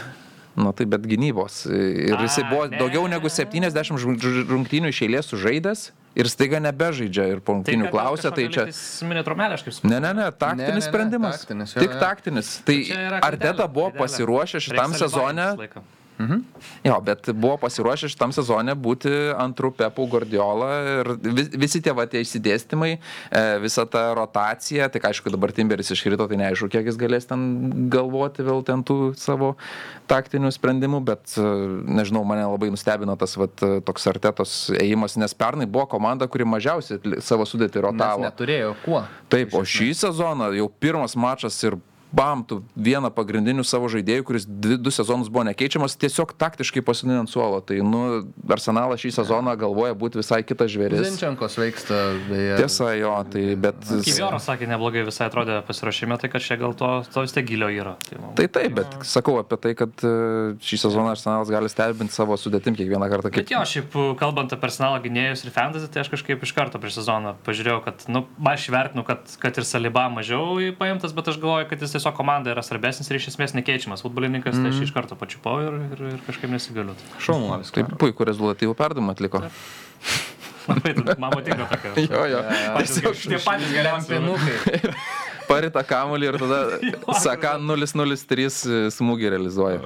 [0.61, 1.61] Nu tai bet gynybos.
[1.71, 2.77] Ir jisai A, buvo ne.
[2.77, 5.85] daugiau negu 70 žu- žu- rungtynių iš eilės sužaidęs
[6.19, 8.65] ir staiga nebežaidžia ir po rungtynių klausė, tai čia...
[9.07, 9.95] Minė tromelė, aš kaip suprantu.
[9.95, 11.39] Ne, ne, ne, taktinis Ne, ne, ne, sprendimas.
[11.47, 12.51] taktinis, jo, Tik taktinis.
[12.67, 15.47] Tai yra Arteta buvo pasiruošę šitam sezone.
[15.55, 15.87] dalyvauti
[16.21, 16.41] laiką.
[16.85, 22.07] Jo, bet buvo pasiruošę šitam sezone būti antrų Pepų Guardiola ir vis, visi tie va
[22.11, 26.99] tie išsidėstymai, e, visa ta rotacija, tik aišku, dabar Timberis iškrito, tai neaišku, kiek jis
[27.01, 29.55] galės ten galvoti vėl ten tų savo
[30.11, 31.45] taktinių sprendimų, bet e,
[32.01, 37.21] nežinau, mane labai nustebino tas va toks artetos ėjimas, nes pernai buvo komanda, kuri mažiausiai
[37.25, 38.25] savo sudėti Nes rotavo.
[38.25, 39.05] neturėjo kuo.
[39.31, 41.79] Taip, o šį sezoną jau pirmas mačas ir
[42.13, 47.25] bam, tu vieną pagrindinių savo žaidėjų, kuris dvi, du sezonus buvo nekeičiamas, tiesiog taktiškai pasidinant
[47.25, 47.61] ant suolo.
[47.65, 48.03] Tai, nu,
[48.51, 51.05] Arsenalas šį sezoną galvoja būti visai kitas žvėris.
[51.07, 52.59] Zinčenkos veiksta, beje.
[52.61, 53.79] Tiesa, jo, tai bet...
[54.07, 57.71] Kivioras sakė, neblogai visai atrodė pasirašyme, tai kad čia gal to, to vis tiek gilio
[57.73, 57.97] yra.
[58.09, 60.15] Tai, nu, Tai taip, bet sakau apie tai, kad e,
[60.67, 63.33] šį sezoną Arsenalas gali stebinti savo sudėtim kiekvieną kartą.
[63.35, 67.01] Bet jo, šiaip kalbant apie personalo gynėjus ir fantasy, tai aš kažkaip iš karto prieš
[67.01, 71.69] sezoną pažiūrėjau, kad, nu, aš vertinu, kad, kad ir Saliba mažiau paimtas, bet aš galvoju,
[71.71, 74.65] kad jis tiesiog komanda yra svarbesnis ir iš esmės nekeičiamas futbolininkas, mm.
[74.65, 76.97] tai aš iš karto pačiupau ir, ir, ir kažkaip nesigaliu.
[77.21, 77.73] Šaunuolis.
[77.77, 79.45] Taip, puikų rezultatyvų perdavimą atliko.
[80.71, 81.93] Labai, mano tinka tokia.
[82.09, 82.41] Jo, jo.
[82.77, 84.21] Patys, tie patys geriausi.
[85.51, 86.61] Parita kamulį ir tada
[87.25, 88.47] Saka 003
[88.95, 89.81] smūgį realizuoja.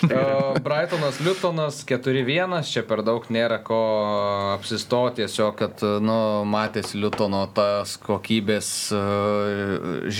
[0.66, 3.80] Brightonas, Liutonas 4-1, čia per daug nėra ko
[4.54, 9.02] apsistoti, tiesiog, kad, nu, matėsi Liutono tas kokybės e,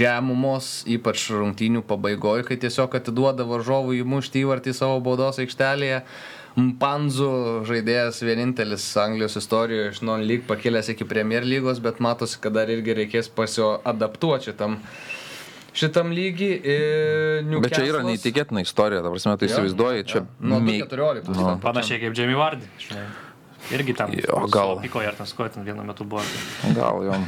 [0.01, 6.03] žemumos, ypač rungtynių pabaigoje, kai tiesiog atiduoda varžovų įmušti įvartį savo baudos aikštelėje.
[6.59, 7.31] Mpanzu
[7.69, 12.97] žaidėjas vienintelis Anglijos istorijoje iš non-league pakilęs iki Premier lygos, bet matosi, kad dar irgi
[12.99, 14.75] reikės pasioadaptuoti šitam,
[15.79, 16.59] šitam lygiai.
[17.63, 20.25] Bet čia yra neįtikėtina istorija, ta prasme, tu įsivaizduoji, čia...
[20.43, 21.31] Nuo mei- 14.
[21.39, 21.55] Nu.
[21.63, 22.67] Panašiai kaip Jamie Vardy.
[23.71, 24.17] Irgi ten.
[24.19, 24.79] Jo, gal.
[24.83, 26.25] Piko ir ten skoja, ten vienu metu buvo.
[26.75, 27.21] Gal jo.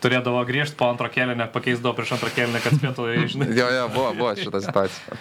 [0.00, 3.48] Turėdavo grįžti po antro kėlinio, pakeisdavo prieš antrą kėlinį, kad spėtų, žinai.
[3.58, 5.18] Jo, jo, buvo, buvo šita situacija.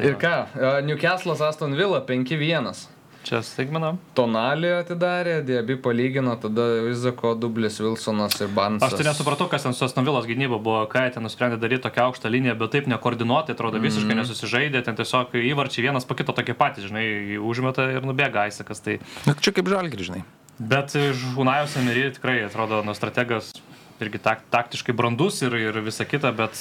[0.00, 2.88] Tai Ir ką, e, Newcastle'as Aston Villa 5-1.
[3.20, 3.90] Čia staigmena.
[4.16, 8.88] Tonalį atidarė, Diebi palygino, tada Vizako, Dublis, Wilsonas ir Bansas.
[8.88, 12.08] Aš tai nesupratau, kas ten su Asnovilos gynyba buvo, ką jie ten nusprendė daryti tokią
[12.08, 16.56] aukštą liniją, bet taip nekoordinuotai, atrodo visiškai nesusižaidė, ten tiesiog įvarčiai vienas po kito tokie
[16.56, 18.80] patys, žinai, užmeta ir nubėga Aisakas.
[18.86, 18.96] Tai...
[19.28, 20.24] Nu, Čia kaip žalgri, žinai.
[20.60, 23.52] Bet Žunajos Emery tikrai atrodo, nu, strategas
[24.00, 26.56] irgi tak, taktiškai brandus ir, ir visa kita, bet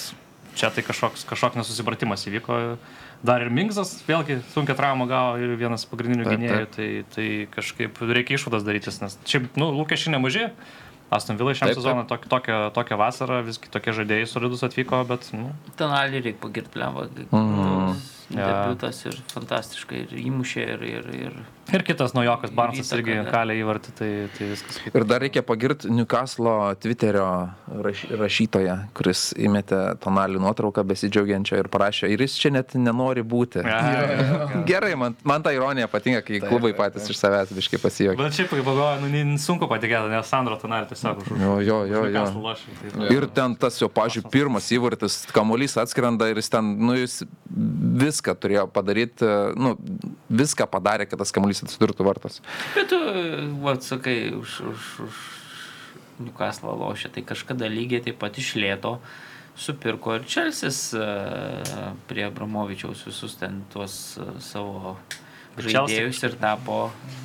[0.60, 2.60] čia tai kažkoks, kažkoks nesusipratimas įvyko.
[3.26, 6.76] Dar ir Mingsas vėlgi sunkia trauma gavo ir vienas pagrindinių Taip, gynėjų, taip.
[6.76, 10.46] tai, tai kažkaip reikia išvadas darytis, nes šiaip, nu, lūkesčiai nemaži.
[11.10, 15.50] Aston Villa šiam sezonui tok, tokią, tokią vasarą, visgi tokie žaidėjai solidus atvyko, bet, nu,
[15.80, 17.08] Tonalį reikia pagirti plemą.
[17.32, 18.02] Mhm.
[18.30, 18.46] Ja.
[18.46, 20.84] Debiutas ir fantastiškai ir įmušė ir...
[20.86, 21.40] ir, ir...
[21.74, 24.80] ir kitas naujokas Barnsas irgi kalė įvartį, tai, tai viskas.
[24.92, 27.26] Ir dar reikia pagirti Newcastle Twitterio
[27.86, 33.64] raš, rašytoją, kuris įmetė tonalių nuotrauką besidžiaugiančią ir parašė, ir jis čia net nenori būti.
[33.66, 34.62] Ja, ja, ja.
[34.70, 37.14] Gerai, man, man ta ironija patinka, kai Taip, klubai patys taip.
[37.16, 38.22] iš savęs biškai pasijuokia.
[38.24, 42.04] Bet šiaip, kai pagalvoju, nu, sunku patikėti, nes Sandro Tonalį tiesiog už Jo, jo, jo,
[42.04, 42.04] jo.
[42.10, 46.74] Newcastle lošė, tai- Ir ten tas jo, pažiūrėjau, pirmas įvartis, kamuolys atskrenda ir jis ten,
[46.80, 47.20] nu, jis
[48.00, 49.28] viską turėjo padaryti,
[49.60, 49.76] nu,
[50.30, 52.42] viską padarė, kad tas kamuolys atsidurtų vartas.
[52.76, 53.00] Bet tu,
[53.64, 55.22] va, sakai, už, už, už
[56.20, 58.98] Newcastle lošia, tai kažkada lygiai taip pat išlėto
[59.60, 60.82] supirko ir Čelsis
[62.08, 64.96] prie Abramovičiaus visus ten tuos e, savo
[65.60, 66.78] žaidėjus ir tapo,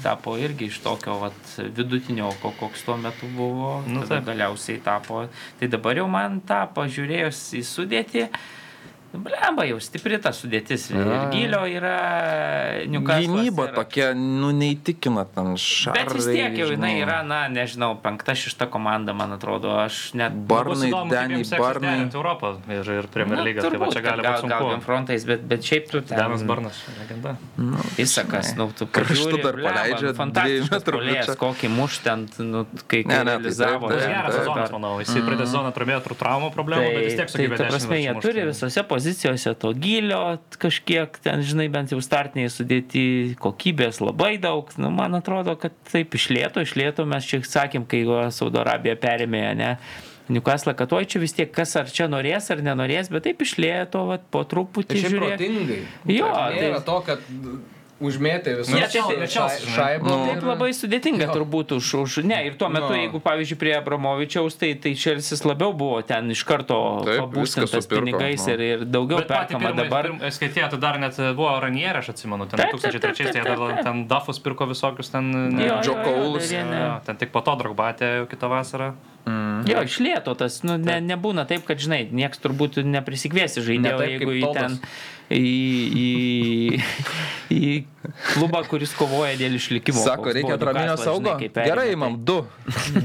[0.03, 1.37] tapo irgi iš tokio vat,
[1.77, 5.27] vidutinio, ko- koks tuo metu buvo, Nu, galiausiai tapo.
[5.61, 8.25] Tai dabar jau man tą pažiūrėjus į sudėtį,
[9.15, 10.89] Blemba jau stipri ta sudėtis.
[10.91, 11.19] Ir Ja.
[11.31, 11.99] gilio yra
[12.91, 13.29] Newcastle.
[13.29, 16.03] Gynyba tokia, nu, neįtikina ten šalia.
[16.05, 20.35] Bet vis tiek jau jinai yra, na, nežinau, penkta, šešta komanda, man atrodo, aš net...
[20.35, 21.95] Barnai, įdomu, seksis Barnai.
[22.11, 23.63] Europą ir, ir Premier League.
[23.63, 24.83] Tai va čia gali gal, būti gal sunku.
[24.85, 26.19] frontais, bet, bet šiaip tu ten...
[26.19, 27.37] Danas Barnas, legenda.
[28.03, 31.37] Įsakas, nu, tu pažiūri, dar blemba, paleidžia fantastiškas bičą.
[31.39, 33.89] kokį muš ten, nu, kai, Ne, ne, tai realizavo.
[33.95, 34.99] ten, geras sezonas, manau.
[35.05, 37.59] Jis pradėjo sezoną turėjo tur traumų problemų, bet vis tiek Tai, tai sugebėjo.
[37.63, 39.04] ta prasme, jie turi visose pozicijose
[39.59, 44.71] to gilio, kažkiek ten, žinai, bent jau startiniai sudėti kokybės labai daug.
[44.81, 48.05] Nu, man atrodo, kad taip išlėto, išlėto, mes čia sakėm, kai
[48.35, 49.77] Saudo Arabija perėmė, ne.
[50.33, 54.07] Newcastle, kad oi čia vis tiek kas ar čia norės ar nenorės, bet taip išlėto,
[54.09, 55.81] va, po truputį Tai protingai.
[56.09, 57.27] Jo, Tai tai- to, kad
[58.03, 59.75] užmėtė visus Ne, ne žinai.
[59.75, 60.09] šaibą.
[60.09, 61.35] Nu, taip labai sudėtinga Jo.
[61.37, 62.17] turbūt už, už...
[62.27, 62.99] Ne, ir tuo metu, Nu.
[62.99, 68.53] jeigu, pavyzdžiui, prie Abramovičiaus, tai, tai Čelsis labiau buvo ten iš karto pabūstintas pinigais nu.
[68.53, 70.11] ir, ir daugiau Bet perkama pirmą, dabar.
[70.35, 73.83] skaitėjo, tai dar net buvo Ranierė, aš atsimenu, ten Taip, taip, taip, 2003, tai dar
[73.87, 75.31] ten Dafus pirko visokius ten...
[75.31, 75.81] ne, ne- Jo,
[77.07, 78.95] Ten tik po to dragbatė jau kitą vasarą.
[79.65, 84.11] Jo, išlėto tas, nu, ne, nebūna taip, kad, žinai, nieks turbūt neprisikviesi Ne žaidėjo, taip,
[84.13, 85.14] jeigu kaip į ten, Todas.
[85.33, 85.45] Į,
[86.05, 86.81] į,
[87.55, 87.71] į
[88.35, 90.03] klubą, kuris kovoja dėl išlikimo.
[90.05, 91.37] Sako, reikia atraminio saugo.
[91.39, 92.45] žinai, Gerai, tai- imam 2.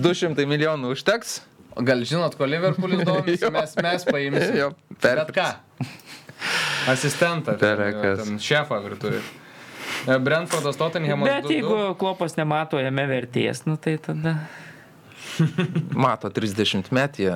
[0.03, 1.39] 200 milijonų užteks.
[1.85, 4.55] Gal žinot, ko Liverpoolis domisi, mes, mes paimsim.
[4.57, 4.71] Jo,
[5.01, 5.47] Bet ką?
[6.91, 7.55] Asistentą.
[7.59, 8.27] ten, Perekas.
[8.43, 8.81] Šefą.
[10.07, 11.29] E, Brentfordas Tottenhamas.
[11.29, 11.53] Bet 2-2.
[11.55, 14.35] jeigu klopas nemato jame vertės, nu tai tada...
[16.05, 17.27] Mato 30 metį.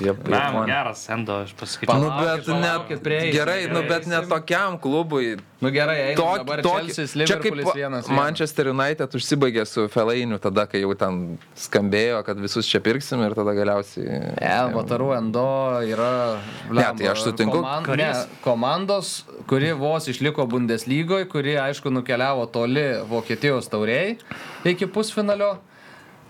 [0.00, 2.00] Jie, Na, jie- geras, Endo, aš pasakyčiau.
[2.00, 4.30] Nu, bet palaukit, ne, prieisim, gerai, nu, bet ne prieisim.
[4.32, 5.36] tokiam klubui.
[5.60, 8.06] Nu gerai, einam Tok, dabar tok, Chelsea, čia kaip Liverpoolis vienas.
[8.08, 8.16] vienas.
[8.16, 11.18] Manchester United užsibaigė su Felainiu tada, kai jau ten
[11.60, 14.22] skambėjo, kad visus čia pirksim ir tada galiausiai...
[14.40, 15.44] Ne, Vatarų Endo
[15.84, 16.40] yra.
[16.72, 17.60] Ne, tai aš sutinku.
[17.60, 18.08] Komand, ne,
[18.44, 19.12] komandos,
[19.50, 24.16] kuri vos išliko Bundeslygoje, kuri aišku nukeliavo toli Vokietijos tauriai
[24.64, 25.58] iki pusfinalio.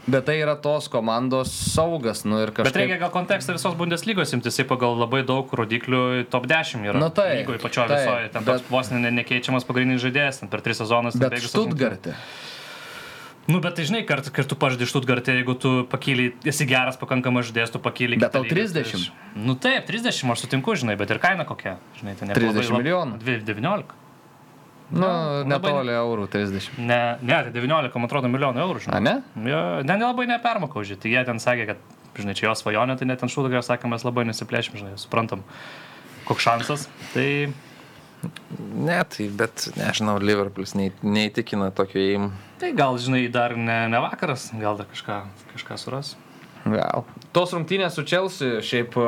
[0.08, 2.24] Bet tai yra tos komandos saugas.
[2.24, 3.00] Nu, ir Bet reikia kažkaip...
[3.02, 6.98] gal kontekstą visos Bundeslygos imtis, jisai pagal labai daug rodiklių top 10 yra.
[6.98, 10.48] Nu, taip, Lygoje pačioje taip, visoje, ten bet- vos ne, ne- nekeičiamas pagrindinis žaidėjas, ten
[10.48, 11.18] per 3 sezonus.
[11.20, 11.44] ten Bet.
[11.44, 12.16] Stuttgarte.
[13.50, 17.48] Nu, bet tai žinai, kart, kai tu pažadai Štutgartė, jeigu tu pakyli, esi geras pakankamas
[17.50, 18.18] žaidėjas, tu pakyli.
[18.20, 19.08] Bet tau lygą, 30.
[19.10, 21.78] tai Nu taip, 30 aš sutinku, žinai, bet ir kaina kokia.
[21.98, 23.18] Žinai, tai ne 30 milijonų.
[23.24, 23.99] 19.
[24.90, 26.70] Nu, labai- netoli eurų 30.
[26.78, 28.96] Ne, ne, tai 19, man atrodo, milijonų eurų, žinai.
[28.96, 29.14] A, ne?
[29.46, 31.00] Jo, ne, nelabai nepermokau, žinai.
[31.04, 31.84] Tai jie ten sakė, kad,
[32.18, 35.44] žinai, čia jo svajonė, tai net ten šūdagė sakė, mes labai nesiplėšim, žinai, suprantam,
[36.26, 36.88] koks šansas.
[37.14, 37.28] Tai
[38.74, 42.26] Ne, tai bet, nežinau, Liverpoolis nei, neįtikina tokio įim.
[42.60, 45.20] Tai gal, žinai, dar ne, ne vakaras, gal dar kažką,
[45.54, 46.10] kažką suras.
[46.68, 47.06] Gal.
[47.32, 49.06] Tos rungtynės su Chelsea, šiaip e,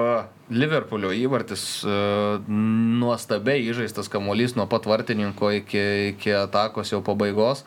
[0.52, 1.96] Liverpoolio įvartis, e,
[3.00, 7.64] nuostabiai įžaistas kamuolys nuo pat vartininko iki, iki atakos jau pabaigos.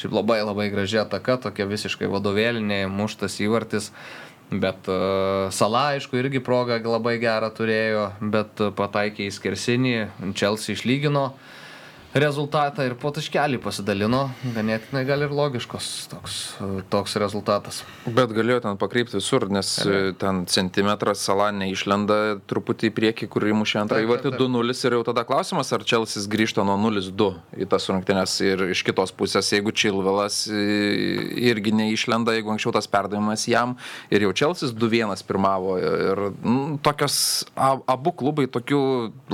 [0.00, 3.92] Šiaip labai labai graži ataka, tokia visiškai vadovėlinė, muštas įvartis.
[4.52, 9.94] Bet uh, Sala, aišku, irgi progą labai gerą turėjo, bet uh, pataikė į skersinį,
[10.36, 11.30] Chelsea išlygino.
[12.14, 16.36] Rezultatą ir po taškelį pasidalino, ganėtinai gal ir logiškos toks,
[16.92, 17.80] toks rezultatas.
[18.06, 22.18] Bet galėjo ten pakreipti visur, nes e, ten centimetras salą neišlenda
[22.50, 24.46] truputį į priekį, kur įmušė antrą įvartį taip, taip.
[24.46, 27.30] 2-0 ir jau tada klausimas, ar Čelsis grįžta nuo 0-2
[27.64, 30.62] į tas rungtynes ir iš kitos pusės, jeigu Čilvelas e,
[31.50, 33.74] irgi neišlenda, jeigu anksčiau tas perdavimas jam
[34.14, 37.18] ir jau Čelsis 2-1 pirmavo ir mm, tokios
[37.58, 38.80] abu klubai tokių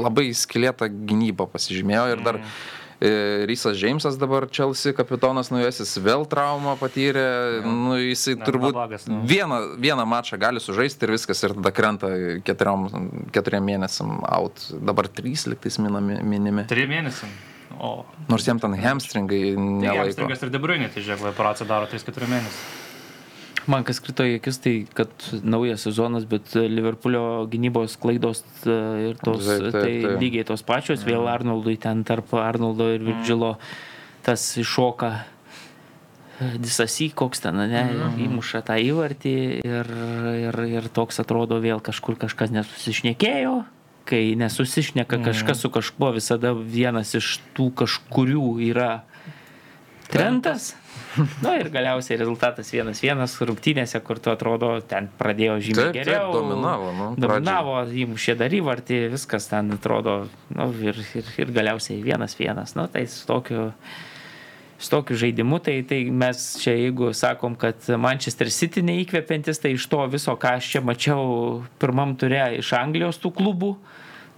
[0.00, 2.69] labai skilėtą gynybą pasižymėjo ir dar E,
[3.00, 9.22] Rysas Džeimsas dabar Chelsea kapitonas naujasis vėl traumą patyrė, nu, jisai Ne, turbūt neblogas, nu.
[9.24, 12.10] vieną, vieną mačą gali sužaisti ir viskas ir tada krenta
[12.44, 12.84] keturiom,
[13.32, 14.66] keturiem mėnesiam out.
[14.84, 16.66] Dabar trys liktais minimi.
[16.68, 17.30] Trijų mėnesių.
[17.80, 17.94] O.
[18.28, 19.96] Nors jam ten hamstringai Tai.
[20.02, 22.60] Hamstringas ir Debriunė, tai žiūrėk, operaciją daro 3-4 mėnesius.
[23.68, 25.10] Man kas krito į akis, tai kad
[25.44, 28.76] naujas sezonas, bet Liverpoolio gynybos klaidos e,
[29.10, 30.16] ir tos, Taip, taip, tai taip.
[30.22, 33.56] lygiai tos pačios, vėl Arnoldui ten tarp Arnoldo ir Virgilo
[34.24, 35.12] tas iššoka
[36.60, 37.82] disasi, koks ten, ne,
[38.24, 39.90] įmuša tą įvartį ir,
[40.46, 43.58] ir, ir toks atrodo vėl kažkur kažkas nesusišnekėjo.
[44.08, 49.02] Kai nesusišneka kažkas su kažkuo, visada vienas iš tų kažkurių yra
[50.10, 50.72] Trentas.
[51.44, 56.30] Na ir galiausiai rezultatas 1-1 rungtynėse, kur tu atrodo, ten pradėjo žymiai Taip, taip, geriau.
[56.36, 57.74] dominavo, nu, Dominavo,
[58.04, 60.22] įmušė dar įvartį, viskas ten atrodo,
[60.54, 62.62] nu, ir, ir, ir galiausiai 1-1.
[62.78, 63.68] Nu, tai su tokiu,
[64.78, 69.88] su tokiu žaidimu, tai, tai mes čia jeigu sakom, kad Manchester City neįkvepiantis, tai iš
[69.90, 73.74] to viso, ką aš čia mačiau pirmam turė iš Anglijos tų klubų,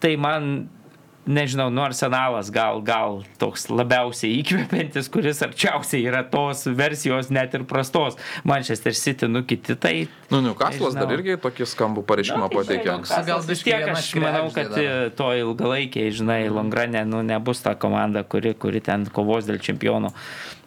[0.03, 0.70] tai man
[1.27, 7.66] nežinau, nu arsenalas gal, gal toks labiausiai įkvepiantis, kuris arčiausiai yra tos versijos net ir
[7.69, 8.19] prastos.
[8.49, 9.94] Manchester City, nu kiti tai.
[10.32, 12.97] Nu, Newcastle'as dar irgi tokį skambų pareiškimą tai pateikė.
[13.28, 14.82] Gal vis tiek aš manau, kad dar.
[14.82, 20.11] e, to ilgalaikiai, žinai, Longrane, nu, nebus ta komanda, kuri, kuri ten kovos dėl čempionų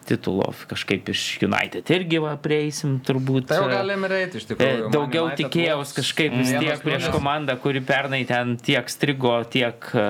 [0.08, 0.48] titulo.
[0.70, 3.48] Kažkaip iš United irgi va, prieisim turbūt.
[3.52, 4.90] Tai jau e, galim ir eiti iš E, tikrųjų.
[4.94, 9.90] Daugiau Man United tikėjaus kažkaip vis tiek prieš komandą, kuri pernai ten tiek strigo, tiek
[9.94, 10.08] e,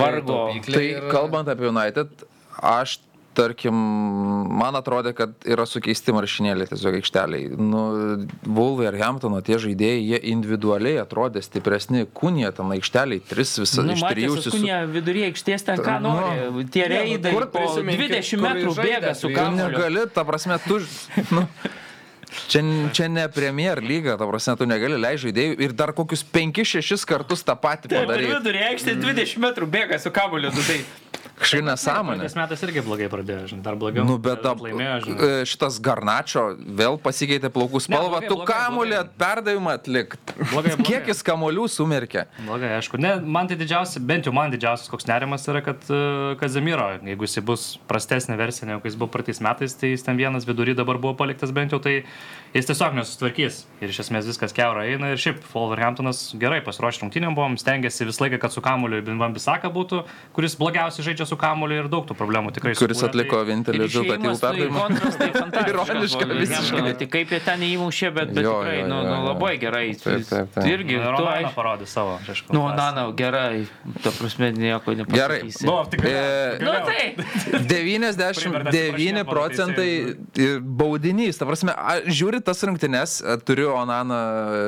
[0.00, 0.40] vargo.
[0.66, 2.26] Tai ir- kalbant apie United,
[2.62, 2.98] aš
[3.36, 3.76] tarkim,
[4.58, 7.50] man atrodė, kad yra sukeisti maršinėliai tiesiog aikšteliai.
[7.60, 7.82] Nu,
[8.42, 13.94] Vulvai ir Hamptono tie žaidėjai, jie individualiai atrodė stipresni, kūnė ten aikšteliai, tris visą Nu,
[13.94, 16.14] iš trijų susu- kunie viduryje aikštės ten ką Nu.
[16.16, 16.66] nori.
[16.72, 19.76] Tie Ne, nu, reidai kur po prisiminkit, 20 kur metrų bėga su prieš- Tu kamuoliu.
[19.78, 20.80] negali, ta prasme, tu...
[21.30, 21.46] Nu,
[22.48, 22.60] čia,
[22.92, 27.42] čia ne Premier lyga, ta prasme, tu negali leisti žaidėjų ir dar kokius 5-6 kartus
[27.46, 28.32] tą patį padaryti.
[28.34, 30.50] vidurį aikštės 20 metrų bėga su kamuoliu.
[30.54, 30.80] Nu, tai
[31.36, 32.20] Kažkaip nesąmonė.
[32.22, 34.06] Praeitais metais irgi blogai pradėjo, žinai, dar blogiau.
[34.08, 35.28] Nu, bet dab, laimėjo, žinai.
[35.42, 39.18] e, šitas Garnačio vėl pasikeitė plaukų spalvą, blogai, tu blogai, kamulį blogai.
[39.22, 40.16] perdavimą atlik.
[40.52, 40.86] Blogai, blogai.
[40.88, 42.26] Kiek jis kamuolių sumerkė?
[42.46, 43.00] Blogai, aišku.
[43.02, 47.28] Ne, man tai didžiausia, bent jau man didžiausias koks nerimas yra, kad uh, Kazemiro, jeigu
[47.28, 51.00] jis bus prastesnė versija negu jis buvo praeitais metais, tai jis ten vienas vidury dabar
[51.02, 52.00] buvo paliktas bent jau, tai
[52.54, 53.64] jis tiesiog nesusitvarkys.
[53.84, 55.10] Ir iš esmės viskas keura eina.
[55.12, 59.68] Ir šiaip Wolverhamptonas gerai pasiruošė rungtynėm buvom, stengiasi visą laiką, kad su kamuoliu Binvam Bisaka
[59.72, 60.02] būtų,
[60.32, 63.48] kuris blogiausiai žaidžia su kamuoliu ir daug tų problemų tikrai Kuris sukūrė, atliko tai...
[63.50, 64.04] vienintelį tai
[64.40, 64.80] perdavimą.
[64.86, 65.72] kontras, tai fantastiškas.
[65.74, 66.40] Ironiška Wolverhamptono.
[66.40, 66.94] visiškai.
[67.02, 69.26] Tai kaip jie ten įmušė, bet, bet Jo, tikrai, jo, nu, jo, nu, jo.
[69.28, 69.84] labai gerai.
[70.00, 70.70] Taip, taip, taip.
[70.72, 71.52] Irgi, Ronaldo aišku.
[71.58, 72.16] parodė savo.
[72.56, 73.66] Nu, na, na, gerai.
[74.00, 75.42] Ta prasme, nieko Gerai.
[75.42, 75.66] nepasakysi.
[75.68, 76.12] Nu, tikrai.
[76.16, 77.60] E, Nu, tai.
[77.68, 80.16] 99 procentai
[80.62, 81.36] baudinys.
[81.38, 84.18] Ta prasme, a- žiūri tas rungtynes, a, turiu Onaną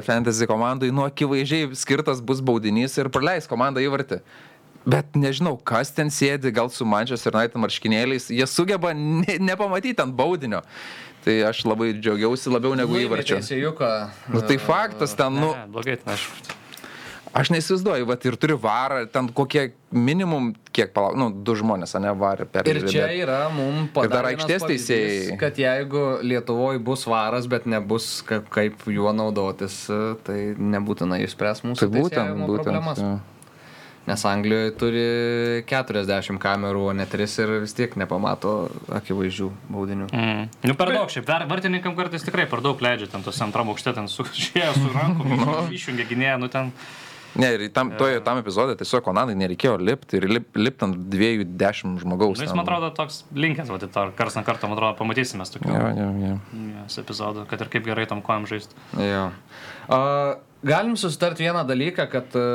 [0.07, 4.21] fantasy komandai, nu akivaizdžiai skirtas bus baudinys ir praleis komandą įvartį.
[4.89, 10.15] Bet nežinau, kas ten sėdi, gal su Manchester United marškinėliais, jie sugeba ne, nepamatyti ant
[10.17, 10.63] baudinio.
[11.25, 13.41] Tai aš labai džiaugiausi labiau negu įvarčio.
[14.33, 16.57] Nu, tai faktas, ten, nu, Ne, blogai, ten aišku.
[17.39, 22.12] Aš neįsivaizduoju, va ir turi varą, ten kokie minimum, kiek palauk, nu, du žmonės, ne
[22.19, 25.39] varą per Ir čia yra mums Ir dar aikštės teisėjai.
[25.40, 29.86] Kad jeigu Lietuvoje bus varas, bet nebus kaip, kaip juo naudotis,
[30.27, 32.70] tai nebūtinai išspręs mūsų Tai būtent, būtent.
[32.70, 33.02] problemas.
[33.02, 33.19] jo.
[34.09, 35.01] Nes Anglijoje turi
[35.69, 38.55] 40 kamerų, o ne 3 ir vis tiek nepamato
[38.97, 40.06] akivaizdžių baudinių.
[40.09, 40.47] Mm.
[40.65, 41.27] Nu, per daug šiaip.
[41.28, 45.36] Dar vartininkam kartais tikrai per daug leidžia ten tos antram aukšte, ten su su rankom,
[45.77, 46.73] išjungia gynėją, nu ten.
[47.37, 51.47] Ne, ir tam, toje, tam epizode tiesiog Onanai nereikėjo lipti ir lip, lipti ant dviejų
[51.61, 52.41] dešimt žmogaus.
[52.41, 55.75] Nu, jis, man atrodo, toks linkęs, va, tai kars nuo karto, man atrodo, pamatysime tokių
[55.75, 56.37] Jo, jo, jo.
[56.79, 58.79] yes, epizodų, kad ir kaip gerai tom kojam žaisti.
[58.97, 59.29] Jo.
[59.93, 60.01] A,
[60.67, 62.47] galim susitarti vieną dalyką, kad a,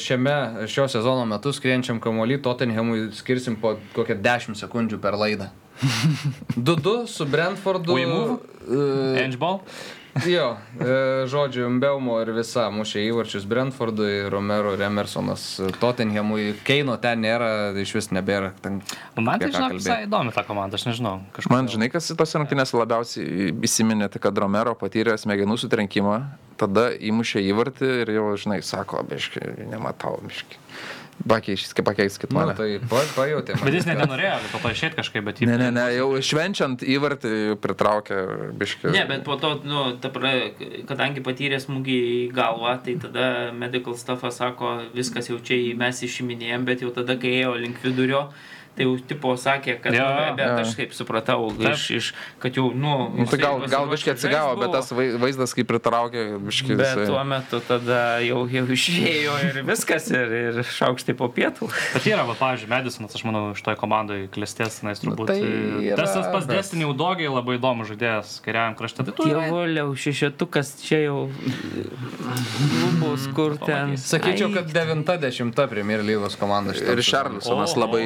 [0.00, 5.50] šiame šio sezono metu skrienčiam kamuolį Tottenhamui skirsim po kokią 10 sekundžių per laidą.
[6.68, 7.98] 2-2 su Brentfordu.
[7.98, 9.64] E, Edgeball?
[10.12, 15.44] Jo, e, žodžiu, Mbeumo ir visa mušė įvarčius Brentfordui, Romero, Remersonas,
[15.80, 18.52] Tottenhamui, Keino ten nėra, iš vis nebėra.
[18.60, 18.82] Ten,
[19.16, 21.14] Man tai, žinok, visai įdomi ta komanda, aš nežinau.
[21.32, 21.52] Kažkas.
[21.54, 26.18] Man, žinai, kas tos rungtynės labiausiai įsiminė, tai kad Romero patyrė smegenų sutrenkimą,
[26.60, 29.40] tada įmušė įvartį ir jau, žinai, sako, biški,
[29.72, 30.60] nematau, biški.
[31.28, 32.54] Pakeiskit, pakeiskit Nu, mane.
[32.58, 33.54] tai pa, pajutė.
[33.62, 35.46] Bet jis net nenorėjo po to išėti kažkaip, bet jį...
[35.46, 37.32] Ne, ne, ne, jau švenčiant įvartį
[37.62, 38.18] pritraukė
[38.58, 38.90] biški.
[38.96, 40.32] Ne, bet po to, nu, ta pra,
[40.88, 46.02] kadangi patyrė smūgį į galvą, tai tada medical staffas sako, viskas jau čia į- mes
[46.08, 48.24] išiminėjom, bet jau tada, kai ėjo link vidurio,
[48.76, 50.60] tai jau tipo sakė, kad, Jo, nu, bet jo.
[50.64, 52.06] aš kaip supratau, iš, iš,
[52.40, 55.52] kad jau, nu, Nu, tai gal, gal pasiruošęs biški žaist atsigavo, bet tas vai- vaizdas
[55.54, 56.76] kaip pritraukė biški.
[56.76, 61.68] Bet visai- tuo metu tada jau, jau išėjo ir viskas, ir, ir šaukštai po pietų.
[61.92, 65.26] Bet yra, va, pavyzdžiui, Medisonas, aš manau, iš toj komandai klestės, na, jis turbūt.
[65.28, 69.04] tai yra, tas tas pas bet- Destiny Udogiai labai įdomus žaidėjas kairiajam krašte.
[69.04, 69.44] Tai tu yra.
[69.50, 71.28] Dievoliau, šešetukas čia jau
[72.82, 73.96] lubos, kur ten.
[73.96, 77.02] Sakyčiau, kad 90 Premier lygos komanda šitam Ir.
[77.02, 78.04] Šarlisonas O, labai.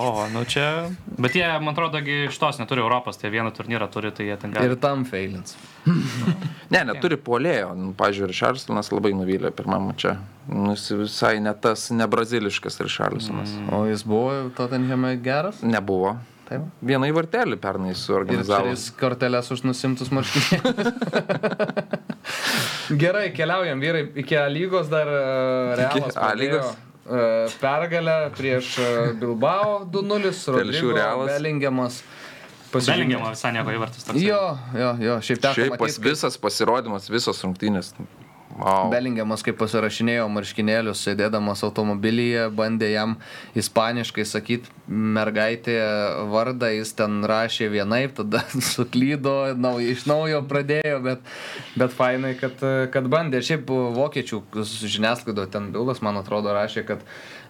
[0.00, 0.88] O, nu čia.
[1.20, 4.54] Bet jie, man atrodo, iš tos neturi Europos, tie vieną turnyrą turi, tai jie ten
[4.54, 4.70] gali.
[4.70, 5.56] Ir tam failins.
[6.72, 7.74] Ne, neturi polėjo.
[7.76, 10.16] Nu, Pavyzdžiui, Richarlisonas labai nuvylė pirmam čia.
[10.48, 13.52] Nu, jis visai ne tas, ne braziliškas Richarlisonas.
[13.58, 13.70] Mm.
[13.76, 15.60] O jis buvo Tottenhame geras?
[15.66, 16.16] Nebuvo.
[16.50, 16.64] Taip.
[16.82, 18.72] Vieną įvartelį pernai Ir suorganizavo.
[18.72, 20.88] tris korteles už nusimtus marškinius.
[23.00, 25.20] Gerai, keliaujam, vyrai, iki A lygos dar e,
[25.78, 26.16] Realas.
[26.16, 26.64] A lygos?
[26.66, 26.89] pradėjo,
[27.60, 28.88] Pergalę prieš e,
[29.18, 31.26] Bilbao 2-0, Telšių Rodrigo.
[31.26, 32.02] Belingiamas.
[32.70, 34.22] Belingiamą visai nieko įvartis toks.
[34.22, 34.42] Jo,
[34.78, 37.94] jo, jo, šiaip teko Šiaip pas matyt, kaip visas pasirodymas, visos rungtynės.
[38.60, 38.90] Wow.
[38.92, 43.14] Belingiamas, kaip pasirašinėjo marškinėlius, sėdėdamas automobilyje, bandė jam
[43.56, 45.78] ispaniškai sakyti mergaitė
[46.28, 48.42] vardą, jis ten rašė vienaip, tada
[48.74, 51.24] suklydo, nau, iš naujo pradėjo, bet,
[51.80, 52.60] bet fainai, kad,
[52.92, 53.40] kad bandė.
[53.40, 54.42] Ir šiaip vokiečių
[54.82, 57.06] žiniasklaido ten Bilas, man atrodo, rašė, kad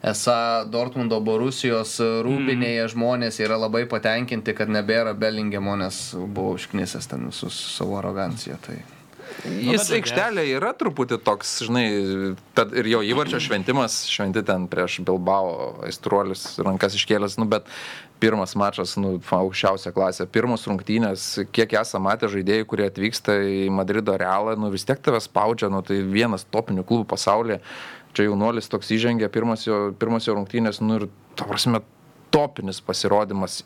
[0.06, 0.38] esą
[0.70, 7.58] Dortmundo Borusijos rūbinėje žmonės yra labai patenkinti, kad nebėra Belingemo, nes buvo užknisęs ten visus
[7.74, 8.62] savo aroganciją.
[8.62, 8.78] Tai...
[9.44, 11.84] Jis bet aikštelė yra truputį toks, žinai,
[12.56, 17.68] tad ir jo įvarčio šventimas, šventi ten prieš Bilbao aistruolis, rankas iškėlęs, nu, bet
[18.20, 24.16] pirmas mačas, nu, aukščiausia klasė, pirmos rungtynės, kiek esame matę žaidėjų, kurie atvyksta į Madrido
[24.20, 27.60] realą, nu, vis tiek tave spaudžia, nu, tai vienas topinių klubų pasaulyje,
[28.16, 31.08] čia jaunuolis toks įžengė, pirmas jo, pirmas jo rungtynės, nu, ir,
[31.38, 31.80] ta prasme,
[32.30, 33.62] topinis pasirodymas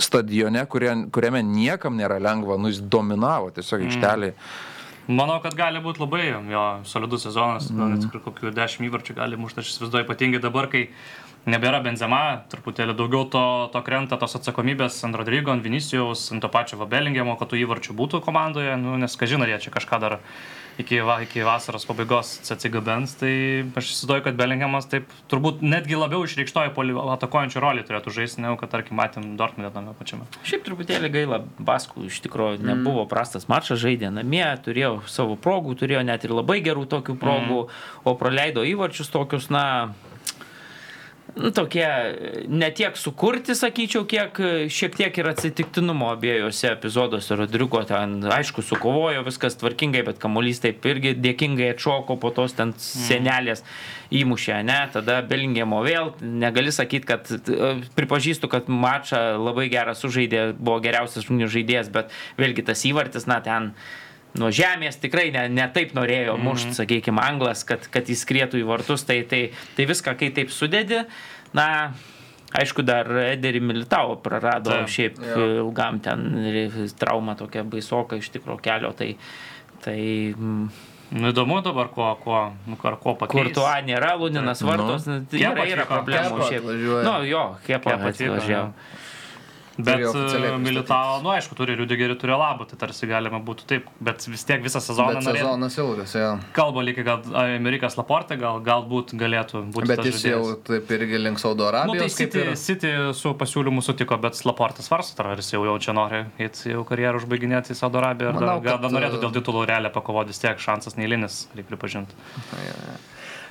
[0.00, 4.34] stadione, kurie, kuriame niekam nėra lengva, nu, jis dominavo tiesiog aikštelėje.
[4.34, 4.78] Mm.
[5.10, 9.38] Manau, kad gali būti labai jo solidus sezonas, gal net ir kokių dešimt įvarčių gali
[9.40, 10.84] mušti, aš įsivaizduoju, ypatingai dabar, kai
[11.48, 16.50] nebėra benzema, truputėlį daugiau to, to krenta tos atsakomybės ant Rodrygo, ant Vinicijaus, ant to
[16.52, 20.18] pačio Vabelingemo, kad tų įvarčių būtų komandoje, nu, nes kažin ar jie čia kažką dar
[20.80, 23.32] iki, va, iki vasaros pabaigos atsigabens, tai
[23.76, 28.58] aš įsivaizduoju, kad Belingemas taip turbūt netgi labiau išreikštojo poli atakuojančių rolį turėtų žaisti, negu
[28.60, 30.28] kad, tarkim, matėm Dortmunde tame pačiame.
[30.48, 36.04] Šiaip truputėlį gaila, Baskų iš tikrųjų nebuvo prastas mačas, žaidė namie, turėjo savo progų, turėjo
[36.06, 38.06] net ir labai gerų tokių progų, mm.
[38.08, 39.64] o praleido įvarčius tokius, na,
[41.54, 41.86] tokie
[42.48, 44.40] ne tiek sukurti, sakyčiau, kiek
[44.72, 47.36] šiek tiek ir atsitiktinumo abiejose epizoduose.
[47.38, 52.74] Rodrigo ten, aišku, sukovojo viskas tvarkingai, bet kamuolys taip irgi dėkingai atšoko po tos ten
[52.80, 53.64] senelės
[54.10, 57.30] įmušė, ne, tada Belingemo vėl, negali sakyti, kad
[57.96, 63.38] pripažįstu, kad mačą labai gerą sužaidė, buvo geriausias žmonių žaidėjas, bet vėlgi tas įvartis, na,
[63.44, 63.74] ten
[64.38, 68.66] nuo žemės tikrai ne, ne taip norėjo mušti, sakykime, anglas, kad, kad jis krėtų į
[68.68, 71.02] vartus, tai, tai, tai viską, kai taip sudedi,
[71.56, 71.66] na,
[72.56, 75.48] aišku, dar Ederį Militao prarado Taip, šiaip jo.
[75.64, 76.28] ilgam ten
[76.98, 79.14] traumą tokia baisoka iš tikro kelio, tai,
[79.84, 79.98] tai
[80.36, 80.70] mm,
[81.10, 82.40] Nu, įdomu dabar, kuo, kuo,
[82.70, 83.54] nu, ar kuo kur pakeis.
[83.56, 86.68] tuo nėra, Luninas vartos, nu, tai Kepa yra, yra problemų šiaip.
[87.02, 88.68] Nu, jo, Kepa atvažiavo.
[89.86, 94.24] Bet e, Militao, nu aišku, turi Rudigerį, turi Labą, tai tarsi galima būtų taip, bet
[94.30, 95.46] vis tiek visą sezoną Bet norėtų.
[95.46, 96.30] sezonas ilgas, jo.
[96.56, 99.90] Kalba lygiai, gal Amerikas Laporte, gal, galbūt galėtų būti.
[99.92, 100.62] Bet jis jau žaidėjas.
[100.68, 102.56] taip irgi link Saudo Nu, tai Arabijos, City, ir...
[102.60, 106.84] City su pasiūlymu sutiko, bet Laportas svarsto, ar jis jau, jau čia nori eiti jau
[106.88, 109.92] karjerą užbaiginėti į Saudo Arabiją, ar dar, Manau, dar kad, norėtų e, dėl titulų realią
[109.94, 112.18] pakovoti, vis tiek šansas neįlinis, reikia pripažinti.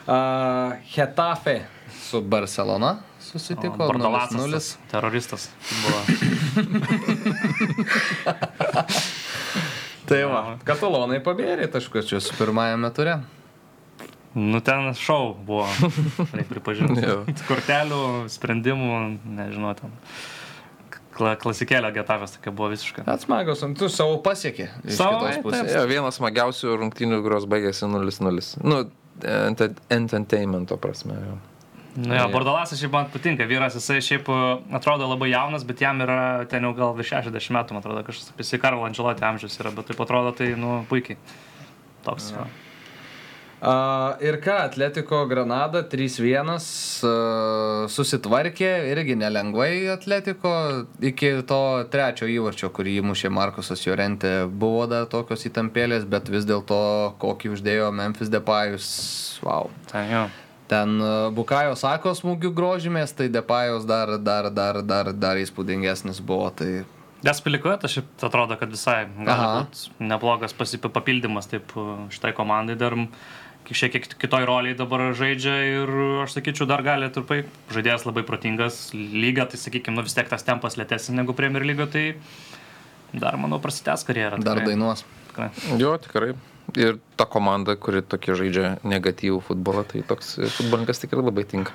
[0.09, 1.59] Uh, Hetafe
[1.93, 2.97] su Barcelona
[3.29, 3.77] susitiko.
[3.79, 4.51] Bardalasas, 0-0.
[4.57, 5.47] tas teroristas.
[5.83, 5.99] Buvo.
[10.09, 13.19] Tai va, katalonai pabėrė taškučius pirmajame ture.
[14.37, 15.67] Nu, ten šau buvo,
[16.33, 17.03] reikia pripažinti.
[17.49, 17.99] Kortelių,
[18.29, 18.97] sprendimų,
[19.37, 19.93] nežinau, ten.
[21.19, 23.03] Kla, klasikėlė getavės tokia buvo visiškai.
[23.11, 24.69] Atsmagos, tu savo pasiekė.
[24.95, 25.73] Savo, pusės.
[25.75, 28.45] Jo, vienas smagiausių rungtynių, kurios baigėsi 0-0.
[28.63, 28.75] Nu,
[29.27, 31.17] ente- entertainmento prasme.
[31.25, 31.35] Jo.
[31.99, 35.99] Nu, jo, Bordalasas šiaip man patinka, vyras jisai šiaip uh, atrodo labai jaunas, bet jam
[36.05, 39.73] yra ten jau gal virš 60 metų, man atrodo, kažkas apie Sikarlo Angelotį amžius yra,
[39.75, 41.19] bet taip atrodo tai, nu, puikiai.
[42.05, 42.31] Toks.
[42.31, 42.47] Ja.
[43.59, 43.71] A,
[44.23, 46.59] ir ką, Atletiko Granada 3-1 a,
[47.91, 50.53] susitvarkė, irgi nelengvai Atletiko,
[51.03, 51.61] iki to
[51.91, 56.79] trečio įvarčio, kurį įmušė Markusas Jorentė, buvo dar tokios įtampėlės, bet vis dėlto
[57.19, 58.93] kokį uždėjo Memphis Depayus,
[59.43, 59.67] wow.
[59.91, 60.29] Ten jo.
[60.69, 66.49] Ten a, Bukajo Sako smūgių grožimės, tai Depayos dar, dar, dar, dar, dar įspūdingesnis buvo,
[66.53, 66.85] tai
[67.81, 69.01] tai šiaip atrodo, kad visai
[69.99, 72.95] neblogas papildymas taip uh, šitai komandai dar
[73.75, 75.91] šiek tiek kitoj roliai dabar žaidžia ir
[76.23, 77.43] aš sakyčiau, dar gali trupai,
[77.75, 81.85] žaidėjas labai protingas, lyga, tai sakykime, nu vis tiek tas tempas lėtesnis negu Premier lygo,
[81.91, 82.15] tai
[83.11, 84.39] dar, manau, prasitęs karjerą.
[84.39, 84.71] dar tikrai.
[84.71, 85.03] dainuos.
[85.29, 85.49] Tikrai.
[85.81, 86.31] jo, tikrai.
[86.77, 91.73] Ir ta komanda, kuri tokia žaidžia negatyvų futbolą, tai toks futbolininkas tikrai labai tinka.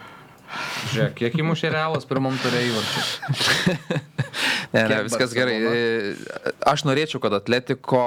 [0.93, 3.05] Žiūrėk, kiek įmušė realas pirmam turėjai įvarčių.
[4.75, 5.55] Ne, ne, viskas gerai.
[6.67, 8.01] Aš norėčiau, kad Atletiko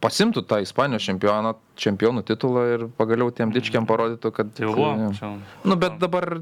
[0.00, 4.54] pasimtų tą Ispanijos čempioną, čempionų titulą ir pagaliau tiem dičkiam parodytų, kad...
[4.56, 4.94] Tai buvo.
[5.68, 6.38] Nu, bet dabar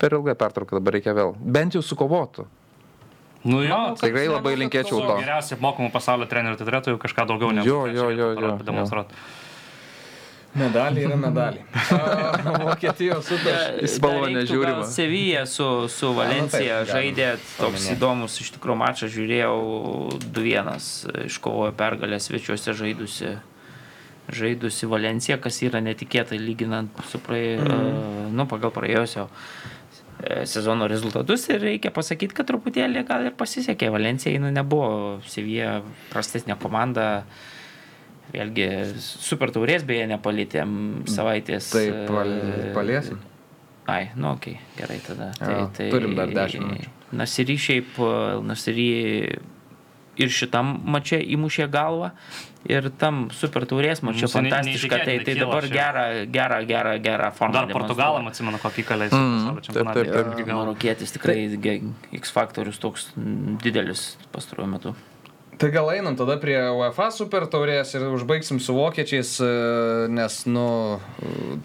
[0.00, 1.32] per ilgą pertrauką dabar reikia vėl.
[1.40, 2.44] Bent jau sukovotų.
[3.44, 5.16] Nu jo, Manau, Tikrai labai linkėčiau to.
[5.20, 9.18] geriausiai apmokamų pasaulio trenerių tai turėtų jau kažką daugiau negu Jo, jo, jo, jo, pademonstruoti.
[10.54, 11.64] Medaliai yra medaliai.
[11.74, 13.84] A, Vokietijos sutartis.
[13.84, 14.86] Į spalvą nežiūrima.
[14.88, 19.58] Sevija su, su Valencija A, nu taip, žaidė toks įdomus iš tikrųjų mačas, žiūrėjau
[20.24, 20.86] 2-1,
[21.26, 23.34] iškovojo pergalę svečiuose žaidusi.
[24.24, 28.30] Žaidusi Valencija, kas yra netikėtai lyginant su praė, mm.
[28.32, 29.73] nu, pagal praėjusio e,
[30.48, 33.90] sezono rezultatus ir reikia pasakyti, kad truputėlį gal ir pasisekė.
[33.92, 35.80] Valencija nu, nebuvo Sevija
[36.12, 37.24] prastesnė komanda.
[38.34, 38.66] Vėlgi,
[38.98, 41.68] super taurės beje nepalėtėm savaitės.
[41.74, 43.20] Taip, e, paliesim.
[43.90, 45.28] Ai, nu, okay, gerai tada.
[45.44, 46.92] Jo, turim dar 10 minučių.
[47.14, 47.98] Nasiri šiaip,
[48.42, 48.88] Nasiri
[50.16, 52.10] ir šitam mače įmušė galvą,
[52.68, 57.52] ir tam super taurės mače seniai fantastiška, tai, tai dabar gerą, gerą, gerą, gerą formą.
[57.58, 60.54] Dar Portugalam atsimenu, kokį kalę jis Mm.
[60.54, 61.80] Marokietis tikrai ge-
[62.12, 64.94] X faktorius toks didelis pastaruoju metu.
[65.58, 71.00] Tai gal einam tada prie UEFA super taurės ir užbaigsim su vokiečiais, e, nes, nu,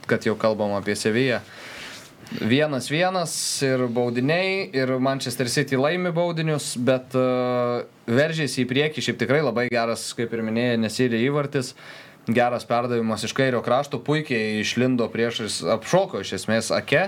[0.05, 1.39] kad jau kalbam apie Seviją.
[2.29, 3.31] Vienas vienas
[3.65, 9.65] ir baudiniai, ir Manchester City laimi baudinius, bet uh, veržėsi į priekį, šiaip tikrai labai
[9.71, 11.73] geras, kaip ir minėjai, nesirė įvartis,
[12.29, 17.07] geras perdavimas iš kairio krašto, puikiai išlindo priešais, apšoko iš esmės ake.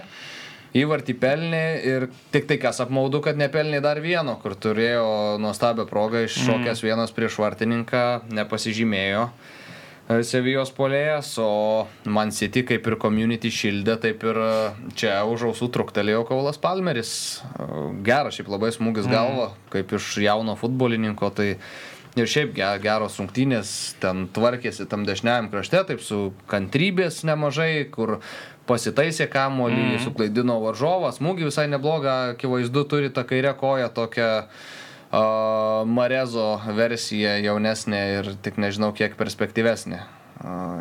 [0.82, 6.26] Įvartį pelnė ir tik tai kas apmaudu, kad nepelnė dar vieno, kur turėjo nuostabią progą
[6.26, 6.86] iššokęs mm.
[6.88, 9.61] vienas prieš vartininką, nepasižymėjo e,
[10.10, 14.50] Sevijos polėjas, o Man City kaip ir Community Shield, taip ir e,
[14.98, 17.14] čia už ausų truktelėjo Kaulas Palmeris.
[17.56, 17.68] E,
[18.04, 21.54] Geras šiaip labai smūgis galva, kaip iš jauno futbolininko, tai
[22.20, 23.72] ir šiaip ge- geros rungtynės,
[24.04, 28.20] ten tvarkėsi tam dešiniajam krašte, taip su kantrybės nemažai, kur
[28.68, 30.04] pasitaisė kamuolį, mm.
[30.04, 34.32] suklaidino varžovą, smūgį visai neblogą, akivaizdu turi tą kairę koją tokią
[35.12, 40.00] Marezo versiją jaunesnė ir tik nežinau kiek perspektyvesnė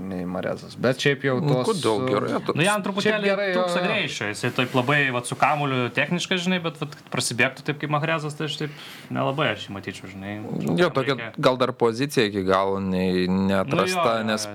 [0.00, 0.76] nei Marezas.
[0.80, 1.68] Bet šiaip jau Nu, tos...
[1.68, 2.40] kodėl gerai?
[2.46, 3.86] Tu- Nu, jam truputėlį gerai, jo, trūksta jo.
[3.86, 4.28] greičio.
[4.30, 8.48] Jisai taip labai vat, su kamuliu techniškai, žinai, bet vat, prasibėgtų taip kaip Mahrezas, tai
[8.48, 8.78] aš taip
[9.12, 10.36] nelabai aš jį matyčiau, žinai.
[10.80, 14.46] Jo, tokia Reikia- gal dar pozicija iki galo nei, neatrasta, Nu, jo, jo, nes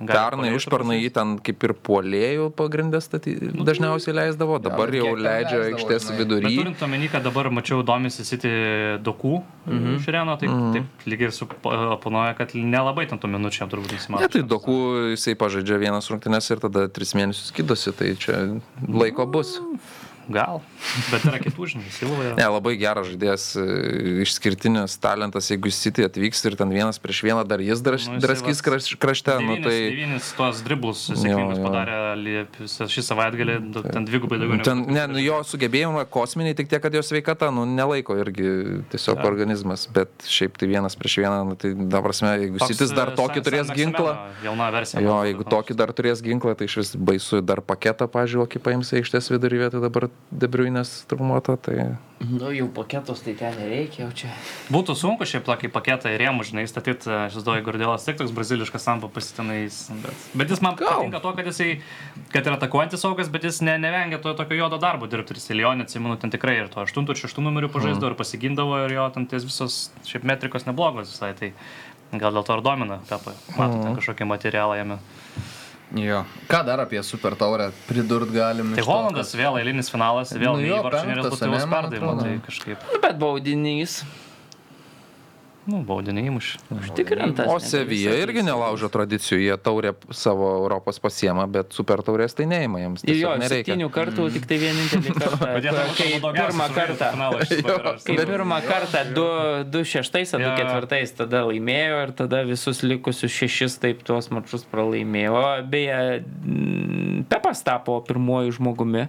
[0.00, 3.36] gali pernai, užpernai turbūt jį ten kaip ir puolėjų pagrindę staty...
[3.56, 6.18] dažniausiai leisdavo, dabar jau ten leidžia aikštės žinai.
[6.18, 6.54] Bet vidury.
[6.60, 8.52] turint omeny, kad dabar mačiau domisi City
[9.00, 9.34] dokų
[9.66, 9.98] mhm.
[10.04, 10.72] Šireno, tai mhm.
[10.76, 14.49] taip lyg ir suponuoja, kad nelabai ten tų minučių turbūt nusimato.
[14.50, 14.76] Dokų
[15.14, 18.40] jisai pažaidžia vienas rungtynes ir tada tris mėnesius gydosi, tai čia
[18.88, 19.56] laiko bus.
[20.30, 20.60] Gal,
[21.10, 22.34] bet yra kitų, žinai, Silvoje.
[22.38, 23.64] Ne, labai geras žaidėjas, e,
[24.22, 28.20] išskirtinis talentas, jeigu jis City atvyks ir ten vienas prieš vieną dar jis dras, Nu,
[28.22, 29.78] draskys kraš- krašte, nu Devynis, tai...
[29.90, 32.46] devynis tuos driblus sėkmingus padarė
[32.94, 33.56] šį savaitgalį,
[33.90, 34.62] ten dvigubai daugiau.
[34.66, 38.46] Ten, ne, nu, jo sugebėjimai kosminiai, tik tiek, kad jo sveikata, nu, nelaiko irgi
[38.94, 39.26] tiesiog Ja.
[39.26, 43.10] organizmas, bet šiaip tai vienas prieš vieną, nu, tai, ta prasme, jeigu Toks, Sitis dar
[43.12, 44.14] e, tokį San- turės San ginklą,
[44.46, 45.02] Jauna versija.
[45.02, 48.92] jo, jeigu tokį dar turės ginklą, tai iš vis baisu dar paketą, pažiūrėjau, kai paims
[48.94, 51.90] aikštės vidurį vietą, dabar Debriuinės traumuota, tai...
[52.20, 54.28] Nu, jau paketos tai ten nereikia, jau čia.
[54.70, 58.84] Būtų sunku šiaip tokį paketą į rėmų, žinai, statyti, aš įsivaizduoju, Gordėlas tik toks braziliškas
[58.84, 61.00] sampo pasitinais, bet, bet jis man Gal.
[61.00, 61.68] patinka to, kad jisai,
[62.30, 65.88] kad yra atakuojantis saugas, bet jis ne, nevengia to tokio juodo darbo dirbti ir Silionė,
[65.88, 69.26] atsimenu, ten tikrai ir to 8 ir 6 numerių pažaisdavo ir pasigindavo ir jo ten
[69.32, 71.54] ties visos šiaip metrikos neblogos visai, tai
[72.12, 75.00] gal dėl to ir domina, pepą, mato ten kažkokį materialą jame.
[75.98, 76.24] Jo.
[76.46, 78.74] Ką dar apie Super Taurę pridurt galim?
[78.78, 80.76] Tai Holandas vėl eilinis finalas, vėl Nu jo,
[81.66, 82.22] man perdavimo, atrodo.
[82.22, 84.04] tai kažkaip, Nu, bet baudinys.
[85.68, 86.60] Nu, baudinį įmušė.
[86.76, 87.48] Užtikrintas.
[87.50, 92.80] O Sevija irgi nelaužo tradicijų, jie taurę savo Europos pasiema, bet super taurės tai neima
[92.82, 93.04] jiems.
[93.04, 95.50] Ir jo, septynių kartų tik tai vienintelį kartą.
[95.98, 97.10] Kai pirmą kartą.
[98.06, 99.04] Kai pirmą kartą
[99.74, 100.54] 2-6 ar Jo.
[100.56, 105.44] 2-4 tada laimėjo ir tada visus likusius šešis taip tuos mačus pralaimėjo.
[105.70, 109.06] Beje, mm, Pepas tapo pirmuoju žmogumi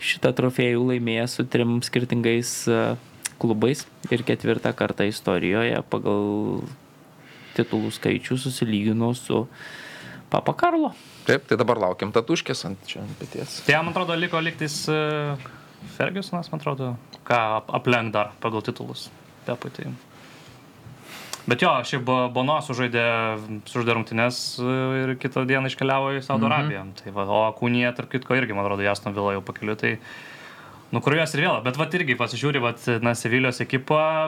[0.00, 2.80] šitą trofėjų laimėjęs su trim skirtingais e,
[3.40, 6.62] klubais ir ketvirtą kartą istorijoje pagal
[7.56, 9.46] titulų skaičių susilygino su
[10.30, 10.92] Papa Karlo.
[11.26, 13.60] Taip, tai dabar laukiam tatuškės ant čia ant pėties.
[13.66, 15.34] Tai jam, man atrodo, liko liktais uh,
[15.96, 16.92] Fergusonas, man atrodo,
[17.26, 19.08] ką ap- aplenk dar pagal titulus.
[19.46, 19.90] Pepui tai.
[21.50, 23.04] Bet jo, šiaip Bo- Bono sužaidė,
[23.66, 26.84] sužaidė rungtynes e, ir kitą dieną iškeliavo į Saudo Arabiją.
[26.84, 27.02] Mm -hmm.
[27.02, 29.74] tai va, o Kūnija, tarp kitko, irgi, man atrodo, Jasno Vila jau pakeliu.
[29.76, 29.96] Tai
[30.90, 34.26] Nu, kur jos ir vėl, bet vat irgi pasižiūri, vat, na, Sevilijos ekipa,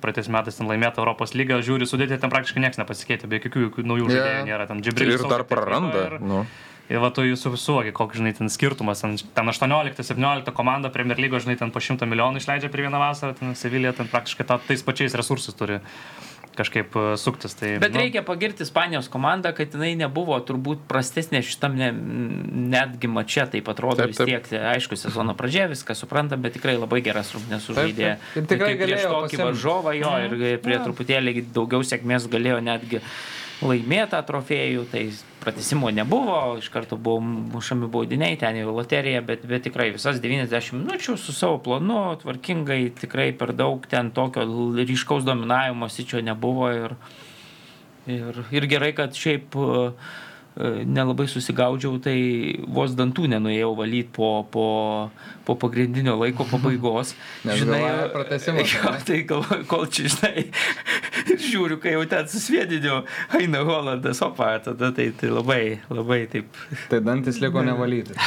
[0.00, 4.06] praeitais metais ten laimėta Europos lyga, žiūri sudėti, ten praktiškai niekas nepasikeitė, be jokių naujų
[4.08, 4.14] Jo.
[4.16, 5.20] žaidėjų nėra, ten Džibrilis.
[5.20, 6.06] Ir dar praranda.
[6.08, 6.44] Ir, Nu.
[6.90, 9.04] Ir va, tu jūsų suvoki, koks, žinai, ten skirtumas.
[9.04, 13.36] Ten, ten 18-17 komanda Premier lygos, žinai, ten po 100 milijonų išleidžia per vieną vasarą,
[13.38, 15.78] ten Sevilija ten praktiškai ta, tais pačiais resursais turi
[16.58, 17.54] kažkaip e, suktis.
[17.58, 21.90] Tai, Bet nu, reikia pagirti Ispanijos komandą, kad jinai nebuvo turbūt prastesnė šitam ne,
[22.72, 24.28] netgi mače, taip atrodo Taip, vis taip.
[24.32, 24.48] tiek.
[24.50, 28.14] tai Aišku, sezono pradžia, viską suprantam, bet tikrai labai geras rungtynės sužaidė.
[28.18, 28.36] taip.
[28.42, 29.46] Ir tikrai Kaip prieš galėjo tokį pasiimt.
[29.48, 33.00] varžovą jo ir prie truputėlį daugiau sėkmės galėjo netgi
[33.62, 35.06] laimėtą trofėjų, tai
[35.40, 40.76] pratesimo nebuvo, iš karto buvo mušami baudiniai, ten jau loterija, bet, bet tikrai visas 90
[40.76, 44.44] minučių su savo planu, tvarkingai, tikrai per daug ten tokio
[44.76, 46.96] ryškaus dominavimo sičio nebuvo ir,
[48.06, 49.86] ir, ir gerai, kad šiaip e,
[50.84, 52.16] nelabai susigaudžiau, tai
[52.68, 54.66] vos dantų nenuėjau valyti po, po,
[55.46, 57.14] po pagrindinio laiko pabaigos.
[57.48, 60.46] Nes galvoja, pratęsimas, Jo, tai galvoju, kol čia, žinai,
[61.50, 63.00] žiūriu, kai jau ten susviediniu,
[63.38, 66.60] eina Holandas, opa, tada tai, tai labai, labai taip.
[66.92, 68.16] Tai dantis liko nevalyti.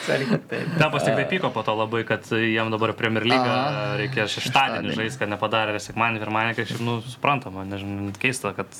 [0.00, 3.98] Tepas tik tai pyko po to labai, kad jiem dabar Premier Aha.
[4.00, 8.70] reikia šeštadienį žaisti, kad nepadarė ir sekmanį, pirmąjį, kai šiaip, nu, suprantama, nežinau, keista, kad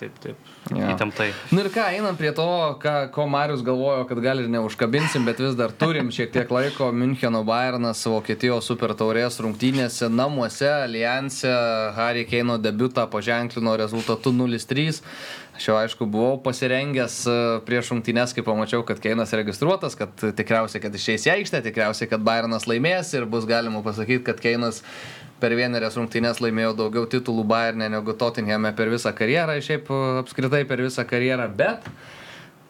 [0.00, 0.88] taip, taip, Jo.
[0.94, 1.28] įtemptai.
[1.54, 2.46] Nu ir ką, einam prie to,
[2.82, 6.88] ką, ko Marius galvojo, kad gal ir neužkabinsim, bet vis dar turim šiek tiek laiko.
[6.96, 11.52] Müncheno Bayernas Vokietijos super taurės rungtynėse namuose, alijanse,
[11.96, 15.00] Harry Keino debutą paženklino rezultatu 0-3.
[15.60, 17.32] Aš jau aišku buvau pasirengęs e,
[17.66, 22.22] prieš rungtynės, kai pamačiau, kad Keinas registruotas, kad tikriausiai, kad išeis į aikštę, tikriausiai, kad
[22.24, 24.80] Bayernas laimės ir bus galima pasakyti, kad Keinas
[25.40, 30.64] per vienerias rungtynės laimėjo daugiau titulų Bayernė negu Tottenhame per visą karjerą, šiaip e, apskritai
[30.68, 31.86] per visą karjerą, bet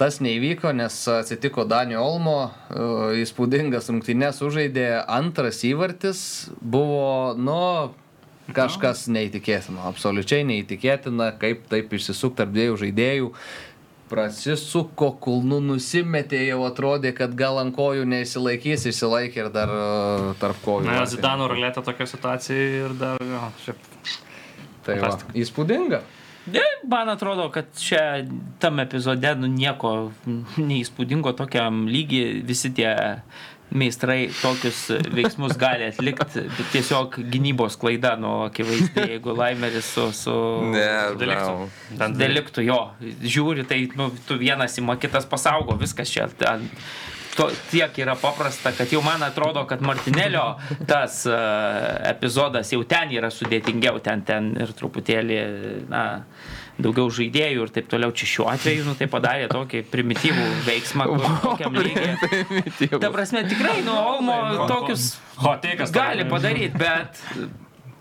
[0.00, 6.22] tas neįvyko, nes atsitiko Danio Olmo, e, įspūdingas rungtynės sužaidė, antras įvartis
[6.60, 7.58] buvo, nu,
[8.54, 13.32] kažkas neįtikėtino, absoliučiai neįtikėtina, kaip taip išsisuk tarp dviejų žaidėjų.
[14.10, 19.82] Prasisuko kulnu, nusimetė, jau atrodė, kad gal ant kojų neįsilaikys, išsilaikė ir dar e,
[20.42, 20.88] tarp kojų.
[20.88, 21.04] Na.
[21.06, 23.86] Zidano ruletė tokia situacija ir dar, jo, šiaip.
[24.86, 26.00] Tai va, įspūdinga.
[26.50, 28.24] Ne, man atrodo, kad čia
[28.58, 29.90] tam epizode nu, nieko
[30.70, 32.88] neįspūdingo tokiam lygiai visi tie
[33.70, 40.34] meistrai tokius veiksmus gali atlikti, bet tiesiog gynybos klaida, nu, akivaizdai, jeigu laimeris su, su
[41.20, 41.68] Deliktų.
[42.00, 42.80] Ten deliktų jo,
[43.22, 46.26] žiūri, tai nu, tu vienas įma, kitas pasaugo, viskas čia.
[46.40, 46.66] Ten,
[47.36, 50.44] to, tiek yra paprasta, kad jau man atrodo, kad Martinelio
[50.90, 51.36] tas uh,
[52.10, 55.38] epizodas jau ten yra sudėtingiau, ten, ten ir truputėlį,
[55.90, 56.04] na,
[56.84, 58.12] daugiau žaidėjų ir taip toliau.
[58.16, 62.14] Čia šiuo atveju, nu, tai padarė tokį primityvų veiksmą, kur tokiam lygiai.
[63.00, 65.14] Ta prasme, tikrai, nu, Olmo tokius
[65.94, 67.20] gali padaryti, bet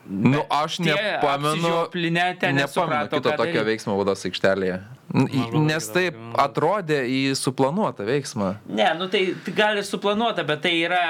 [0.09, 1.69] Nu, aš nepamenu.
[1.93, 4.79] Nepamenu nesuprato, kito tokio veiksmo vados aikštelėje.
[5.13, 8.49] Nes taip atrodė į suplanuotą veiksmą.
[8.69, 11.01] Ne, nu tai tai gal ir suplanuota, bet tai yra,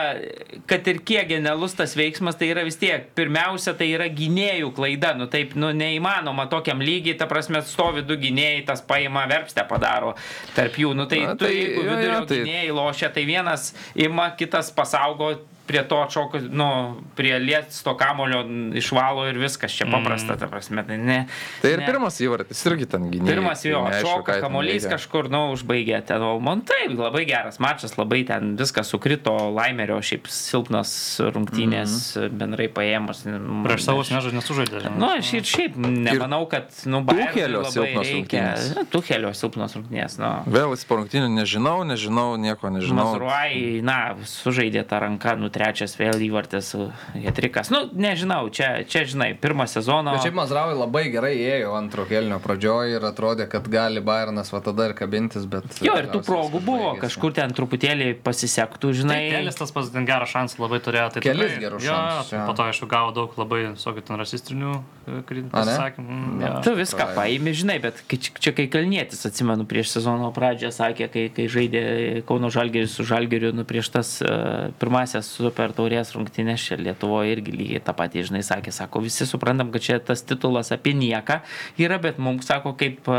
[0.69, 5.11] kad ir kiek genialus tas veiksmas, tai yra vis tiek, pirmiausia, tai yra gynėjų klaida,
[5.19, 10.15] nu taip, nu neįmanoma tokiam lygiai, ta prasme, stovi du gynėjai, tas paima verpstę padaro
[10.55, 13.25] tarp jų, nu tai, Na, tu, tai jeigu jo, jo, vidurio tai- gynėjai lošia, tai
[13.27, 15.33] vienas ima, kitas pasaugo
[15.69, 18.41] prie to atšokus, nu, prie liesto kamulio
[18.73, 21.19] išvalo ir viskas, čia paprasta, ta prasme, tai ne.
[21.61, 21.85] Tai ir ne.
[21.85, 23.29] pirmas įvartis irgi ten gynėjo.
[23.29, 26.25] Pirmas jo atšoka, kamuolys kažkur, nu, užbaigė ten.
[26.25, 30.91] O man taip, labai geras mačas, labai ten viskas sukrito, laimerio šiaip silpnas
[31.21, 32.39] rungtynės mm -hmm.
[32.41, 33.21] bendrai paėmus.
[33.67, 34.81] Prieš savo nežaidė nesužaidė.
[34.87, 34.97] žinai.
[34.97, 38.73] Nu, aš ir šiaip nemanau, kad, nu, Bayernui labai silpnos rungtynės.
[38.75, 40.31] Nu, Tuchelio silpnos rungtynės, nu.
[40.49, 43.13] Vėl jis po rungtynių nežinau, nežinau, nieko nežinau.
[43.13, 46.71] Mazruai, na, sužaidė tą ranką, nu, trečias vėl įvartis,
[47.19, 47.69] Hetrikas.
[47.73, 50.15] Nu, nežinau, čia, čia žinai, pirmą sezoną.
[50.15, 54.61] Bet šiaip Mazravai labai gerai ėjo antro kelnio pradžioje ir atrodė, kad gali Bayernas va
[54.63, 55.67] tada ir kabintis, bet...
[55.83, 57.03] Jo, ir tų progų buvo, baigėsi.
[57.05, 59.19] kažkur ten truputėlį pasisektų, žinai.
[59.35, 61.09] Kelis tas pats ten gerą šansą labai turėjo.
[61.15, 62.43] Tai Kelis tikrai- gerus jo, šansus, jo.
[62.47, 65.21] Po to aišku gavo daug labai visokių ten rasistinių e,
[65.51, 66.19] pasisakymų.
[66.19, 66.53] Mm, jo.
[66.67, 71.25] Tu viską paėmė, žinai, bet kai, čia- kai Kalnietis, atsimenu, prieš sezono pradžią sakė, kai,
[71.35, 71.83] kai žaidė
[72.29, 77.57] Kauno Žalgeris su Žalgeriu, nu prieš tas uh, pirmasias super taurės rungtynės čia Lietuvoje irgi
[77.57, 81.41] lygiai tą patį, žinai, sakė, sako, visi suprantam, kad čia tas titulas apie nieką
[81.81, 83.09] yra, bet mums sako, kaip,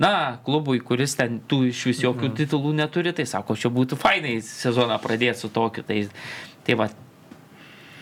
[0.00, 0.14] na,
[0.46, 2.36] klubui, kuris ten tų iš vis jokių Mhm.
[2.44, 5.82] titulų neturi, tai sako, čia būtų fainai sezoną pradėti su tokiu.
[5.82, 6.02] Tai,
[6.66, 6.90] tai va,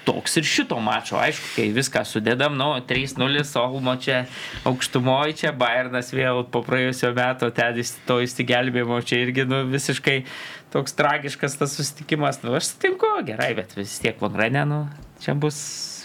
[0.09, 1.19] toks ir šito mačo.
[1.21, 4.23] Aišku, kai viską sudedam, nu, 3-0, Olmo čia
[4.65, 7.77] aukštumoje, čia Bayernas vėl po praėjusio meto ten
[8.09, 10.25] to įsigelbėjimo, čia irgi nu, visiškai
[10.73, 12.43] toks tragiškas tas susitikimas.
[12.45, 14.83] Nu, aš sutinku, gerai, bet vis tiek Longrane, nu,
[15.23, 15.57] čia bus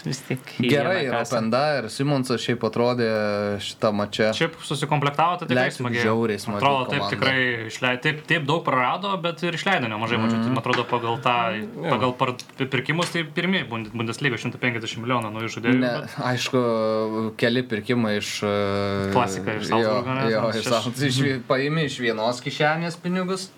[0.04, 0.40] vis tiek.
[0.60, 1.14] į Gerai, ir.
[1.16, 3.06] Openda, ir Simonsas šiaip atrodė
[3.64, 4.26] šitą mačią.
[4.36, 6.02] Šiaip susikomplektavo, tai tikrai smagiai.
[6.04, 7.14] žiauriai smagi Atrodo, taip komanda.
[7.14, 10.36] tikrai išleido, taip, taip daug prarado, bet ir išleido nemažai mačiau.
[10.42, 10.44] Mhm.
[10.44, 11.36] Tai man atrodo, pagal tą,
[11.88, 15.80] pagal par, pirkimus, tai pirmieji Bund- Bundesliga 150 milijonų naujų žaidėjų.
[15.80, 16.64] Ne, bet- aišku,
[17.40, 18.34] keli pirkimai iš...
[18.44, 18.54] e,
[19.16, 20.28] Klasika iš Salzburgo, ne?
[20.36, 21.08] Jo, Šeš- iš Salzburgo.
[21.08, 23.48] Iš vie- Paimi iš vienos kišenės pinigus.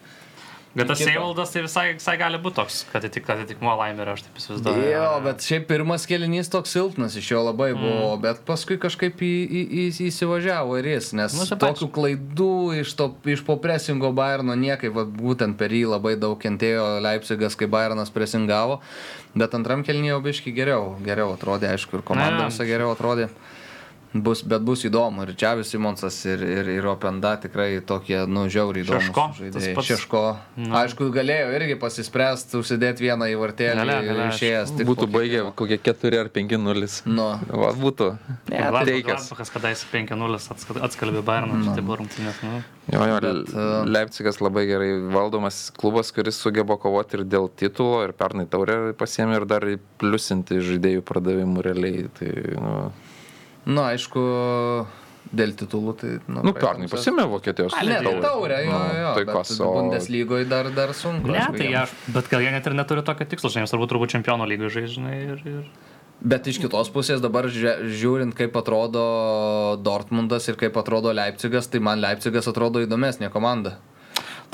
[0.77, 1.01] Bet tas.
[1.01, 4.83] Seivaldas tai visai, visai gali būti toks, kad atitik, atitikmuo laimerio, aš taip įsivaizduoju.
[4.91, 8.21] Jo, bet šiaip pirmas kelinys toks silpnas iš jo labai buvo, mm.
[8.21, 13.09] bet paskui kažkaip į, į, į, įsivažiavo ir jis, nes Nu, tokių klaidų iš, to,
[13.25, 18.13] iš po presingo Bayerno niekaip, va, būtent per jį labai daug kentėjo Leipzigas, kai Bayernas
[18.13, 18.83] presingavo,
[19.33, 23.31] bet antram kelinyje jau biški geriau, geriau atrodė, aišku, ir komanda visą geriau atrodė.
[24.23, 25.25] Bus, bet bus įdomu.
[25.27, 29.09] Ir Čiavis Simonsas ir, ir, ir Openda tikrai tokie, nu, žiauriai įdomus.
[29.11, 29.83] Šeško.
[29.89, 30.23] Šeško.
[30.61, 30.73] Nu.
[30.81, 34.75] Aišku, galėjo irgi pasispręsti, užsidėti vieną į vartelį Galia, galia, išėjęs.
[34.79, 36.91] tik Būtų po baigę kokie 4 ar 5-0.
[37.11, 38.13] Nu, Va, būtų.
[38.53, 39.29] Ne, Teikęs.
[39.29, 41.75] Gladbachas kadaise 5-0 atska- atskalbė Bayerną, mm.
[41.75, 42.43] tai buvo rungtynės.
[42.47, 42.63] Nu.
[42.93, 48.05] Jo, jo, Bet, e, Leipzigas labai gerai valdomas klubas, kuris sugeba kovoti ir dėl titulo,
[48.07, 49.67] ir pernai taurę pasiemė, ir dar
[49.99, 52.07] pliusinti žaidėjų pardavimų realiai.
[52.19, 52.31] Tai,
[52.63, 52.75] nu,
[53.67, 54.23] nu, aišku,
[55.37, 56.13] dėl titulų tai...
[56.31, 59.11] Nu, nu pernai pasiemė Vokietijos A, ne, tai taurė, jo, Nu, jo.
[59.19, 59.73] Tai kas, o...
[59.81, 61.33] Bundeslygoje dar, dar sunku.
[61.35, 64.49] Ne, tai aš, bet gal jie net ir neturi tokio tikslo, žinai, svarbu turbūt čempionų
[64.53, 65.69] lygoje žaidžiai ir, ir...
[66.27, 69.03] Bet iš kitos pusės dabar žiūrint, kaip atrodo
[69.85, 73.77] Dortmundas ir kaip atrodo Leipzigas, tai man Leipzigas atrodo įdomesnė komanda.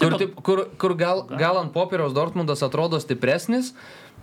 [0.00, 3.70] Kur, taip, kur, kur gal, gal ant popieriaus Dortmundas atrodo stipresnis,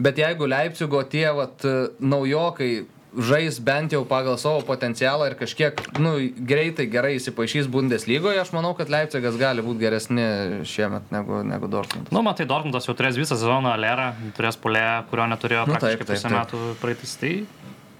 [0.01, 1.63] bet jeigu Leipzigo tie vat,
[2.01, 2.71] naujokai
[3.15, 6.13] žais bent jau pagal savo potencialą ir kažkiek nu,
[6.45, 10.25] greitai gerai įsipaišys Bundeslygoje, aš manau, kad Leipzigas gali būti geresni
[10.69, 12.13] šiemet negu, negu Dortmundas.
[12.13, 15.99] Nu, matai, Dortmundas jau turės visą sezoną Lerą, turės polę, kurio neturėjo Nu, nu, taip,
[15.99, 17.15] praktiškai taip, pusę metų praeitis.
[17.19, 17.33] Tai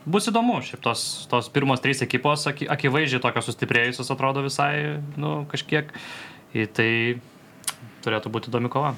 [0.10, 5.41] bus įdomu, šiaip tos, tos pirmos trys ekipos aki, akivaizdžiai tokios sustiprėjusios atrodo visai, nu,
[5.52, 5.91] kažkiek.
[6.57, 6.91] Ir tai
[8.06, 8.95] turėtų būti įdomi kova.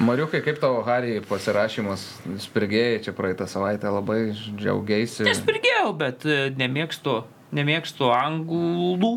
[0.00, 2.04] Mariukai, kaip tavo Harry pasirašymas?
[2.44, 5.24] Spirgėjai čia praeitą savaitę labai džiaugiaisi.
[5.26, 7.22] Nespirgėjau, bet e, nemėgstu,
[7.56, 9.14] nemėgstu anglų.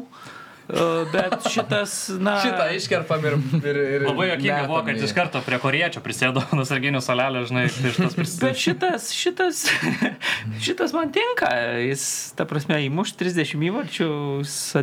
[1.12, 2.38] Bet šitas, na.
[2.44, 3.36] Šitą iškerpam ir...
[3.60, 7.92] ir, ir Labai jokinga buvo, kad iš karto prie koriečio prisėdo nusarginių salelę, žinai, tai
[7.96, 8.52] šitas Bet prisėdo.
[8.64, 9.64] šitas, šitas,
[10.68, 11.50] šitas man tinka.
[11.84, 12.06] Jis,
[12.40, 14.10] ta prasme, įmuš 30 įvarčių,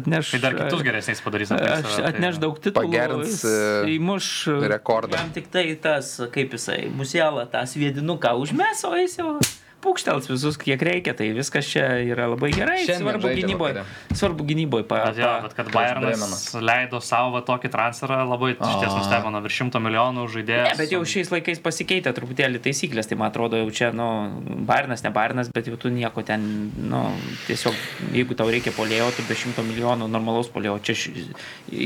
[0.00, 0.32] atneš.
[0.36, 1.54] Tai dar kitus geresniais padarys.
[1.56, 2.90] aplink Aš save, tai- atneš daug titulų.
[2.92, 4.26] Pagerins, e, įmuš
[4.74, 5.16] rekordą.
[5.20, 9.38] Jam tik tai tas, kaip jisai, musielą tą sviedinuką užmes, o jis jau
[9.84, 12.80] pūkštels visus, kiek reikia, tai viskas čia yra labai gerai.
[12.82, 13.84] Šiandien Svarbu gynyboje.
[14.18, 14.86] Svarbu gynyboje.
[14.90, 19.60] Pa, Bet, jo, bet kad Bayernas leido savo tokį transferą, labai iš ties nustebino virš
[19.62, 20.72] šimto milijonų žaidėjų.
[20.80, 24.08] Bet jau šiais laikais pasikeitė truputėlį taisyklės, tai man atrodo jau čia, nu,
[24.68, 26.42] Bairnas, ne Bairnas, bet jau tu nieko ten,
[26.74, 27.04] nu,
[27.46, 27.78] tiesiog,
[28.16, 30.98] jeigu tau reikia polėjo, tu be šimto milijonų normalaus polėjo, čia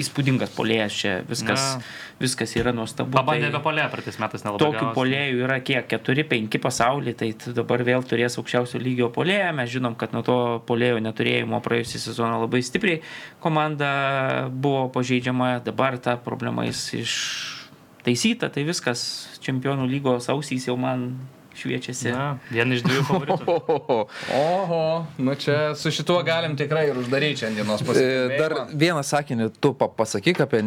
[0.02, 1.82] įspūdingas polėjas, čia viskas, Na.
[2.22, 3.12] viskas yra nuostabu.
[3.16, 4.64] Pabandė tai- be polė, praeitais metais nelabai.
[4.64, 5.88] Tokių polėjų yra kiek?
[5.92, 7.52] 4-5 pasaulyje, tai tu
[7.82, 9.52] dabar vėl turės aukščiausio lygio polėją.
[9.56, 10.36] Mes žinom, kad nuo to
[10.68, 13.02] polėjo neturėjimo praėjusią sezoną labai stipriai
[13.42, 19.04] komanda buvo pažeidžiama, dabar ta problema jis ištaisyta, tai viskas
[19.42, 21.12] čempionų lygos ausys jau man
[21.58, 22.08] šviečiasi.
[22.14, 23.56] Na, viena iš dviejų favoritų.
[23.68, 23.98] Oho.
[24.38, 24.84] Oho,
[25.20, 28.38] nu čia su šituo galim tikrai ir uždaryti šiandienos E, pasitikėjimą.
[28.40, 30.62] Dar vieną sakinį tu pa- pasakyk apie...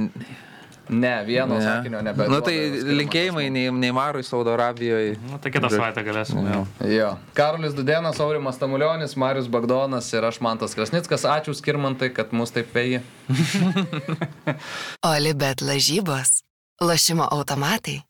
[0.89, 2.27] Ne, vieno sakinio nebe.
[2.29, 2.53] Na tai
[2.99, 5.15] linkėjimai Nei- Neimarui Saudo Arabijoje.
[5.31, 6.45] Na, tai kitą savaitę galėsim.
[6.45, 6.61] jau.
[6.91, 7.09] Jo.
[7.33, 11.25] Karolis Dudenas, Aurimas Tamulionis, Marius Bagdonas ir aš Mantas Krasnickas.
[11.25, 13.01] Ačiū skirmantai, kad mus taip vėjai.
[15.13, 16.41] Olibet lažybos,
[16.81, 18.01] lošimo automatai,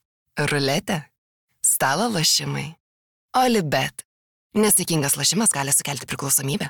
[0.52, 1.02] ruletė,
[1.64, 2.74] stalo lošimai.
[3.36, 4.04] Olibet.
[4.56, 6.70] Nesėkmingas lošimas gali sukelti priklausomybę.